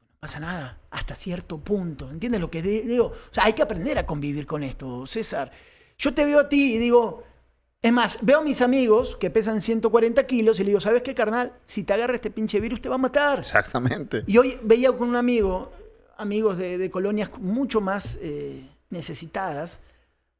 No 0.00 0.16
pasa 0.20 0.40
nada, 0.40 0.80
hasta 0.90 1.14
cierto 1.14 1.58
punto. 1.58 2.10
¿Entiendes 2.10 2.40
lo 2.40 2.50
que 2.50 2.62
di- 2.62 2.80
digo? 2.80 3.06
O 3.06 3.14
sea, 3.34 3.44
hay 3.44 3.52
que 3.52 3.62
aprender 3.62 3.98
a 3.98 4.06
convivir 4.06 4.46
con 4.46 4.62
esto, 4.62 5.06
César. 5.06 5.50
Yo 5.98 6.14
te 6.14 6.24
veo 6.24 6.40
a 6.40 6.48
ti 6.48 6.74
y 6.76 6.78
digo, 6.78 7.24
es 7.80 7.92
más, 7.92 8.18
veo 8.22 8.38
a 8.40 8.42
mis 8.42 8.60
amigos 8.60 9.16
que 9.16 9.30
pesan 9.30 9.60
140 9.60 10.26
kilos 10.26 10.58
y 10.58 10.64
le 10.64 10.70
digo, 10.70 10.80
¿sabes 10.80 11.02
qué, 11.02 11.14
carnal? 11.14 11.52
Si 11.64 11.84
te 11.84 11.92
agarra 11.92 12.14
este 12.14 12.30
pinche 12.30 12.58
virus 12.58 12.80
te 12.80 12.88
va 12.88 12.96
a 12.96 12.98
matar. 12.98 13.38
Exactamente. 13.38 14.24
Y 14.26 14.36
hoy 14.38 14.58
veía 14.62 14.92
con 14.92 15.08
un 15.08 15.16
amigo, 15.16 15.70
amigos 16.16 16.58
de, 16.58 16.76
de 16.76 16.90
colonias 16.90 17.38
mucho 17.38 17.80
más 17.80 18.18
eh, 18.20 18.68
necesitadas, 18.90 19.80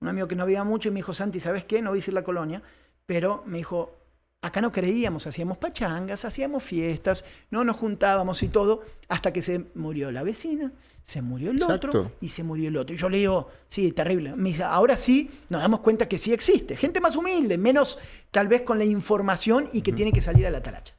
un 0.01 0.09
amigo 0.09 0.27
que 0.27 0.35
no 0.35 0.43
había 0.43 0.65
mucho 0.65 0.89
y 0.89 0.93
me 0.93 0.99
dijo, 0.99 1.15
Santi, 1.15 1.39
¿sabes 1.39 1.65
qué? 1.65 1.81
No 1.81 1.91
voy 1.91 1.99
a 1.99 2.01
decir 2.01 2.15
la 2.15 2.25
colonia, 2.25 2.63
pero 3.07 3.45
me 3.47 3.59
dijo, 3.59 3.98
acá 4.41 4.61
no 4.61 4.71
creíamos, 4.71 5.27
hacíamos 5.27 5.59
pachangas, 5.59 6.25
hacíamos 6.25 6.63
fiestas, 6.63 7.25
no 7.51 7.65
nos 7.65 7.77
juntábamos 7.77 8.43
y 8.43 8.49
todo, 8.49 8.83
hasta 9.09 9.33
que 9.33 9.43
se 9.43 9.67
murió 9.75 10.13
la 10.13 10.23
vecina, 10.23 10.73
se 11.03 11.23
murió 11.23 11.51
el 11.51 11.63
otro 11.63 12.13
y 12.21 12.29
se 12.29 12.45
murió 12.45 12.69
el 12.69 12.77
otro. 12.77 12.95
Y 12.95 12.99
yo 12.99 13.09
le 13.09 13.19
digo, 13.19 13.49
sí, 13.69 13.91
terrible. 13.93 14.37
Me 14.37 14.51
dice, 14.51 14.63
ahora 14.63 14.97
sí 14.97 15.31
nos 15.49 15.61
damos 15.61 15.81
cuenta 15.81 16.09
que 16.09 16.19
sí 16.19 16.33
existe. 16.33 16.77
Gente 16.77 17.01
más 17.01 17.17
humilde, 17.17 17.59
menos 17.59 17.99
tal 18.31 18.47
vez 18.47 18.63
con 18.63 18.79
la 18.79 18.85
información 18.85 19.69
y 19.73 19.83
que 19.83 19.93
tiene 19.93 20.13
que 20.13 20.23
salir 20.23 20.47
a 20.47 20.51
la 20.51 20.63
talacha. 20.63 20.95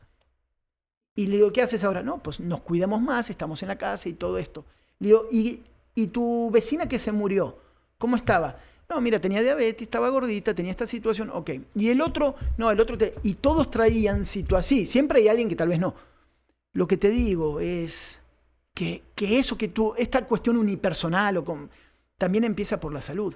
Y 1.16 1.28
le 1.28 1.38
digo, 1.38 1.52
¿qué 1.54 1.62
haces 1.62 1.84
ahora? 1.84 2.02
No, 2.02 2.22
pues 2.22 2.40
nos 2.40 2.62
cuidamos 2.62 3.02
más, 3.02 3.30
estamos 3.30 3.62
en 3.62 3.70
la 3.70 3.78
casa 3.78 4.10
y 4.10 4.14
todo 4.14 4.38
esto. 4.38 4.66
Le 5.00 5.08
digo, 5.08 5.28
¿y, 5.32 5.64
y 5.96 6.08
tu 6.08 6.50
vecina 6.52 6.88
que 6.88 7.00
se 7.00 7.12
murió? 7.12 7.58
¿Cómo 7.98 8.16
estaba? 8.16 8.58
No, 8.90 9.00
mira, 9.02 9.22
tenía 9.22 9.42
diabetes, 9.44 9.84
estaba 9.84 10.10
gordita, 10.10 10.56
tenía 10.56 10.72
esta 10.72 10.88
situación, 10.88 11.30
ok. 11.32 11.52
Y 11.76 11.90
el 11.90 12.02
otro, 12.02 12.36
no, 12.58 12.72
el 12.72 12.80
otro, 12.80 12.98
te- 12.98 13.14
y 13.22 13.36
todos 13.36 13.70
traían 13.70 14.26
situación. 14.26 14.86
Siempre 14.88 15.20
hay 15.22 15.28
alguien 15.28 15.48
que 15.48 15.56
tal 15.56 15.70
vez 15.70 15.80
no. 15.80 15.94
Lo 16.74 16.88
que 16.88 16.98
te 16.98 17.10
digo 17.10 17.60
es 17.60 18.20
que, 18.74 19.04
que 19.14 19.38
eso 19.38 19.58
que 19.58 19.68
tú, 19.68 19.94
esta 19.96 20.26
cuestión 20.26 20.58
unipersonal 20.58 21.38
o 21.38 21.46
con, 21.46 21.70
también 22.18 22.44
empieza 22.46 22.80
por 22.80 22.92
la 22.92 23.02
salud. 23.02 23.36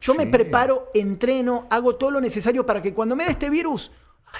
Yo 0.00 0.14
me 0.14 0.24
Sí. 0.24 0.30
preparo, 0.30 0.88
entreno, 0.94 1.66
hago 1.70 1.96
todo 1.96 2.12
lo 2.12 2.20
necesario 2.20 2.64
para 2.64 2.80
que 2.80 2.94
cuando 2.94 3.16
me 3.16 3.24
dé 3.24 3.30
este 3.32 3.50
virus, 3.50 3.90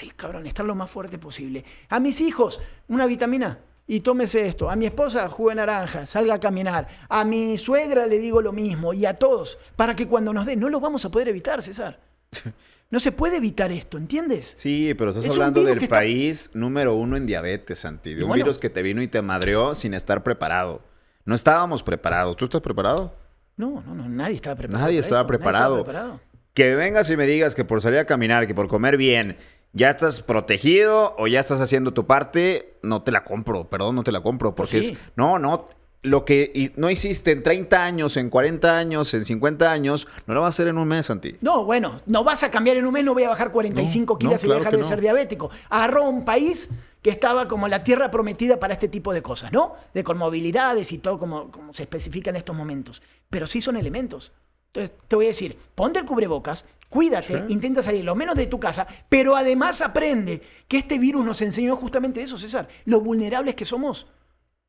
ay 0.00 0.10
cabrón, 0.14 0.46
estar 0.46 0.64
lo 0.64 0.76
más 0.76 0.90
fuerte 0.90 1.18
posible. 1.18 1.64
A 1.88 1.98
mis 1.98 2.20
hijos, 2.20 2.60
una 2.86 3.06
vitamina 3.06 3.58
y 3.86 4.00
tómese 4.00 4.46
esto. 4.46 4.70
A 4.70 4.76
mi 4.76 4.86
esposa, 4.86 5.28
jugue 5.28 5.54
naranja, 5.54 6.06
salga 6.06 6.34
a 6.34 6.40
caminar. 6.40 6.88
A 7.08 7.24
mi 7.24 7.58
suegra 7.58 8.06
le 8.06 8.18
digo 8.18 8.40
lo 8.40 8.52
mismo 8.52 8.92
y 8.94 9.04
a 9.06 9.14
todos, 9.18 9.58
para 9.76 9.94
que 9.96 10.06
cuando 10.06 10.32
nos 10.32 10.46
dé, 10.46 10.56
no 10.56 10.68
lo 10.68 10.80
vamos 10.80 11.04
a 11.04 11.10
poder 11.10 11.28
evitar, 11.28 11.62
César. 11.62 12.00
No 12.92 13.00
se 13.00 13.10
puede 13.10 13.38
evitar 13.38 13.72
esto, 13.72 13.96
¿entiendes? 13.96 14.52
Sí, 14.54 14.92
pero 14.98 15.08
estás 15.08 15.24
Es 15.24 15.32
hablando 15.32 15.64
del 15.64 15.78
está- 15.78 15.96
país 15.96 16.50
número 16.52 16.94
uno 16.94 17.16
en 17.16 17.24
diabetes, 17.24 17.78
Santi. 17.78 18.12
De 18.12 18.22
un 18.22 18.28
bueno. 18.28 18.44
virus 18.44 18.58
que 18.58 18.68
te 18.68 18.82
vino 18.82 19.00
y 19.00 19.08
te 19.08 19.22
madreó 19.22 19.74
sin 19.74 19.94
estar 19.94 20.22
preparado. 20.22 20.82
No 21.24 21.34
estábamos 21.34 21.82
preparados. 21.82 22.36
¿Tú 22.36 22.44
estás 22.44 22.60
preparado? 22.60 23.14
No, 23.56 23.82
no, 23.86 23.94
no, 23.94 24.10
nadie 24.10 24.34
estaba 24.34 24.56
preparado. 24.56 24.84
Nadie 24.84 24.98
estaba 24.98 25.22
esto, 25.22 25.28
preparado. 25.28 25.76
preparado. 25.84 26.20
Que 26.52 26.74
vengas 26.76 27.08
y 27.08 27.16
me 27.16 27.26
digas 27.26 27.54
que 27.54 27.64
por 27.64 27.80
salir 27.80 27.98
a 27.98 28.04
caminar, 28.04 28.46
que 28.46 28.54
por 28.54 28.68
comer 28.68 28.98
bien, 28.98 29.38
ya 29.72 29.90
estás 29.90 30.22
protegido 30.22 31.14
o 31.18 31.26
ya 31.26 31.40
estás 31.40 31.60
haciendo 31.60 31.92
tu 31.92 32.06
parte, 32.06 32.78
no 32.82 33.02
te 33.02 33.12
la 33.12 33.24
compro, 33.24 33.68
perdón, 33.70 33.96
no 33.96 34.04
te 34.04 34.12
la 34.12 34.20
compro. 34.22 34.54
Porque 34.54 34.72
Pues 34.78 34.86
sí. 34.88 34.92
es. 34.92 34.98
No, 35.16 35.38
no. 35.38 35.66
Lo 36.04 36.24
que 36.24 36.72
no 36.76 36.90
hiciste 36.90 37.30
en 37.30 37.44
30 37.44 37.84
años, 37.84 38.16
en 38.16 38.28
40 38.28 38.76
años, 38.76 39.14
en 39.14 39.24
50 39.24 39.70
años, 39.70 40.08
no 40.26 40.34
lo 40.34 40.40
vas 40.40 40.46
a 40.46 40.48
hacer 40.48 40.66
en 40.66 40.76
un 40.76 40.88
mes, 40.88 41.06
Santi. 41.06 41.36
No, 41.40 41.64
bueno, 41.64 42.00
no 42.06 42.24
vas 42.24 42.42
a 42.42 42.50
cambiar 42.50 42.76
en 42.76 42.86
un 42.86 42.92
mes, 42.92 43.04
no 43.04 43.14
voy 43.14 43.22
a 43.22 43.28
bajar 43.28 43.52
45 43.52 44.14
No, 44.14 44.18
kilos 44.18 44.42
no, 44.42 44.46
y 44.46 44.48
voy 44.48 44.56
a 44.56 44.58
dejar 44.58 44.72
de 44.74 44.80
no. 44.82 44.88
ser 44.88 45.00
diabético. 45.00 45.50
Agarró 45.70 46.02
un 46.08 46.24
país 46.24 46.70
que 47.02 47.10
estaba 47.10 47.46
como 47.46 47.68
la 47.68 47.84
tierra 47.84 48.10
prometida 48.10 48.58
para 48.58 48.74
este 48.74 48.88
tipo 48.88 49.14
de 49.14 49.22
cosas, 49.22 49.52
¿no? 49.52 49.76
De 49.94 50.02
con 50.02 50.18
movilidades 50.18 50.90
y 50.90 50.98
todo 50.98 51.18
como, 51.18 51.52
como 51.52 51.72
se 51.72 51.84
especifica 51.84 52.30
en 52.30 52.36
estos 52.36 52.56
momentos. 52.56 53.00
Pero 53.30 53.46
sí 53.46 53.60
son 53.60 53.76
elementos. 53.76 54.32
Entonces, 54.74 54.96
te 55.06 55.16
voy 55.16 55.26
a 55.26 55.28
decir, 55.28 55.56
ponte 55.74 55.98
el 55.98 56.04
cubrebocas, 56.06 56.64
cuídate, 56.88 57.38
Sí. 57.38 57.44
intenta 57.48 57.82
salir 57.82 58.04
lo 58.04 58.14
menos 58.14 58.34
de 58.36 58.46
tu 58.46 58.58
casa, 58.58 58.86
pero 59.08 59.36
además 59.36 59.80
aprende 59.82 60.40
que 60.66 60.78
este 60.78 60.98
virus 60.98 61.24
nos 61.24 61.42
enseñó 61.42 61.76
justamente 61.76 62.22
eso, 62.22 62.38
César, 62.38 62.68
lo 62.86 63.00
vulnerables 63.00 63.54
que 63.54 63.64
somos. 63.64 64.06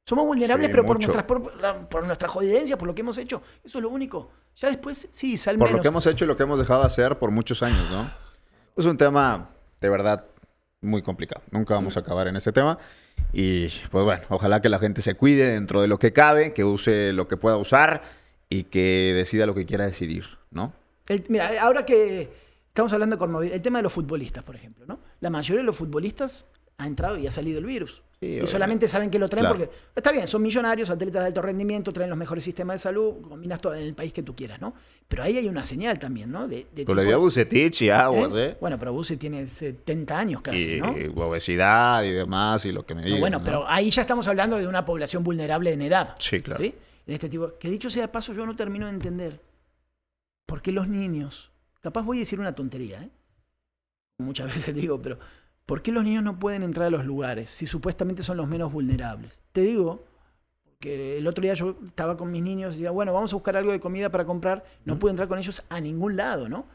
Somos 0.06 0.26
vulnerables, 0.26 0.68
Sí, 0.68 0.72
pero 0.72 0.86
por 0.86 0.98
nuestras, 0.98 1.24
por, 1.24 1.56
la- 1.62 1.88
por 1.88 2.06
nuestra 2.06 2.28
jodidencia, 2.28 2.78
por 2.78 2.88
lo 2.90 2.94
que 2.96 3.00
hemos 3.02 3.18
hecho. 3.18 3.42
Eso 3.64 3.78
es 3.78 3.82
lo 3.82 3.90
único. 3.90 4.30
Ya 4.58 4.68
después, 4.68 5.08
sí, 5.12 5.38
sal 5.38 5.58
Por 5.58 5.72
lo 5.72 5.82
que 5.82 5.88
hemos 5.88 6.06
hecho 6.06 6.26
y 6.26 6.28
lo 6.28 6.36
que 6.36 6.44
hemos 6.44 6.60
dejado 6.60 6.82
de 6.82 6.88
hacer 6.88 7.18
por 7.18 7.32
muchos 7.32 7.64
años, 7.64 7.90
¿no? 7.90 8.12
Es 8.76 8.86
un 8.86 8.98
tema 8.98 9.50
de 9.80 9.90
verdad 9.90 10.26
muy 10.82 11.02
complicado. 11.02 11.42
Nunca 11.52 11.76
vamos 11.76 11.96
a 11.96 12.02
acabar 12.02 12.28
en 12.28 12.36
ese 12.36 12.52
tema. 12.52 12.78
Y 13.32 13.68
pues 13.90 14.04
bueno, 14.04 14.22
ojalá 14.30 14.62
que 14.62 14.68
la 14.68 14.80
gente 14.80 15.02
se 15.02 15.16
cuide 15.16 15.52
dentro 15.54 15.82
de 15.82 15.88
lo 15.88 15.98
que 15.98 16.12
cabe, 16.12 16.54
que 16.54 16.66
use 16.66 17.14
lo 17.14 17.30
que 17.30 17.38
pueda 17.38 17.56
usar 17.56 18.02
y 18.58 18.64
que 18.64 19.14
decida 19.16 19.46
lo 19.46 19.54
que 19.56 19.66
quiera 19.66 19.86
decidir, 19.86 20.26
¿no? 20.52 20.74
El- 21.08 21.24
mira, 21.30 21.50
ahora 21.62 21.86
que 21.86 22.30
estamos 22.68 22.94
hablando 22.94 23.18
con 23.18 23.44
el 23.44 23.62
tema 23.62 23.80
de 23.80 23.84
los 23.84 23.94
futbolistas, 23.94 24.44
por 24.44 24.56
ejemplo, 24.56 24.86
¿no? 24.88 25.00
La 25.22 25.30
mayoría 25.30 25.62
de 25.62 25.66
los 25.66 25.76
futbolistas 25.76 26.46
ha 26.78 26.88
entrado 26.88 27.18
y 27.18 27.28
ha 27.28 27.32
salido 27.32 27.60
el 27.60 27.66
virus. 27.66 28.02
y 28.22 28.26
obviamente. 28.28 28.52
solamente 28.52 28.88
saben 28.88 29.10
que 29.12 29.20
lo 29.20 29.28
traen 29.28 29.44
Claro. 29.48 29.58
porque 29.58 29.70
está 29.98 30.14
bien, 30.14 30.28
son 30.30 30.42
millonarios, 30.42 30.90
atletas 30.90 31.24
de 31.24 31.28
alto 31.28 31.42
rendimiento, 31.42 31.92
traen 31.92 32.10
los 32.10 32.18
mejores 32.18 32.42
sistemas 32.42 32.76
de 32.76 32.80
salud, 32.80 33.16
combinas 33.22 33.60
todo 33.60 33.76
en 33.76 33.84
el 33.84 33.94
país 33.96 34.14
que 34.14 34.24
tú 34.24 34.34
quieras, 34.34 34.62
¿no? 34.62 34.74
Pero 35.10 35.24
ahí 35.24 35.38
hay 35.38 35.50
una 35.50 35.66
señal 35.66 36.00
también, 36.00 36.32
¿no? 36.32 36.48
De, 36.48 36.66
de 36.74 36.86
Pues 36.86 36.96
le 36.98 37.04
dio 37.04 37.16
a 37.16 37.18
Bucetich 37.20 37.82
y 37.82 37.90
aguas, 37.90 38.34
¿Eh? 38.36 38.52
¿eh? 38.52 38.58
Bueno, 38.62 38.80
pero 38.80 38.94
Buse 38.94 39.18
tiene 39.18 39.46
70 39.46 40.18
años 40.18 40.42
casi, 40.42 40.76
y 40.76 40.80
¿no? 40.80 40.96
obesidad 41.26 42.02
y 42.04 42.12
demás 42.12 42.64
y 42.66 42.72
lo 42.72 42.86
que 42.86 42.96
me 42.96 43.02
No, 43.02 43.06
digan. 43.08 43.20
bueno, 43.20 43.40
¿no? 43.40 43.44
pero 43.44 43.66
ahí 43.68 43.90
ya 43.90 44.04
estamos 44.04 44.26
hablando 44.30 44.58
de 44.58 44.68
una 44.68 44.86
población 44.86 45.22
vulnerable 45.26 45.74
en 45.74 45.82
edad. 45.82 46.16
Sí, 46.18 46.42
claro. 46.42 46.64
¿sí? 46.64 46.74
En 47.06 47.14
este 47.14 47.30
tipo. 47.30 47.58
Que 47.58 47.70
dicho 47.70 47.90
sea 47.90 48.04
de 48.04 48.08
paso, 48.08 48.34
yo 48.34 48.46
no 48.46 48.56
termino 48.56 48.86
de 48.86 48.94
entender 48.94 49.42
por 50.46 50.62
qué 50.62 50.72
los 50.72 50.88
niños. 50.88 51.52
Capaz 51.82 52.04
voy 52.04 52.18
a 52.18 52.20
decir 52.22 52.40
una 52.40 52.56
tontería, 52.56 53.04
¿eh? 53.04 53.12
Muchas 54.20 54.48
veces 54.54 54.74
digo, 54.74 55.02
pero 55.02 55.20
¿por 55.66 55.82
qué 55.82 55.92
los 55.92 56.04
niños 56.04 56.24
no 56.24 56.40
pueden 56.40 56.64
entrar 56.64 56.88
a 56.88 56.92
los 56.92 57.06
lugares 57.06 57.50
si 57.50 57.66
supuestamente 57.66 58.24
son 58.24 58.38
los 58.38 58.48
menos 58.48 58.72
vulnerables? 58.72 59.44
Te 59.52 59.62
digo, 59.62 60.06
porque 60.64 61.18
el 61.18 61.28
otro 61.28 61.42
día 61.42 61.54
yo 61.54 61.78
estaba 61.86 62.18
con 62.18 62.32
mis 62.32 62.44
niños 62.44 62.74
y 62.74 62.78
decía, 62.78 62.92
bueno, 62.92 63.14
vamos 63.14 63.32
a 63.34 63.36
buscar 63.36 63.56
algo 63.58 63.72
de 63.72 63.80
comida 63.80 64.10
para 64.10 64.26
comprar. 64.26 64.64
No 64.86 65.00
puedo 65.00 65.12
entrar 65.12 65.28
con 65.28 65.40
ellos 65.40 65.64
a 65.70 65.80
ningún 65.80 66.16
lado, 66.16 66.50
¿no? 66.50 66.68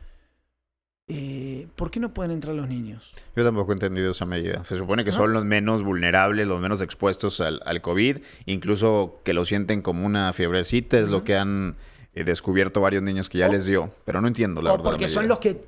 Eh, 1.11 1.69
¿Por 1.75 1.91
qué 1.91 2.01
no 2.01 2.13
pueden 2.13 2.33
entrar 2.33 2.55
los 2.55 2.69
niños? 2.69 3.11
Yo 3.35 3.43
tampoco 3.45 3.73
he 3.73 3.75
entendido 3.75 4.11
esa 4.11 4.27
medida. 4.27 4.63
Se 4.65 4.77
supone 4.77 5.05
que 5.05 5.11
¿No? 5.11 5.17
son 5.17 5.33
los 5.33 5.45
menos 5.45 5.83
vulnerables, 5.83 6.47
los 6.47 6.61
menos 6.61 6.83
expuestos 6.83 7.41
al, 7.41 7.61
al 7.65 7.81
COVID, 7.81 8.19
incluso 8.47 9.21
que 9.25 9.33
lo 9.33 9.45
sienten 9.47 9.81
como 9.81 10.05
una 10.05 10.33
fiebrecita, 10.35 10.99
es 10.99 11.09
lo 11.09 11.25
que 11.25 11.37
han 11.37 11.77
eh, 12.15 12.25
descubierto 12.25 12.81
varios 12.83 13.03
niños 13.03 13.29
que 13.31 13.39
ya 13.39 13.49
O- 13.49 13.53
les 13.53 13.65
dio. 13.65 13.91
Pero 14.05 14.21
no 14.21 14.29
entiendo 14.29 14.61
la 14.61 14.71
o 14.71 14.73
verdad. 14.75 14.85
la 14.85 14.91
porque 14.91 15.09
son 15.09 15.29
los 15.29 15.39
que. 15.39 15.61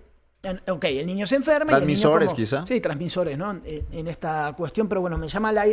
Ok, 0.69 0.85
el 0.87 1.07
niño 1.07 1.27
se 1.27 1.37
enferma. 1.37 1.73
y 1.73 1.75
el 1.75 1.81
niño 1.87 2.01
Transmisores, 2.01 2.27
como- 2.29 2.37
quizá. 2.37 2.67
Sí, 2.67 2.81
transmisores, 2.81 3.37
¿no? 3.39 3.61
En, 3.65 4.09
esta 4.09 4.55
cuestión, 4.57 4.89
pero 4.89 5.01
bueno, 5.03 5.19
me 5.19 5.29
llama 5.29 5.53
la, 5.53 5.65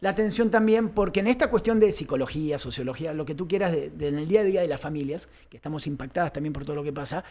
la 0.00 0.10
atención 0.10 0.50
también 0.50 0.88
porque 0.88 1.20
en 1.20 1.28
esta 1.28 1.48
cuestión 1.48 1.78
de 1.80 1.92
psicología, 1.92 2.58
sociología, 2.58 3.12
lo 3.12 3.24
que 3.24 3.34
tú 3.36 3.46
quieras, 3.48 3.70
de, 3.72 3.90
de- 3.90 4.08
en 4.08 4.18
el 4.18 4.26
día 4.28 4.40
a 4.40 4.44
día 4.44 4.60
de 4.62 4.68
las 4.68 4.80
familias, 4.80 5.28
que 5.48 5.56
estamos 5.56 5.86
impactadas 5.86 6.32
también 6.32 6.52
por 6.52 6.64
todo 6.64 6.74
lo 6.76 6.82
que 6.82 6.92
pasa, 6.92 7.24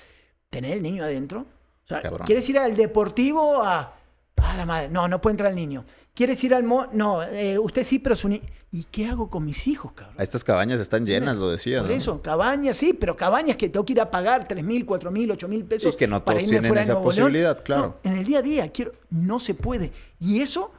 tener 0.49 0.71
el 0.73 0.81
niño 0.83 1.03
adentro. 1.03 1.45
O 1.85 1.87
sea, 1.87 2.01
Cabrón. 2.01 2.25
¿quieres 2.25 2.47
ir 2.49 2.57
al 2.57 2.75
deportivo 2.75 3.63
a. 3.63 3.95
a 4.37 4.57
la 4.57 4.65
madre? 4.65 4.89
No, 4.89 5.07
no 5.07 5.21
puede 5.21 5.33
entrar 5.33 5.51
el 5.51 5.55
niño. 5.55 5.85
¿Quieres 6.15 6.41
ir 6.45 6.55
al 6.55 6.63
mo? 6.63 6.87
No, 6.93 7.21
eh, 7.23 7.59
usted 7.59 7.83
sí, 7.83 7.99
pero 7.99 8.15
su 8.15 8.29
niño. 8.29 8.43
¿Y 8.71 8.85
qué 8.85 9.07
hago 9.07 9.29
con 9.29 9.45
mis 9.45 9.67
hijos, 9.67 9.91
cabrón? 9.91 10.15
Estas 10.17 10.43
cabañas 10.43 10.79
están 10.79 11.05
llenas, 11.05 11.37
lo 11.37 11.49
decía. 11.49 11.81
Por 11.81 11.89
¿no? 11.89 11.95
eso, 11.95 12.21
cabañas 12.21 12.77
sí, 12.77 12.93
pero 12.93 13.15
cabañas 13.15 13.57
que 13.57 13.69
tengo 13.69 13.85
que 13.85 13.93
ir 13.93 14.01
a 14.01 14.09
pagar 14.09 14.47
3 14.47 14.63
mil, 14.63 14.85
4 14.85 15.11
mil, 15.11 15.29
8 15.29 15.47
mil 15.47 15.65
pesos. 15.65 15.93
Sí, 15.93 15.97
que 15.97 16.07
no 16.07 16.23
todos 16.23 16.43
tienen 16.45 16.77
esa 16.77 17.01
posibilidad, 17.01 17.61
claro. 17.63 17.99
No, 18.03 18.11
en 18.11 18.17
el 18.17 18.25
día 18.25 18.39
a 18.39 18.41
día, 18.41 18.71
quiero, 18.71 18.93
no 19.09 19.39
se 19.39 19.53
puede. 19.53 19.91
Y 20.19 20.39
eso, 20.41 20.71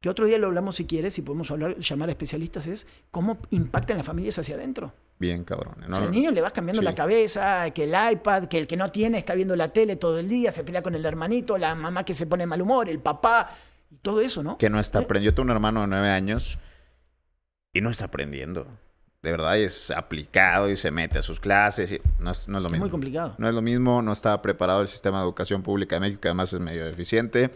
que 0.00 0.08
otro 0.08 0.24
día 0.26 0.38
lo 0.38 0.46
hablamos 0.46 0.76
si 0.76 0.86
quieres, 0.86 1.12
si 1.12 1.20
podemos 1.22 1.50
hablar, 1.50 1.76
llamar 1.78 2.08
a 2.08 2.12
especialistas, 2.12 2.66
es 2.66 2.86
cómo 3.10 3.38
impacta 3.50 3.92
en 3.92 3.98
las 3.98 4.06
familias 4.06 4.38
hacia 4.38 4.54
adentro. 4.54 4.94
Bien, 5.18 5.44
cabrón. 5.44 5.74
¿no? 5.86 5.94
O 5.94 5.98
sea, 5.98 6.06
al 6.06 6.10
niño 6.10 6.30
le 6.30 6.40
vas 6.40 6.52
cambiando 6.52 6.80
Sí. 6.80 6.84
la 6.86 6.94
cabeza, 6.94 7.70
que 7.72 7.84
el 7.84 7.94
iPad, 8.14 8.46
que 8.46 8.56
el 8.56 8.66
que 8.66 8.78
no 8.78 8.88
tiene 8.88 9.18
está 9.18 9.34
viendo 9.34 9.54
la 9.56 9.68
tele 9.74 9.96
todo 9.96 10.18
el 10.18 10.26
día, 10.28 10.52
se 10.52 10.64
pelea 10.64 10.82
con 10.82 10.94
el 10.94 11.04
hermanito, 11.04 11.58
la 11.58 11.74
mamá 11.74 12.04
que 12.04 12.14
se 12.14 12.26
pone 12.26 12.44
de 12.44 12.46
mal 12.46 12.62
humor, 12.62 12.88
el 12.88 12.98
papá, 13.00 13.50
y 13.90 13.96
todo 13.96 14.22
eso, 14.22 14.42
¿no? 14.42 14.56
Que 14.56 14.70
no 14.70 14.80
está 14.80 15.00
¿Eh? 15.00 15.02
aprendiendo. 15.04 15.32
Yo 15.32 15.34
tengo 15.34 15.44
un 15.48 15.56
hermano 15.56 15.82
de 15.82 15.88
nueve 15.88 16.08
años 16.08 16.58
y 17.74 17.82
no 17.82 17.90
está 17.90 18.06
aprendiendo. 18.06 18.66
de 19.22 19.32
verdad 19.32 19.58
es 19.58 19.90
aplicado 19.90 20.70
y 20.70 20.76
se 20.76 20.90
mete 20.90 21.18
a 21.18 21.22
sus 21.22 21.40
clases. 21.40 21.92
Y 21.92 22.00
no, 22.20 22.30
es, 22.30 22.48
no 22.48 22.56
es 22.56 22.62
lo 22.62 22.68
Es 22.68 22.72
mismo. 22.72 22.84
muy 22.86 22.90
complicado. 22.90 23.34
No 23.36 23.46
es 23.50 23.54
lo 23.54 23.60
mismo, 23.60 24.00
no 24.00 24.12
está 24.12 24.40
preparado 24.40 24.80
el 24.80 24.88
sistema 24.88 25.18
de 25.18 25.24
educación 25.24 25.62
pública 25.62 25.96
de 25.96 26.00
México, 26.00 26.22
que 26.22 26.28
además 26.28 26.50
es 26.54 26.60
medio 26.60 26.86
deficiente. 26.86 27.50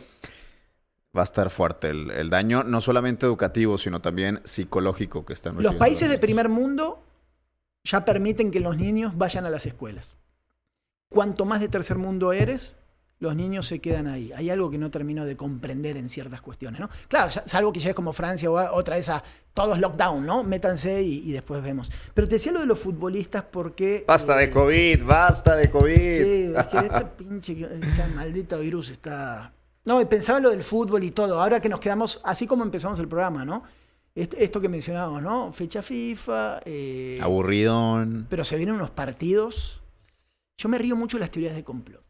Va 1.16 1.20
a 1.20 1.24
estar 1.24 1.48
fuerte 1.50 1.90
el, 1.90 2.10
el 2.10 2.28
daño, 2.28 2.64
no 2.64 2.80
solamente 2.80 3.26
educativo, 3.26 3.78
sino 3.78 4.00
también 4.00 4.40
psicológico 4.44 5.24
que 5.24 5.32
están 5.32 5.62
Los 5.62 5.74
países 5.74 6.08
de 6.08 6.18
primer 6.18 6.48
mundo 6.48 7.04
ya 7.84 8.04
permiten 8.04 8.50
que 8.50 8.60
los 8.60 8.76
niños 8.76 9.16
vayan 9.16 9.46
a 9.46 9.50
las 9.50 9.66
escuelas. 9.66 10.18
Cuanto 11.08 11.44
más 11.44 11.60
de 11.60 11.68
tercer 11.68 11.98
mundo 11.98 12.32
eres, 12.32 12.76
los 13.20 13.36
niños 13.36 13.66
se 13.68 13.78
quedan 13.78 14.06
ahí. 14.06 14.32
Hay 14.34 14.50
algo 14.50 14.70
que 14.70 14.78
no 14.78 14.90
termino 14.90 15.24
de 15.24 15.36
comprender 15.36 15.96
en 15.96 16.08
ciertas 16.08 16.40
cuestiones, 16.40 16.80
¿no? 16.80 16.88
Claro, 17.08 17.30
salvo 17.44 17.72
que 17.72 17.78
llegues 17.78 17.94
como 17.94 18.12
Francia 18.12 18.50
o 18.50 18.74
otra 18.74 18.96
vez 18.96 19.08
a 19.08 19.22
todos 19.52 19.78
lockdown, 19.78 20.26
¿no? 20.26 20.42
Métanse 20.42 21.02
y, 21.02 21.28
y 21.28 21.32
después 21.32 21.62
vemos. 21.62 21.92
Pero 22.12 22.26
te 22.26 22.36
decía 22.36 22.52
lo 22.52 22.60
de 22.60 22.66
los 22.66 22.78
futbolistas 22.78 23.44
porque... 23.44 24.04
Basta 24.08 24.36
de 24.36 24.44
eh, 24.44 24.50
COVID, 24.50 25.04
basta 25.04 25.54
de 25.54 25.70
COVID. 25.70 25.94
Sí, 25.94 26.52
es 26.56 26.66
que 26.66 26.78
este 26.78 27.04
pinche, 27.16 27.52
este 27.52 28.06
maldito 28.14 28.58
virus 28.58 28.90
está... 28.90 29.52
No, 29.85 30.07
pensaba 30.09 30.39
en 30.39 30.45
lo 30.45 30.51
del 30.51 30.64
fútbol 30.64 31.05
y 31.05 31.11
todo. 31.11 31.41
Ahora 31.43 31.61
que 31.61 31.68
nos 31.68 31.80
quedamos, 31.80 32.20
así 32.24 32.47
como 32.47 32.62
empezamos 32.64 32.99
el 32.99 33.09
programa, 33.09 33.45
¿no? 33.45 33.62
Est- 34.14 34.35
Esto 34.39 34.61
que 34.61 34.68
mencionábamos, 34.68 35.22
¿no? 35.22 35.53
Fecha 35.53 35.82
FIFA. 35.82 36.61
eh, 36.64 37.18
Aburridón. 37.20 38.26
pero 38.30 38.45
se 38.45 38.57
vienen 38.57 38.76
unos 38.76 38.91
partidos. 38.91 39.82
Yo 40.57 40.68
me 40.68 40.78
río 40.78 40.97
mucho 40.97 41.16
de 41.16 41.22
las 41.22 41.30
teorías 41.30 41.55
de 41.55 41.64
complot. 41.64 42.03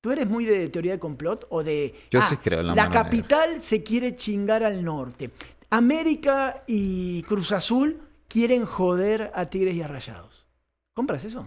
¿Tú 0.00 0.10
eres 0.12 0.28
muy 0.28 0.44
de 0.44 0.68
teoría 0.68 0.92
de 0.92 0.98
complot 0.98 1.46
o 1.50 1.62
de... 1.64 1.94
Yo 2.10 2.20
sí 2.22 2.36
creo 2.36 2.60
en 2.60 2.68
la 2.68 2.74
mano 2.74 2.90
capital 2.92 3.60
se 3.62 3.82
quiere 3.82 4.14
chingar 4.14 4.62
al 4.62 4.84
norte. 4.84 5.30
América 5.70 6.62
y 6.66 7.22
Cruz 7.24 7.52
Azul 7.52 8.00
quieren 8.28 8.64
joder 8.64 9.30
a 9.34 9.46
Tigres 9.46 9.74
y 9.74 9.82
a 9.82 9.88
Rayados. 9.88 10.46
¿Compras 10.94 11.24
eso? 11.24 11.46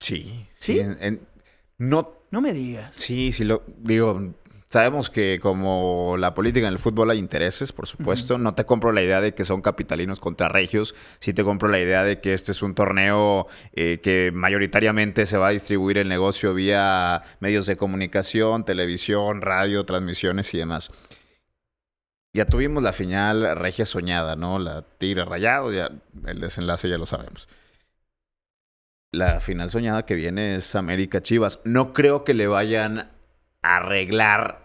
Sí, 0.00 0.46
¿Sí? 0.54 0.74
sí. 0.74 0.80
en- 0.80 0.96
en- 1.00 1.20
no, 1.78 2.12
No 2.30 2.40
me 2.40 2.52
digas. 2.52 2.94
sí, 2.96 3.32
sí 3.32 3.44
lo 3.44 3.62
digo. 3.78 4.32
Sabemos 4.74 5.08
que 5.08 5.38
como 5.40 6.16
la 6.18 6.34
política 6.34 6.66
en 6.66 6.72
el 6.72 6.80
fútbol 6.80 7.08
hay 7.08 7.18
intereses, 7.20 7.72
por 7.72 7.86
supuesto. 7.86 8.38
No 8.38 8.56
te 8.56 8.66
compro 8.66 8.90
la 8.90 9.04
idea 9.04 9.20
de 9.20 9.32
que 9.32 9.44
son 9.44 9.62
capitalinos 9.62 10.18
contra 10.18 10.48
regios. 10.48 10.96
Sí 11.20 11.32
te 11.32 11.44
compro 11.44 11.68
la 11.68 11.78
idea 11.78 12.02
de 12.02 12.20
que 12.20 12.32
este 12.32 12.50
es 12.50 12.60
un 12.60 12.74
torneo 12.74 13.46
eh, 13.74 14.00
que 14.02 14.32
mayoritariamente 14.34 15.26
se 15.26 15.38
va 15.38 15.46
a 15.46 15.50
distribuir 15.50 15.98
el 15.98 16.08
negocio 16.08 16.54
vía 16.54 17.22
medios 17.38 17.66
de 17.66 17.76
comunicación, 17.76 18.64
televisión, 18.64 19.42
radio, 19.42 19.84
transmisiones 19.84 20.52
y 20.54 20.58
demás. 20.58 20.90
Ya 22.32 22.44
tuvimos 22.44 22.82
la 22.82 22.92
final 22.92 23.54
regia 23.56 23.86
soñada, 23.86 24.34
¿no? 24.34 24.58
La 24.58 24.82
Tigre 24.82 25.24
Rayado, 25.24 25.72
ya 25.72 25.92
el 26.26 26.40
desenlace 26.40 26.88
ya 26.88 26.98
lo 26.98 27.06
sabemos. 27.06 27.48
La 29.12 29.38
final 29.38 29.70
soñada 29.70 30.04
que 30.04 30.16
viene 30.16 30.56
es 30.56 30.74
América 30.74 31.22
Chivas. 31.22 31.60
No 31.62 31.92
creo 31.92 32.24
que 32.24 32.34
le 32.34 32.48
vayan 32.48 33.12
a 33.62 33.76
arreglar 33.76 34.63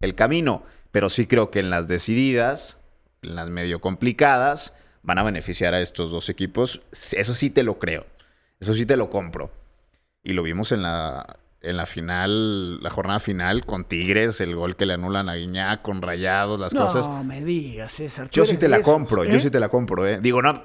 el 0.00 0.14
camino, 0.14 0.62
pero 0.90 1.10
sí 1.10 1.26
creo 1.26 1.50
que 1.50 1.60
en 1.60 1.70
las 1.70 1.88
decididas, 1.88 2.80
en 3.22 3.36
las 3.36 3.48
medio 3.48 3.80
complicadas, 3.80 4.74
van 5.02 5.18
a 5.18 5.22
beneficiar 5.22 5.74
a 5.74 5.80
estos 5.80 6.10
dos 6.10 6.28
equipos. 6.28 6.82
Eso 6.92 7.34
sí 7.34 7.50
te 7.50 7.62
lo 7.62 7.78
creo. 7.78 8.06
Eso 8.60 8.74
sí 8.74 8.86
te 8.86 8.96
lo 8.96 9.10
compro. 9.10 9.50
Y 10.22 10.32
lo 10.32 10.42
vimos 10.42 10.72
en 10.72 10.82
la, 10.82 11.38
en 11.60 11.76
la 11.76 11.86
final, 11.86 12.82
la 12.82 12.90
jornada 12.90 13.20
final 13.20 13.64
con 13.64 13.84
Tigres, 13.84 14.40
el 14.40 14.54
gol 14.54 14.76
que 14.76 14.86
le 14.86 14.94
anulan 14.94 15.28
a 15.28 15.34
Guiñac, 15.34 15.82
con 15.82 16.02
Rayados, 16.02 16.58
las 16.58 16.74
no 16.74 16.86
cosas. 16.86 17.08
me 17.24 17.42
digas, 17.42 17.92
César. 17.92 18.28
Yo 18.30 18.44
sí 18.44 18.56
te 18.56 18.68
la 18.68 18.76
esos, 18.76 18.92
compro, 18.92 19.24
yo 19.24 19.36
¿eh? 19.36 19.40
sí 19.40 19.50
te 19.50 19.60
la 19.60 19.68
compro, 19.68 20.06
¿eh? 20.06 20.18
Digo, 20.20 20.42
no, 20.42 20.64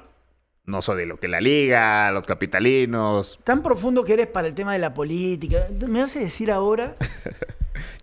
no 0.66 0.82
soy 0.82 0.98
de 0.98 1.06
lo 1.06 1.18
que 1.18 1.28
la 1.28 1.40
liga, 1.40 2.10
los 2.10 2.26
capitalinos. 2.26 3.40
Tan 3.44 3.62
profundo 3.62 4.04
que 4.04 4.14
eres 4.14 4.26
para 4.26 4.48
el 4.48 4.54
tema 4.54 4.72
de 4.72 4.78
la 4.78 4.94
política. 4.94 5.66
¿Me 5.86 6.00
vas 6.00 6.16
a 6.16 6.20
decir 6.20 6.50
ahora? 6.50 6.94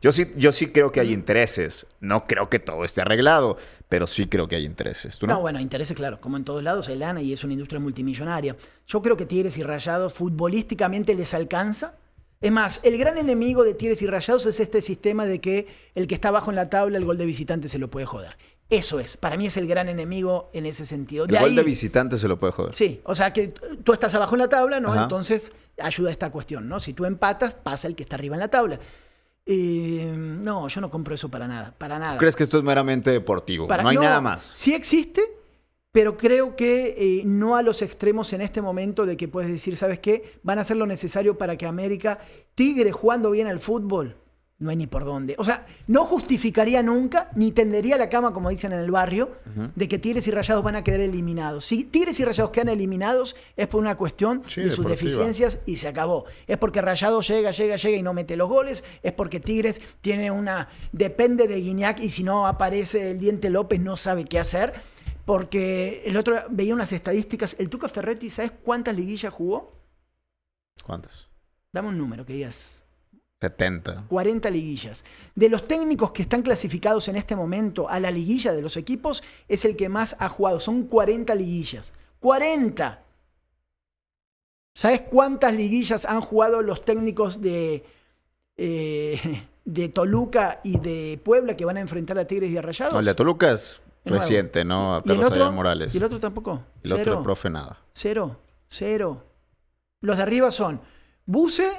Yo 0.02 0.12
sí, 0.12 0.32
yo 0.36 0.52
sí 0.52 0.68
creo 0.68 0.92
que 0.92 1.00
hay 1.00 1.14
intereses. 1.14 1.88
No 2.00 2.28
creo 2.28 2.50
que 2.50 2.60
todo 2.60 2.84
esté 2.84 3.02
arreglado, 3.02 3.58
pero 3.90 4.08
sí 4.08 4.28
creo 4.28 4.48
que 4.48 4.56
hay 4.56 4.66
intereses. 4.66 5.18
¿Tú 5.18 5.28
no? 5.28 5.34
No, 5.36 5.40
bueno, 5.42 5.60
intereses, 5.60 5.96
claro. 5.96 6.20
Como 6.22 6.38
en 6.38 6.44
todos 6.44 6.62
lados 6.64 6.88
hay 6.88 6.98
lana 6.98 7.22
y 7.22 7.34
es 7.34 7.44
una 7.44 7.54
industria 7.54 7.80
multimillonaria. 7.80 8.56
Yo 8.88 9.02
creo 9.02 9.16
que 9.18 9.26
Tigres 9.26 9.58
y 9.58 9.64
Rayados 9.64 10.14
futbolísticamente 10.14 11.16
les 11.16 11.34
alcanza. 11.34 11.96
Es 12.42 12.52
más, 12.52 12.80
el 12.84 12.98
gran 12.98 13.18
enemigo 13.18 13.64
de 13.64 13.74
Tigres 13.76 14.02
y 14.02 14.08
Rayados 14.08 14.46
es 14.48 14.60
este 14.60 14.82
sistema 14.82 15.26
de 15.26 15.40
que 15.40 15.68
el 15.96 16.08
que 16.08 16.16
está 16.16 16.30
abajo 16.30 16.50
en 16.50 16.56
la 16.56 16.70
tabla, 16.70 16.98
el 16.98 17.06
gol 17.06 17.18
de 17.18 17.26
visitante 17.26 17.70
se 17.70 17.78
lo 17.80 17.90
puede 17.90 18.06
joder. 18.08 18.36
Eso 18.72 19.00
es. 19.02 19.18
Para 19.18 19.36
mí 19.38 19.46
es 19.48 19.58
el 19.58 19.68
gran 19.68 19.90
enemigo 19.90 20.50
en 20.54 20.66
ese 20.66 20.86
sentido. 20.86 21.26
el 21.26 21.32
De 21.32 21.38
gol 21.40 21.50
ahí- 21.50 21.56
de 21.56 21.64
visitante 21.64 22.18
se 22.18 22.28
lo 22.28 22.40
puede 22.40 22.54
joder. 22.54 22.74
Sí, 22.74 23.02
o 23.04 23.14
sea 23.14 23.32
que 23.34 23.50
tú 23.84 23.92
estás 23.94 24.16
abajo 24.16 24.34
en 24.36 24.40
la 24.40 24.48
tabla, 24.50 24.80
¿no? 24.80 24.94
Ajá. 24.94 25.04
Entonces 25.04 25.52
ayuda 25.78 26.08
a 26.10 26.12
esta 26.14 26.32
cuestión, 26.32 26.68
¿no? 26.70 26.80
Si 26.80 26.94
tú 26.94 27.04
empatas, 27.06 27.54
pasa 27.54 27.88
el 27.90 27.96
que 27.96 28.04
está 28.04 28.16
arriba 28.16 28.36
en 28.36 28.40
la 28.40 28.48
tabla. 28.48 28.80
Eh, 29.46 30.14
no, 30.16 30.68
yo 30.68 30.82
no 30.82 30.90
compro 30.90 31.16
eso 31.16 31.30
para 31.30 31.48
nada, 31.48 31.74
para 31.78 31.98
nada. 32.00 32.18
¿Crees 32.18 32.36
que 32.36 32.44
esto 32.44 32.58
es 32.58 32.64
meramente 32.64 33.12
deportivo? 33.12 33.68
Para- 33.68 33.84
no 33.84 33.90
hay 33.90 33.98
nada 33.98 34.22
más. 34.22 34.52
Sí 34.54 34.74
existe, 34.74 35.22
pero 35.92 36.16
creo 36.16 36.56
que 36.56 36.96
eh, 36.98 37.24
no 37.26 37.56
a 37.56 37.64
los 37.64 37.82
extremos 37.82 38.32
en 38.34 38.42
este 38.42 38.62
momento 38.62 39.06
de 39.06 39.18
que 39.18 39.28
puedes 39.28 39.52
decir, 39.52 39.76
¿sabes 39.78 40.00
qué? 40.00 40.24
Van 40.44 40.60
a 40.60 40.62
hacer 40.62 40.78
lo 40.78 40.86
necesario 40.86 41.38
para 41.38 41.58
que 41.58 41.66
América, 41.66 42.20
Tigre 42.56 42.92
jugando 42.92 43.32
bien 43.32 43.48
al 43.48 43.60
fútbol, 43.60 44.16
no 44.62 44.70
hay 44.70 44.78
ni 44.78 44.88
por 44.88 45.04
dónde. 45.04 45.36
O 45.38 45.44
sea, 45.44 45.66
no 45.88 46.06
justificaría 46.06 46.82
nunca, 46.84 47.30
ni 47.36 47.52
tendería 47.52 47.98
la 47.98 48.08
cama, 48.08 48.32
como 48.32 48.50
dicen 48.50 48.72
en 48.72 48.80
el 48.80 48.92
barrio, 48.92 49.32
de 49.76 49.88
que 49.88 49.98
Tigres 50.00 50.26
y 50.28 50.32
Rayados 50.32 50.64
van 50.64 50.76
a 50.76 50.84
quedar 50.84 51.02
eliminados. 51.02 51.66
Si 51.66 51.84
Tigres 51.84 52.20
y 52.20 52.24
Rayados 52.26 52.52
quedan 52.52 52.70
eliminados, 52.70 53.36
es 53.58 53.68
por 53.68 53.82
una 53.82 53.98
cuestión 53.98 54.44
Sí, 54.48 54.62
de 54.62 54.70
sus 54.70 54.86
deportiva. 54.86 55.10
deficiencias 55.10 55.60
y 55.66 55.76
se 55.78 55.88
acabó. 55.88 56.26
Es 56.48 56.58
porque 56.58 56.80
Rayados 56.82 57.28
llega, 57.28 57.52
llega, 57.52 57.76
llega 57.76 57.98
y 57.98 58.04
no 58.04 58.14
mete 58.14 58.38
los 58.38 58.48
goles. 58.48 58.84
Es 59.04 59.12
porque 59.14 59.40
Tigres 59.40 59.82
tiene 60.00 60.32
una. 60.32 60.70
Depende 60.92 61.48
de 61.48 61.56
Guiñac 61.60 62.00
y 62.00 62.10
si 62.10 62.24
no 62.24 62.46
aparece 62.48 63.12
el 63.12 63.20
Diente 63.20 63.50
López 63.50 63.80
no 63.82 63.98
sabe 63.98 64.26
qué 64.26 64.40
hacer. 64.40 64.74
Porque 65.26 66.04
el 66.06 66.18
otro 66.18 66.36
veía 66.50 66.74
unas 66.74 66.92
estadísticas. 66.94 67.56
El 67.60 67.70
Tuca 67.70 67.88
Ferretti, 67.90 68.30
¿sabes 68.30 68.52
cuántas 68.64 68.96
liguillas 68.96 69.34
jugó? 69.34 69.74
¿Cuántos? 70.86 71.30
Dame 71.74 71.90
un 71.90 71.98
número 71.98 72.26
que 72.26 72.34
digas. 72.34 72.84
70. 73.42 74.06
40 74.08 74.50
liguillas. 74.52 75.04
De 75.34 75.50
los 75.50 75.68
técnicos 75.68 76.12
que 76.12 76.22
están 76.22 76.44
clasificados 76.44 77.08
en 77.08 77.16
este 77.16 77.36
momento 77.36 77.90
a 77.90 78.00
la 78.00 78.12
liguilla 78.12 78.54
de 78.54 78.62
los 78.62 78.78
equipos, 78.78 79.24
es 79.48 79.66
el 79.66 79.76
que 79.76 79.90
más 79.90 80.16
ha 80.20 80.30
jugado. 80.30 80.60
Son 80.60 80.84
40 80.84 81.34
liguillas. 81.34 81.94
¡40! 82.22 83.00
¿Sabes 84.76 85.02
cuántas 85.02 85.54
liguillas 85.54 86.06
han 86.06 86.22
jugado 86.22 86.62
los 86.62 86.86
técnicos 86.86 87.42
de, 87.42 87.84
eh, 88.58 89.20
de 89.66 89.90
Toluca 89.90 90.62
y 90.64 90.80
de 90.80 91.20
Puebla 91.24 91.58
que 91.58 91.66
van 91.66 91.78
a 91.78 91.82
enfrentar 91.82 92.20
a 92.20 92.26
Tigres 92.26 92.52
y 92.52 92.58
a 92.58 92.62
Rayados? 92.62 92.94
No, 92.94 93.00
el 93.00 93.06
de 93.06 93.16
Toluca 93.16 93.52
es 93.52 93.82
reciente, 94.06 94.64
¿no? 94.64 94.96
A 94.96 95.04
¿Y 95.04 95.12
el 95.12 95.18
Pedro 95.18 95.28
otro? 95.28 95.52
Morales. 95.52 95.96
¿Y 95.96 95.98
el 95.98 96.04
otro 96.04 96.20
tampoco? 96.20 96.62
El 96.84 96.94
otro, 96.94 97.04
Cero. 97.04 97.18
el 97.18 97.24
profe, 97.24 97.50
nada. 97.50 97.80
Cero, 97.92 98.38
cero. 98.68 99.26
Los 100.00 100.18
de 100.18 100.24
arriba 100.24 100.52
son 100.52 100.80
Buse, 101.26 101.72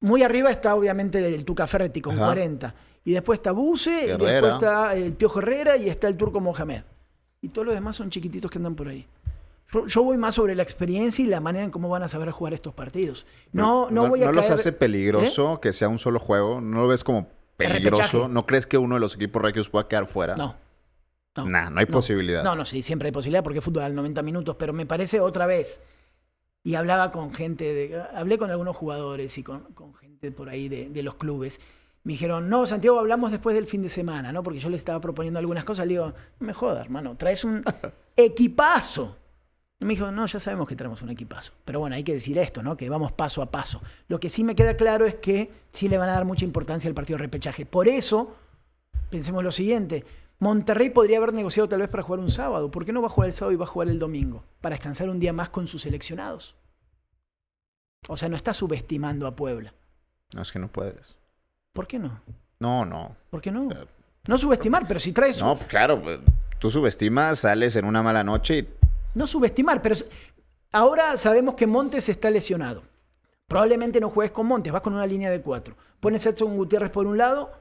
muy 0.00 0.22
arriba 0.22 0.50
está 0.50 0.74
obviamente 0.74 1.34
el 1.34 1.44
Tuca 1.44 1.66
Ferretti 1.66 2.00
con 2.00 2.16
Ajá. 2.16 2.26
40. 2.26 2.74
Y 3.04 3.12
después 3.12 3.38
está 3.38 3.52
Buse, 3.52 4.04
y 4.04 4.06
después 4.08 4.54
está 4.54 4.96
el 4.96 5.12
Piojo 5.12 5.38
Herrera 5.38 5.76
y 5.76 5.88
está 5.88 6.08
el 6.08 6.16
Turco 6.16 6.40
Mohamed. 6.40 6.82
Y 7.40 7.48
todos 7.50 7.66
los 7.66 7.74
demás 7.74 7.94
son 7.94 8.10
chiquititos 8.10 8.50
que 8.50 8.58
andan 8.58 8.74
por 8.74 8.88
ahí. 8.88 9.06
Yo, 9.72 9.86
yo 9.86 10.02
voy 10.02 10.16
más 10.16 10.34
sobre 10.34 10.54
la 10.54 10.62
experiencia 10.62 11.24
y 11.24 11.28
la 11.28 11.40
manera 11.40 11.64
en 11.64 11.70
cómo 11.70 11.88
van 11.88 12.02
a 12.02 12.08
saber 12.08 12.30
jugar 12.30 12.54
estos 12.54 12.74
partidos. 12.74 13.26
No, 13.52 13.88
no, 13.90 14.08
voy 14.08 14.22
a 14.22 14.26
¿No 14.26 14.32
los 14.32 14.50
hace 14.50 14.72
peligroso 14.72 15.60
que 15.60 15.72
sea 15.72 15.88
un 15.88 15.98
solo 15.98 16.18
juego? 16.18 16.60
¿No 16.60 16.82
lo 16.82 16.88
ves 16.88 17.04
como 17.04 17.28
peligroso? 17.56 18.28
¿No 18.28 18.46
crees 18.46 18.66
que 18.66 18.78
uno 18.78 18.96
de 18.96 19.00
los 19.00 19.14
equipos 19.14 19.40
regios 19.42 19.70
pueda 19.70 19.86
quedar 19.86 20.06
fuera? 20.06 20.36
No. 20.36 20.56
No. 21.36 21.44
Nah, 21.44 21.68
no 21.68 21.80
hay 21.80 21.86
posibilidad. 21.86 22.42
No, 22.42 22.56
no, 22.56 22.64
sí, 22.64 22.82
siempre 22.82 23.08
hay 23.08 23.12
posibilidad 23.12 23.44
porque 23.44 23.58
es 23.58 23.64
fútbol 23.64 23.82
al 23.82 23.94
90 23.94 24.22
minutos, 24.22 24.56
pero 24.58 24.72
me 24.72 24.86
parece 24.86 25.20
otra 25.20 25.46
vez. 25.46 25.82
Y 26.66 26.74
hablaba 26.74 27.12
con 27.12 27.32
gente, 27.32 27.72
de, 27.72 28.02
hablé 28.12 28.38
con 28.38 28.50
algunos 28.50 28.76
jugadores 28.76 29.38
y 29.38 29.44
con, 29.44 29.72
con 29.72 29.94
gente 29.94 30.32
por 30.32 30.48
ahí 30.48 30.68
de, 30.68 30.90
de 30.90 31.02
los 31.04 31.14
clubes. 31.14 31.60
Me 32.02 32.14
dijeron, 32.14 32.48
no, 32.48 32.66
Santiago, 32.66 32.98
hablamos 32.98 33.30
después 33.30 33.54
del 33.54 33.68
fin 33.68 33.82
de 33.82 33.88
semana, 33.88 34.32
¿no? 34.32 34.42
Porque 34.42 34.58
yo 34.58 34.68
les 34.68 34.78
estaba 34.78 35.00
proponiendo 35.00 35.38
algunas 35.38 35.62
cosas. 35.62 35.86
Le 35.86 35.92
digo, 35.92 36.12
no 36.40 36.46
me 36.48 36.52
jodas, 36.52 36.84
hermano, 36.84 37.16
traes 37.16 37.44
un 37.44 37.62
equipazo. 38.16 39.16
Me 39.78 39.90
dijo, 39.90 40.10
no, 40.10 40.26
ya 40.26 40.40
sabemos 40.40 40.66
que 40.66 40.74
traemos 40.74 41.02
un 41.02 41.10
equipazo. 41.10 41.52
Pero 41.64 41.78
bueno, 41.78 41.94
hay 41.94 42.02
que 42.02 42.14
decir 42.14 42.36
esto, 42.36 42.64
¿no? 42.64 42.76
Que 42.76 42.90
vamos 42.90 43.12
paso 43.12 43.42
a 43.42 43.50
paso. 43.52 43.80
Lo 44.08 44.18
que 44.18 44.28
sí 44.28 44.42
me 44.42 44.56
queda 44.56 44.76
claro 44.76 45.06
es 45.06 45.14
que 45.14 45.52
sí 45.70 45.88
le 45.88 45.98
van 45.98 46.08
a 46.08 46.14
dar 46.14 46.24
mucha 46.24 46.44
importancia 46.44 46.88
al 46.88 46.94
partido 46.94 47.16
de 47.16 47.22
repechaje. 47.22 47.64
Por 47.64 47.86
eso, 47.86 48.34
pensemos 49.08 49.44
lo 49.44 49.52
siguiente. 49.52 50.04
Monterrey 50.38 50.90
podría 50.90 51.18
haber 51.18 51.32
negociado 51.32 51.68
tal 51.68 51.80
vez 51.80 51.88
para 51.88 52.02
jugar 52.02 52.20
un 52.20 52.30
sábado. 52.30 52.70
¿Por 52.70 52.84
qué 52.84 52.92
no 52.92 53.00
va 53.00 53.06
a 53.06 53.10
jugar 53.10 53.28
el 53.28 53.32
sábado 53.32 53.52
y 53.52 53.56
va 53.56 53.64
a 53.64 53.68
jugar 53.68 53.88
el 53.88 53.98
domingo? 53.98 54.44
Para 54.60 54.76
descansar 54.76 55.08
un 55.08 55.18
día 55.18 55.32
más 55.32 55.48
con 55.48 55.66
sus 55.66 55.82
seleccionados. 55.82 56.56
O 58.08 58.16
sea, 58.16 58.28
no 58.28 58.36
está 58.36 58.52
subestimando 58.52 59.26
a 59.26 59.34
Puebla. 59.34 59.74
No, 60.34 60.42
es 60.42 60.52
que 60.52 60.58
no 60.58 60.68
puedes. 60.68 61.16
¿Por 61.72 61.86
qué 61.86 61.98
no? 61.98 62.20
No, 62.60 62.84
no. 62.84 63.16
¿Por 63.30 63.40
qué 63.40 63.50
no? 63.50 63.68
No 64.26 64.38
subestimar, 64.38 64.86
pero 64.86 65.00
si 65.00 65.12
traes... 65.12 65.40
No, 65.40 65.58
claro. 65.58 66.02
pues, 66.02 66.20
Tú 66.58 66.70
subestimas, 66.70 67.40
sales 67.40 67.76
en 67.76 67.84
una 67.84 68.02
mala 68.02 68.24
noche 68.24 68.58
y 68.58 68.68
no 69.14 69.26
subestimar, 69.26 69.82
pero 69.82 69.96
ahora 70.72 71.16
sabemos 71.16 71.54
que 71.54 71.66
Montes 71.66 72.08
está 72.08 72.30
lesionado. 72.30 72.82
Probablemente 73.46 74.00
no 74.00 74.10
juegues 74.10 74.32
con 74.32 74.46
Montes, 74.46 74.72
vas 74.72 74.82
con 74.82 74.94
una 74.94 75.06
línea 75.06 75.30
de 75.30 75.40
cuatro. 75.40 75.76
Pones 76.00 76.26
a 76.26 76.30
Edson 76.30 76.56
Gutiérrez 76.56 76.90
por 76.90 77.06
un 77.06 77.16
lado, 77.16 77.52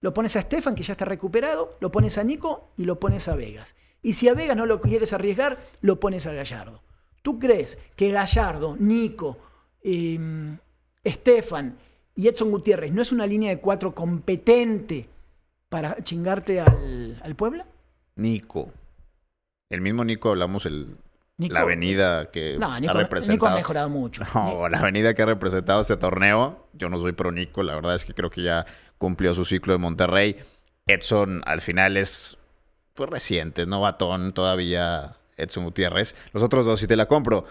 lo 0.00 0.14
pones 0.14 0.36
a 0.36 0.42
Stefan, 0.42 0.74
que 0.74 0.82
ya 0.82 0.92
está 0.92 1.04
recuperado, 1.04 1.76
lo 1.80 1.92
pones 1.92 2.18
a 2.18 2.24
Nico 2.24 2.72
y 2.76 2.84
lo 2.84 2.98
pones 2.98 3.28
a 3.28 3.36
Vegas. 3.36 3.76
Y 4.02 4.14
si 4.14 4.28
a 4.28 4.34
Vegas 4.34 4.56
no 4.56 4.66
lo 4.66 4.80
quieres 4.80 5.12
arriesgar, 5.12 5.58
lo 5.82 6.00
pones 6.00 6.26
a 6.26 6.32
Gallardo. 6.32 6.82
¿Tú 7.22 7.38
crees 7.38 7.78
que 7.96 8.10
Gallardo, 8.10 8.76
Nico, 8.78 9.38
eh, 9.82 10.18
Stefan 11.06 11.76
y 12.14 12.28
Edson 12.28 12.50
Gutiérrez 12.50 12.92
no 12.92 13.02
es 13.02 13.12
una 13.12 13.26
línea 13.26 13.50
de 13.50 13.60
cuatro 13.60 13.94
competente 13.94 15.08
para 15.68 16.02
chingarte 16.02 16.60
al, 16.60 17.20
al 17.22 17.36
Puebla? 17.36 17.66
Nico. 18.16 18.72
El 19.68 19.82
mismo 19.82 20.04
Nico 20.04 20.30
hablamos 20.30 20.64
el, 20.64 20.96
Nico- 21.40 21.54
la 21.54 21.60
avenida 21.62 22.30
que 22.30 22.56
No, 22.58 22.72
ha 22.72 22.78
representado. 22.78 23.32
Nico 23.34 23.46
ha 23.48 23.54
mejorado 23.54 23.88
mucho. 23.88 24.22
No, 24.34 24.68
la 24.68 24.78
avenida 24.78 25.14
que 25.14 25.22
ha 25.22 25.26
representado 25.26 25.80
este 25.80 25.96
torneo. 25.96 26.68
Yo 26.74 26.88
no 26.88 26.98
soy 27.00 27.12
pro 27.12 27.32
Nico, 27.32 27.62
la 27.62 27.74
verdad 27.74 27.94
es 27.94 28.04
que 28.04 28.14
creo 28.14 28.30
que 28.30 28.42
ya 28.42 28.64
cumplió 28.98 29.34
su 29.34 29.44
ciclo 29.44 29.74
en 29.74 29.80
Monterrey. 29.80 30.36
Edson 30.86 31.42
al 31.46 31.60
final 31.60 31.96
es 31.96 32.38
pues 32.94 33.08
reciente, 33.08 33.66
no 33.66 33.80
batón 33.80 34.32
todavía 34.32 35.16
Edson 35.36 35.64
Gutiérrez. 35.64 36.14
Los 36.32 36.42
otros 36.42 36.66
dos 36.66 36.80
sí 36.80 36.86
te 36.86 36.96
la 36.96 37.06
compro. 37.06 37.44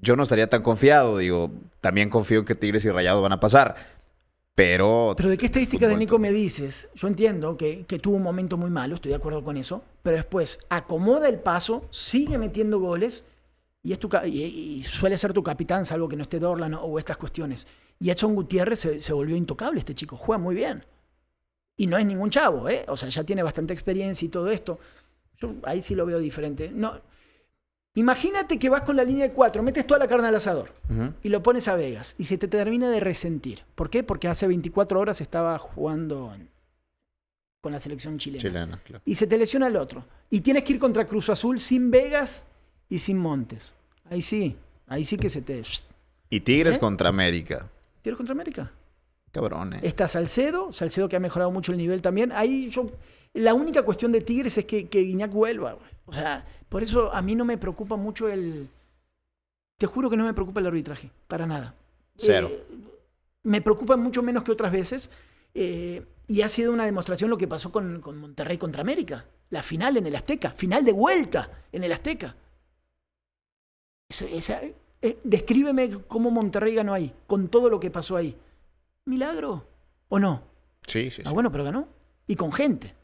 Yo 0.00 0.16
no 0.16 0.22
estaría 0.24 0.48
tan 0.48 0.62
confiado, 0.62 1.18
digo, 1.18 1.50
también 1.80 2.10
confío 2.10 2.40
en 2.40 2.44
que 2.44 2.54
Tigres 2.54 2.84
y 2.84 2.90
Rayado 2.90 3.22
van 3.22 3.32
a 3.32 3.40
pasar. 3.40 3.74
Pero, 4.54 5.14
Pero 5.16 5.28
¿de 5.30 5.36
qué 5.36 5.46
estadística 5.46 5.88
de. 5.88 5.96
Nico 5.96 6.18
me 6.18 6.30
dices? 6.30 6.88
Yo 6.94 7.08
entiendo 7.08 7.56
que, 7.56 7.84
que 7.86 7.98
tuvo 7.98 8.16
un 8.16 8.22
momento 8.22 8.56
muy 8.56 8.70
malo, 8.70 8.94
estoy 8.94 9.10
de 9.10 9.16
acuerdo 9.16 9.42
con 9.42 9.56
eso, 9.56 9.82
pero 10.02 10.16
después 10.16 10.60
acomoda 10.68 11.28
el 11.28 11.40
paso, 11.40 11.88
sigue 11.90 12.38
metiendo 12.38 12.78
goles 12.78 13.24
y, 13.82 13.92
es 13.92 13.98
tu 13.98 14.08
y 14.24 14.82
suele 14.84 15.18
ser 15.18 15.32
tu 15.32 15.42
capitán, 15.42 15.84
salvo 15.86 16.08
que 16.08 16.16
no 16.16 16.22
esté 16.22 16.38
Dorlan 16.38 16.74
o, 16.74 16.82
o 16.82 16.98
estas 17.00 17.16
cuestiones. 17.16 17.66
Y 17.98 18.10
Edson 18.10 18.34
Gutiérrez 18.34 18.78
se, 18.78 19.00
se 19.00 19.12
volvió 19.12 19.36
intocable 19.36 19.80
este 19.80 19.94
chico, 19.94 20.16
juega 20.16 20.42
muy 20.42 20.54
bien. 20.54 20.84
Y 21.76 21.88
no 21.88 21.98
es 21.98 22.06
ningún 22.06 22.30
chavo, 22.30 22.68
¿eh? 22.68 22.84
O 22.86 22.96
sea, 22.96 23.08
ya 23.08 23.24
tiene 23.24 23.42
bastante 23.42 23.74
experiencia 23.74 24.24
y 24.24 24.28
todo 24.28 24.50
esto. 24.50 24.78
Yo 25.38 25.54
ahí 25.64 25.80
sí 25.80 25.96
lo 25.96 26.06
veo 26.06 26.20
diferente. 26.20 26.70
No, 26.72 26.94
imagínate 27.94 28.58
que 28.58 28.68
vas 28.68 28.82
con 28.82 28.96
la 28.96 29.04
línea 29.04 29.28
de 29.28 29.32
cuatro, 29.32 29.62
metes 29.62 29.86
toda 29.86 30.00
la 30.00 30.08
carne 30.08 30.28
al 30.28 30.34
asador 30.34 30.72
y 31.22 31.28
lo 31.28 31.42
pones 31.42 31.68
a 31.68 31.76
Vegas 31.76 32.14
y 32.18 32.24
se 32.24 32.38
te 32.38 32.48
termina 32.48 32.90
de 32.90 33.00
resentir. 33.00 33.62
¿Por 33.74 33.90
qué? 33.90 34.02
Porque 34.02 34.28
hace 34.28 34.46
24 34.46 34.98
horas 35.00 35.20
estaba 35.20 35.58
jugando 35.58 36.32
con 37.60 37.72
la 37.72 37.80
selección 37.80 38.18
chilena. 38.18 38.42
chilena, 38.42 38.80
claro. 38.84 39.02
Y 39.06 39.14
se 39.14 39.26
te 39.26 39.38
lesiona 39.38 39.68
el 39.68 39.76
otro. 39.76 40.04
Y 40.28 40.40
tienes 40.40 40.64
que 40.64 40.74
ir 40.74 40.78
contra 40.78 41.06
Cruz 41.06 41.30
Azul 41.30 41.58
sin 41.58 41.90
Vegas 41.90 42.44
y 42.88 42.98
sin 42.98 43.16
Montes. 43.16 43.74
Ahí 44.10 44.20
sí, 44.20 44.56
ahí 44.86 45.02
sí 45.04 45.16
que 45.16 45.30
se 45.30 45.40
te... 45.40 45.62
Y 46.28 46.40
Tigres 46.40 46.76
¿Eh? 46.76 46.78
contra 46.78 47.08
América. 47.08 47.70
¿Tienes 48.02 48.16
contra 48.18 48.32
América? 48.32 48.70
Cabrón, 49.32 49.74
eh. 49.74 49.80
Está 49.82 50.08
Salcedo, 50.08 50.72
Salcedo 50.72 51.08
que 51.08 51.16
ha 51.16 51.20
mejorado 51.20 51.50
mucho 51.50 51.72
el 51.72 51.78
nivel 51.78 52.02
también. 52.02 52.32
Ahí 52.32 52.68
yo. 52.68 52.86
La 53.32 53.54
única 53.54 53.82
cuestión 53.82 54.12
de 54.12 54.20
Tigres 54.20 54.58
es 54.58 54.64
que, 54.64 54.88
que 54.88 55.00
Guiñac 55.00 55.32
vuelva. 55.32 55.72
güey. 55.72 55.90
O 56.06 56.12
sea, 56.12 56.44
por 56.68 56.82
eso 56.82 57.12
a 57.14 57.22
mí 57.22 57.34
no 57.34 57.44
me 57.44 57.58
preocupa 57.58 57.96
mucho 57.96 58.28
el. 58.28 58.68
Te 59.78 59.86
juro 59.86 60.08
que 60.10 60.16
no 60.16 60.24
me 60.24 60.34
preocupa 60.34 60.60
el 60.60 60.66
arbitraje, 60.66 61.10
para 61.26 61.46
nada. 61.46 61.74
Cero. 62.16 62.48
Eh, 62.50 62.64
me 63.44 63.60
preocupa 63.60 63.96
mucho 63.96 64.22
menos 64.22 64.44
que 64.44 64.52
otras 64.52 64.72
veces. 64.72 65.10
eh, 65.54 66.04
y 66.26 66.40
ha 66.40 66.48
sido 66.48 66.72
una 66.72 66.86
demostración 66.86 67.28
lo 67.28 67.36
que 67.36 67.46
pasó 67.46 67.70
con, 67.70 68.00
con 68.00 68.16
Monterrey 68.16 68.56
contra 68.56 68.80
América. 68.80 69.26
La 69.50 69.62
final 69.62 69.96
en 69.98 70.06
el 70.06 70.16
Azteca. 70.16 70.50
Final 70.52 70.82
de 70.84 70.92
vuelta 70.92 71.50
en 71.70 71.84
el 71.84 71.92
Azteca. 71.92 72.34
Eso- 74.08 74.26
esa- 74.26 74.62
eh, 75.02 75.18
descríbeme 75.22 75.90
cómo 76.06 76.30
Monterrey 76.30 76.74
ganó 76.74 76.94
ahí, 76.94 77.12
con 77.26 77.48
todo 77.48 77.68
lo 77.68 77.78
que 77.78 77.90
pasó 77.90 78.16
ahí. 78.16 78.36
¿Milagro? 79.04 79.66
¿O 80.08 80.18
no? 80.18 80.42
Sí, 80.86 81.04
sí, 81.10 81.16
sí. 81.16 81.22
Ah, 81.26 81.32
bueno, 81.32 81.50
pero 81.52 81.64
ganó. 81.64 81.88
Y 82.26 82.36
con 82.36 82.52
gente. 82.52 82.94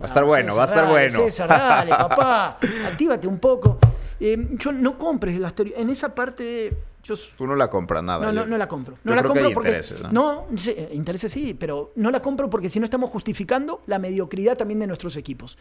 Va 0.00 0.04
a 0.04 0.06
estar 0.06 0.22
Vamos, 0.24 0.36
bueno, 0.36 0.56
va 0.56 0.62
a 0.62 0.64
estar 0.64 0.82
dale, 0.84 0.92
bueno. 0.92 1.18
César, 1.18 1.48
dale, 1.48 1.90
papá. 1.90 2.58
Actívate 2.86 3.26
un 3.28 3.38
poco. 3.38 3.78
Eh, 4.20 4.48
yo 4.52 4.72
no 4.72 4.98
compres 4.98 5.38
las 5.38 5.54
teorías. 5.54 5.78
En 5.78 5.88
esa 5.90 6.14
parte, 6.14 6.76
yo 7.02 7.14
Tú 7.36 7.46
no 7.46 7.54
la 7.54 7.68
compras 7.68 8.02
nada. 8.02 8.26
no, 8.26 8.32
no, 8.32 8.46
no 8.46 8.58
la 8.58 8.66
compro. 8.66 8.96
No 9.04 9.12
yo 9.12 9.14
la 9.14 9.22
creo 9.22 9.34
que 9.34 9.40
compro 9.40 9.48
hay 9.48 9.54
porque. 9.54 9.68
intereses, 9.68 10.12
¿no? 10.12 10.46
sí, 10.56 10.70
eh, 10.76 10.90
intereses 10.92 11.30
sí, 11.30 11.54
pero 11.54 11.92
no 11.96 12.10
la 12.10 12.20
compro 12.20 12.48
porque 12.50 12.68
si 12.68 12.80
no 12.80 12.86
estamos 12.86 13.10
justificando 13.10 13.82
la 13.86 13.98
mediocridad 13.98 14.56
también 14.56 14.80
de 14.80 14.86
nuestros 14.86 15.16
equipos. 15.16 15.58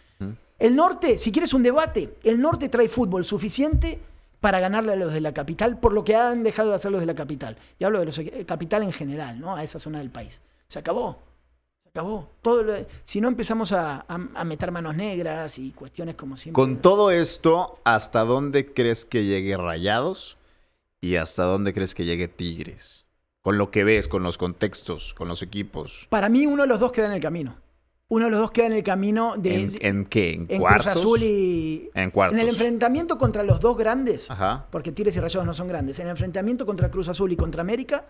El 0.57 0.75
norte, 0.75 1.17
si 1.17 1.31
quieres 1.31 1.53
un 1.53 1.63
debate, 1.63 2.15
el 2.23 2.39
norte 2.39 2.69
trae 2.69 2.88
fútbol 2.88 3.25
suficiente 3.25 3.99
para 4.39 4.59
ganarle 4.59 4.93
a 4.93 4.95
los 4.95 5.13
de 5.13 5.21
la 5.21 5.34
capital 5.34 5.79
por 5.79 5.93
lo 5.93 6.03
que 6.03 6.15
han 6.15 6.43
dejado 6.43 6.69
de 6.69 6.75
hacer 6.75 6.91
los 6.91 7.01
de 7.01 7.07
la 7.07 7.15
capital. 7.15 7.57
Y 7.79 7.84
hablo 7.84 7.99
de 7.99 8.05
los 8.05 8.17
eh, 8.17 8.45
capital 8.45 8.84
en 8.84 8.93
general, 8.93 9.39
¿no? 9.39 9.55
A 9.55 9.63
esa 9.63 9.79
zona 9.79 9.99
del 9.99 10.09
país. 10.09 10.41
Se 10.67 10.79
acabó. 10.79 11.19
Acabó. 11.96 12.28
Todo 12.41 12.64
lo- 12.64 12.74
si 13.04 13.22
no 13.22 13.28
empezamos 13.28 13.72
a, 13.72 14.04
a- 14.08 14.28
a 14.34 14.44
meter 14.46 14.72
manos 14.72 14.96
negras 14.96 15.60
y 15.60 15.72
cuestiones 15.74 16.16
como 16.16 16.36
siempre. 16.38 16.60
Con 16.60 16.78
todo 16.82 17.12
esto, 17.12 17.78
¿hasta 17.84 18.22
dónde 18.22 18.74
crees 18.74 19.06
que 19.06 19.26
llegue 19.26 19.56
Rayados? 19.58 20.39
¿Y 21.02 21.18
hasta 21.18 21.44
dónde 21.44 21.72
crees 21.72 21.94
que 21.94 22.04
llegue 22.06 22.28
Tigres? 22.28 23.06
Con 23.44 23.60
lo 23.60 23.70
que 23.70 23.84
ves, 23.84 24.08
con 24.08 24.24
los 24.24 24.39
contextos, 24.39 25.14
con 25.14 25.28
los 25.28 25.44
equipos. 25.44 26.08
Para 26.10 26.30
mí, 26.30 26.48
uno 26.48 26.64
de 26.64 26.68
los 26.68 26.80
dos 26.80 26.91
queda 26.91 27.06
en 27.06 27.12
el 27.12 27.22
camino. 27.22 27.58
Uno 28.08 28.26
de 28.26 28.32
los 28.32 28.39
dos 28.39 28.50
queda 28.52 28.66
en 28.66 28.74
el 28.74 28.84
camino 28.84 29.36
de. 29.38 29.62
¿En, 29.62 29.78
en 29.82 30.06
qué? 30.08 30.34
¿En, 30.34 30.41
en 30.41 30.48
Cruz 30.48 30.60
cuartos? 30.62 30.88
Azul 30.88 31.20
y. 31.22 31.91
En 31.94 32.10
cuartos. 32.10 32.39
En 32.39 32.48
el 32.48 32.50
enfrentamiento 32.56 33.20
contra 33.20 33.44
los 33.44 33.60
dos 33.60 33.78
grandes, 33.78 34.32
Ajá. 34.32 34.66
porque 34.72 34.91
Tigres 34.91 35.16
y 35.16 35.20
Rayados 35.20 35.46
no 35.46 35.54
son 35.54 35.68
grandes, 35.68 36.00
en 36.00 36.08
el 36.08 36.12
enfrentamiento 36.12 36.66
contra 36.66 36.89
Cruz 36.89 37.08
Azul 37.08 37.32
y 37.32 37.36
contra 37.36 37.62
América, 37.62 38.04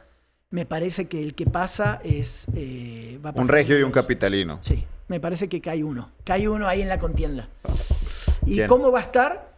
me 0.53 0.67
parece 0.67 1.07
que 1.07 1.19
el 1.23 1.33
que 1.33 1.47
pasa 1.47 1.99
es. 2.03 2.45
eh, 2.55 3.19
va 3.25 3.29
a 3.29 3.31
Un 3.31 3.37
pasar 3.37 3.55
regio 3.55 3.79
y 3.79 3.81
un 3.81 3.91
capitalino. 3.91 4.59
Sí, 4.61 4.85
me 5.07 5.19
parece 5.19 5.49
que 5.49 5.59
cae 5.61 5.83
uno. 5.83 6.11
Cae 6.23 6.47
uno 6.47 6.67
ahí 6.67 6.81
en 6.81 6.89
la 6.89 6.99
contienda. 6.99 7.49
¿Y 8.45 8.57
Bien. 8.57 8.67
cómo 8.67 8.91
va 8.91 8.99
a 8.99 9.01
estar? 9.01 9.51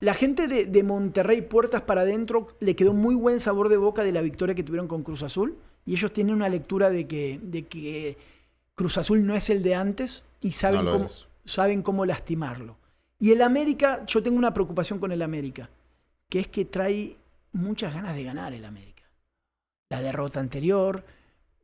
La 0.00 0.14
gente 0.14 0.48
de, 0.48 0.64
de 0.64 0.82
Monterrey, 0.82 1.42
puertas 1.42 1.82
para 1.82 2.00
adentro, 2.00 2.48
le 2.58 2.74
quedó 2.74 2.92
muy 2.92 3.14
buen 3.14 3.38
sabor 3.38 3.68
de 3.68 3.76
boca 3.76 4.02
de 4.02 4.10
la 4.10 4.20
victoria 4.20 4.56
que 4.56 4.64
tuvieron 4.64 4.88
con 4.88 5.04
Cruz 5.04 5.22
Azul. 5.22 5.56
Y 5.86 5.92
ellos 5.92 6.12
tienen 6.12 6.34
una 6.34 6.48
lectura 6.48 6.90
de 6.90 7.06
que, 7.06 7.38
de 7.42 7.66
que 7.66 8.18
Cruz 8.74 8.98
Azul 8.98 9.24
no 9.24 9.36
es 9.36 9.48
el 9.48 9.62
de 9.62 9.76
antes 9.76 10.24
y 10.40 10.52
saben, 10.52 10.78
No 10.78 10.82
lo 10.86 10.92
cómo, 10.92 11.04
es. 11.04 11.28
saben 11.44 11.82
cómo 11.82 12.04
lastimarlo. 12.04 12.76
Y 13.20 13.30
el 13.30 13.42
América, 13.42 14.04
yo 14.06 14.22
tengo 14.24 14.36
una 14.38 14.52
preocupación 14.52 14.98
con 14.98 15.12
el 15.12 15.22
América, 15.22 15.70
que 16.28 16.40
es 16.40 16.48
que 16.48 16.64
trae 16.64 17.16
muchas 17.52 17.94
ganas 17.94 18.16
de 18.16 18.24
ganar 18.24 18.52
el 18.54 18.64
América. 18.64 18.89
La 19.90 20.00
derrota 20.00 20.38
anterior, 20.38 21.02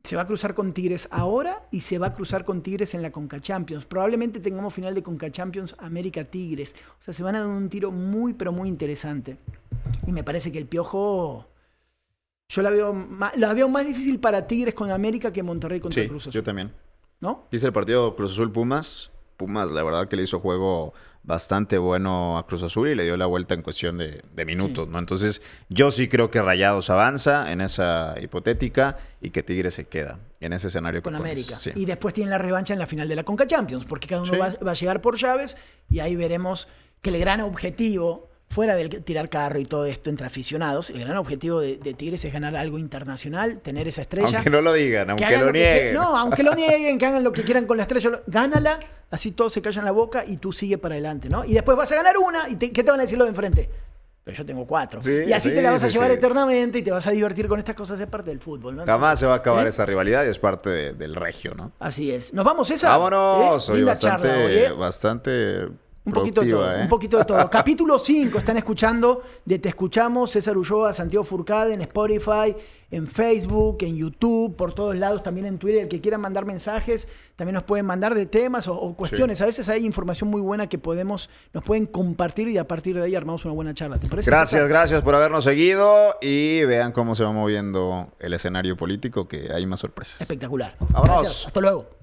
se 0.03 0.17
va 0.17 0.23
a 0.23 0.27
cruzar 0.27 0.53
con 0.53 0.73
Tigres 0.73 1.07
ahora 1.11 1.65
y 1.71 1.79
se 1.79 1.97
va 1.97 2.07
a 2.07 2.13
cruzar 2.13 2.43
con 2.43 2.61
Tigres 2.61 2.93
en 2.93 3.01
la 3.01 3.09
Conca 3.09 3.39
Champions. 3.39 3.85
Probablemente 3.85 4.41
tengamos 4.41 4.73
final 4.73 4.93
de 4.93 5.01
Conca 5.01 5.31
Champions 5.31 5.75
América 5.79 6.25
Tigres. 6.25 6.75
O 6.99 7.01
sea, 7.01 7.13
se 7.13 7.23
van 7.23 7.35
a 7.37 7.39
dar 7.39 7.49
un 7.49 7.69
tiro 7.69 7.89
muy, 7.89 8.33
pero 8.33 8.51
muy 8.51 8.67
interesante. 8.67 9.37
Y 10.05 10.11
me 10.11 10.25
parece 10.25 10.51
que 10.51 10.57
el 10.57 10.65
Piojo. 10.65 11.47
Yo 12.49 12.61
la 12.61 12.69
veo, 12.69 12.93
ma- 12.93 13.31
la 13.37 13.53
veo 13.53 13.69
más 13.69 13.87
difícil 13.87 14.19
para 14.19 14.45
Tigres 14.45 14.73
con 14.73 14.91
América 14.91 15.31
que 15.31 15.41
Monterrey 15.41 15.79
contra 15.79 16.03
Sí, 16.03 16.09
Cruz 16.09 16.23
Azul. 16.23 16.33
yo 16.33 16.43
también. 16.43 16.73
¿No? 17.21 17.45
Dice 17.49 17.67
el 17.67 17.73
partido 17.73 18.13
Cruz 18.17 18.33
Azul 18.33 18.51
Pumas. 18.51 19.09
Pumas, 19.37 19.69
la 19.71 19.83
verdad 19.83 20.07
que 20.07 20.15
le 20.15 20.23
hizo 20.23 20.39
juego 20.39 20.93
bastante 21.23 21.77
bueno 21.77 22.37
a 22.37 22.45
Cruz 22.47 22.63
Azul 22.63 22.87
y 22.89 22.95
le 22.95 23.03
dio 23.03 23.17
la 23.17 23.25
vuelta 23.25 23.53
en 23.53 23.61
cuestión 23.61 23.97
de, 23.97 24.23
de 24.33 24.45
minutos, 24.45 24.85
Sí. 24.85 24.91
¿no? 24.91 24.99
Entonces, 24.99 25.41
yo 25.69 25.91
sí 25.91 26.07
creo 26.07 26.31
que 26.31 26.41
Rayados 26.41 26.89
avanza 26.89 27.51
en 27.51 27.61
esa 27.61 28.15
hipotética 28.21 28.97
y 29.21 29.29
que 29.31 29.43
Tigres 29.43 29.73
se 29.75 29.85
queda 29.87 30.19
en 30.39 30.53
ese 30.53 30.67
escenario 30.67 31.01
que 31.01 31.03
Con 31.03 31.13
pones. 31.15 31.31
América. 31.31 31.55
Sí. 31.57 31.71
Y 31.75 31.85
después 31.85 32.13
tienen 32.13 32.31
la 32.31 32.37
revancha 32.37 32.73
en 32.73 32.79
la 32.79 32.85
final 32.85 33.07
de 33.09 33.15
la 33.15 33.23
Conca 33.23 33.45
Champions, 33.45 33.85
porque 33.85 34.07
cada 34.07 34.21
uno 34.21 34.33
Sí. 34.33 34.39
va, 34.39 34.53
va 34.65 34.71
a 34.71 34.75
llegar 34.75 35.01
por 35.01 35.17
llaves 35.17 35.57
y 35.89 35.99
ahí 35.99 36.15
veremos 36.15 36.67
que 37.01 37.09
el 37.09 37.19
gran 37.19 37.41
objetivo, 37.41 38.29
fuera 38.49 38.75
del 38.75 38.89
tirar 39.03 39.29
carro 39.29 39.59
y 39.59 39.65
todo 39.65 39.85
esto 39.85 40.09
entre 40.09 40.25
aficionados, 40.25 40.89
el 40.89 40.99
gran 41.01 41.17
objetivo 41.17 41.59
de, 41.59 41.77
de 41.77 41.93
Tigres 41.93 42.23
es 42.25 42.31
ganar 42.33 42.55
algo 42.55 42.79
internacional, 42.79 43.59
tener 43.59 43.87
esa 43.87 44.01
estrella. 44.01 44.37
Aunque 44.37 44.49
no 44.49 44.61
lo 44.61 44.73
digan, 44.73 45.15
que 45.15 45.25
aunque 45.25 45.37
lo 45.37 45.45
que- 45.51 45.59
nieguen. 45.59 45.93
no, 45.93 46.17
aunque 46.17 46.43
lo 46.43 46.55
nieguen, 46.55 46.97
que 46.97 47.05
hagan 47.05 47.23
lo 47.23 47.31
que 47.33 47.43
quieran 47.43 47.65
con 47.65 47.77
la 47.77 47.83
estrella, 47.83 48.09
lo- 48.09 48.21
gánala, 48.27 48.79
así 49.11 49.31
todos 49.31 49.51
se 49.53 49.61
callan 49.61 49.83
la 49.85 49.91
boca 49.91 50.23
y 50.25 50.37
tú 50.37 50.53
sigue 50.53 50.77
para 50.77 50.95
adelante, 50.95 51.29
¿no? 51.29 51.43
Y 51.45 51.53
después 51.53 51.77
vas 51.77 51.91
a 51.91 51.95
ganar 51.95 52.17
una 52.17 52.47
y 52.49 52.55
te- 52.55 52.71
¿qué 52.71 52.83
te 52.83 52.91
van 52.91 52.99
a 53.01 53.03
decir 53.03 53.17
los 53.17 53.25
de 53.27 53.29
enfrente? 53.31 53.69
Pero 54.23 54.37
yo 54.39 54.45
tengo 54.45 54.65
cuatro. 54.67 55.01
Sí, 55.01 55.23
y 55.25 55.31
así 55.31 55.49
sí, 55.49 55.55
te 55.55 55.61
la 55.61 55.71
vas 55.71 55.83
a 55.83 55.87
sí, 55.87 55.93
llevar 55.93 56.11
eternamente 56.11 56.79
y 56.79 56.81
te 56.81 56.91
vas 56.91 57.07
a 57.07 57.11
divertir 57.11 57.47
con 57.47 57.59
estas 57.59 57.75
cosas, 57.75 57.97
es 57.99 58.07
parte 58.07 58.29
del 58.29 58.39
fútbol, 58.41 58.75
¿no? 58.75 58.85
Jamás 58.85 59.19
se 59.19 59.25
va 59.25 59.33
a 59.33 59.37
acabar 59.37 59.65
¿Eh? 59.65 59.69
esa 59.69 59.85
rivalidad 59.85 60.25
y 60.25 60.29
es 60.29 60.39
parte 60.39 60.69
de- 60.69 60.93
del 60.93 61.15
regio, 61.15 61.53
¿no? 61.55 61.71
Así 61.79 62.11
es. 62.11 62.33
¿Nos 62.33 62.43
vamos, 62.43 62.69
esa? 62.71 62.89
Vámonos, 62.89 63.69
¿Eh? 63.69 63.71
oye, 63.71 63.79
Linda 63.81 63.91
bastante, 63.93 64.27
charla 64.29 64.45
hoy, 64.45 64.51
¿eh? 64.53 64.71
bastante 64.71 65.67
Un 66.07 66.13
poquito 66.13 66.39
de 66.39 66.49
todo, 66.49 66.59
Productiva, 66.61 66.79
¿eh? 66.79 66.83
un 66.83 66.89
poquito 66.89 67.17
de 67.17 67.25
todo. 67.25 67.49
Capítulo 67.51 67.99
5, 67.99 68.37
están 68.37 68.55
escuchando 68.55 69.23
de 69.43 69.59
Te 69.59 69.67
Escuchamos, 69.67 70.31
César 70.31 70.57
Ulloa, 70.57 70.93
Santiago 70.93 71.25
Furcade, 71.25 71.73
en 71.73 71.81
Spotify, 71.81 72.55
en 72.89 73.07
Facebook, 73.07 73.79
en 73.81 73.97
YouTube, 73.97 74.55
por 74.55 74.73
todos 74.73 74.95
lados, 74.95 75.21
también 75.21 75.47
en 75.47 75.57
Twitter. 75.57 75.81
El 75.81 75.87
que 75.89 75.99
quiera 75.99 76.17
mandar 76.17 76.45
mensajes, 76.45 77.09
también 77.35 77.55
nos 77.55 77.63
pueden 77.63 77.85
mandar 77.85 78.15
de 78.15 78.25
temas 78.25 78.69
o, 78.69 78.75
o 78.75 78.95
cuestiones. 78.95 79.41
A 79.41 79.47
veces 79.47 79.67
hay 79.67 79.85
información 79.85 80.29
muy 80.29 80.39
buena 80.39 80.69
que 80.69 80.77
podemos, 80.77 81.29
nos 81.51 81.65
pueden 81.65 81.85
compartir 81.85 82.47
y 82.47 82.57
a 82.57 82.65
partir 82.65 82.95
de 82.95 83.03
ahí 83.03 83.13
armamos 83.13 83.43
una 83.43 83.53
buena 83.53 83.73
charla. 83.73 83.97
¿Te 83.97 84.07
parece? 84.07 84.31
Gracias, 84.31 84.51
César? 84.51 84.69
gracias 84.69 85.01
por 85.01 85.13
habernos 85.13 85.43
seguido 85.43 86.15
y 86.21 86.63
vean 86.63 86.93
cómo 86.93 87.15
se 87.15 87.25
va 87.25 87.33
moviendo 87.33 88.13
el 88.19 88.31
escenario 88.33 88.77
político, 88.77 89.27
que 89.27 89.49
hay 89.53 89.65
más 89.65 89.81
sorpresas. 89.81 90.21
Espectacular. 90.21 90.77
Vámonos. 90.79 91.17
Gracias. 91.17 91.47
Hasta 91.47 91.59
luego. 91.59 91.96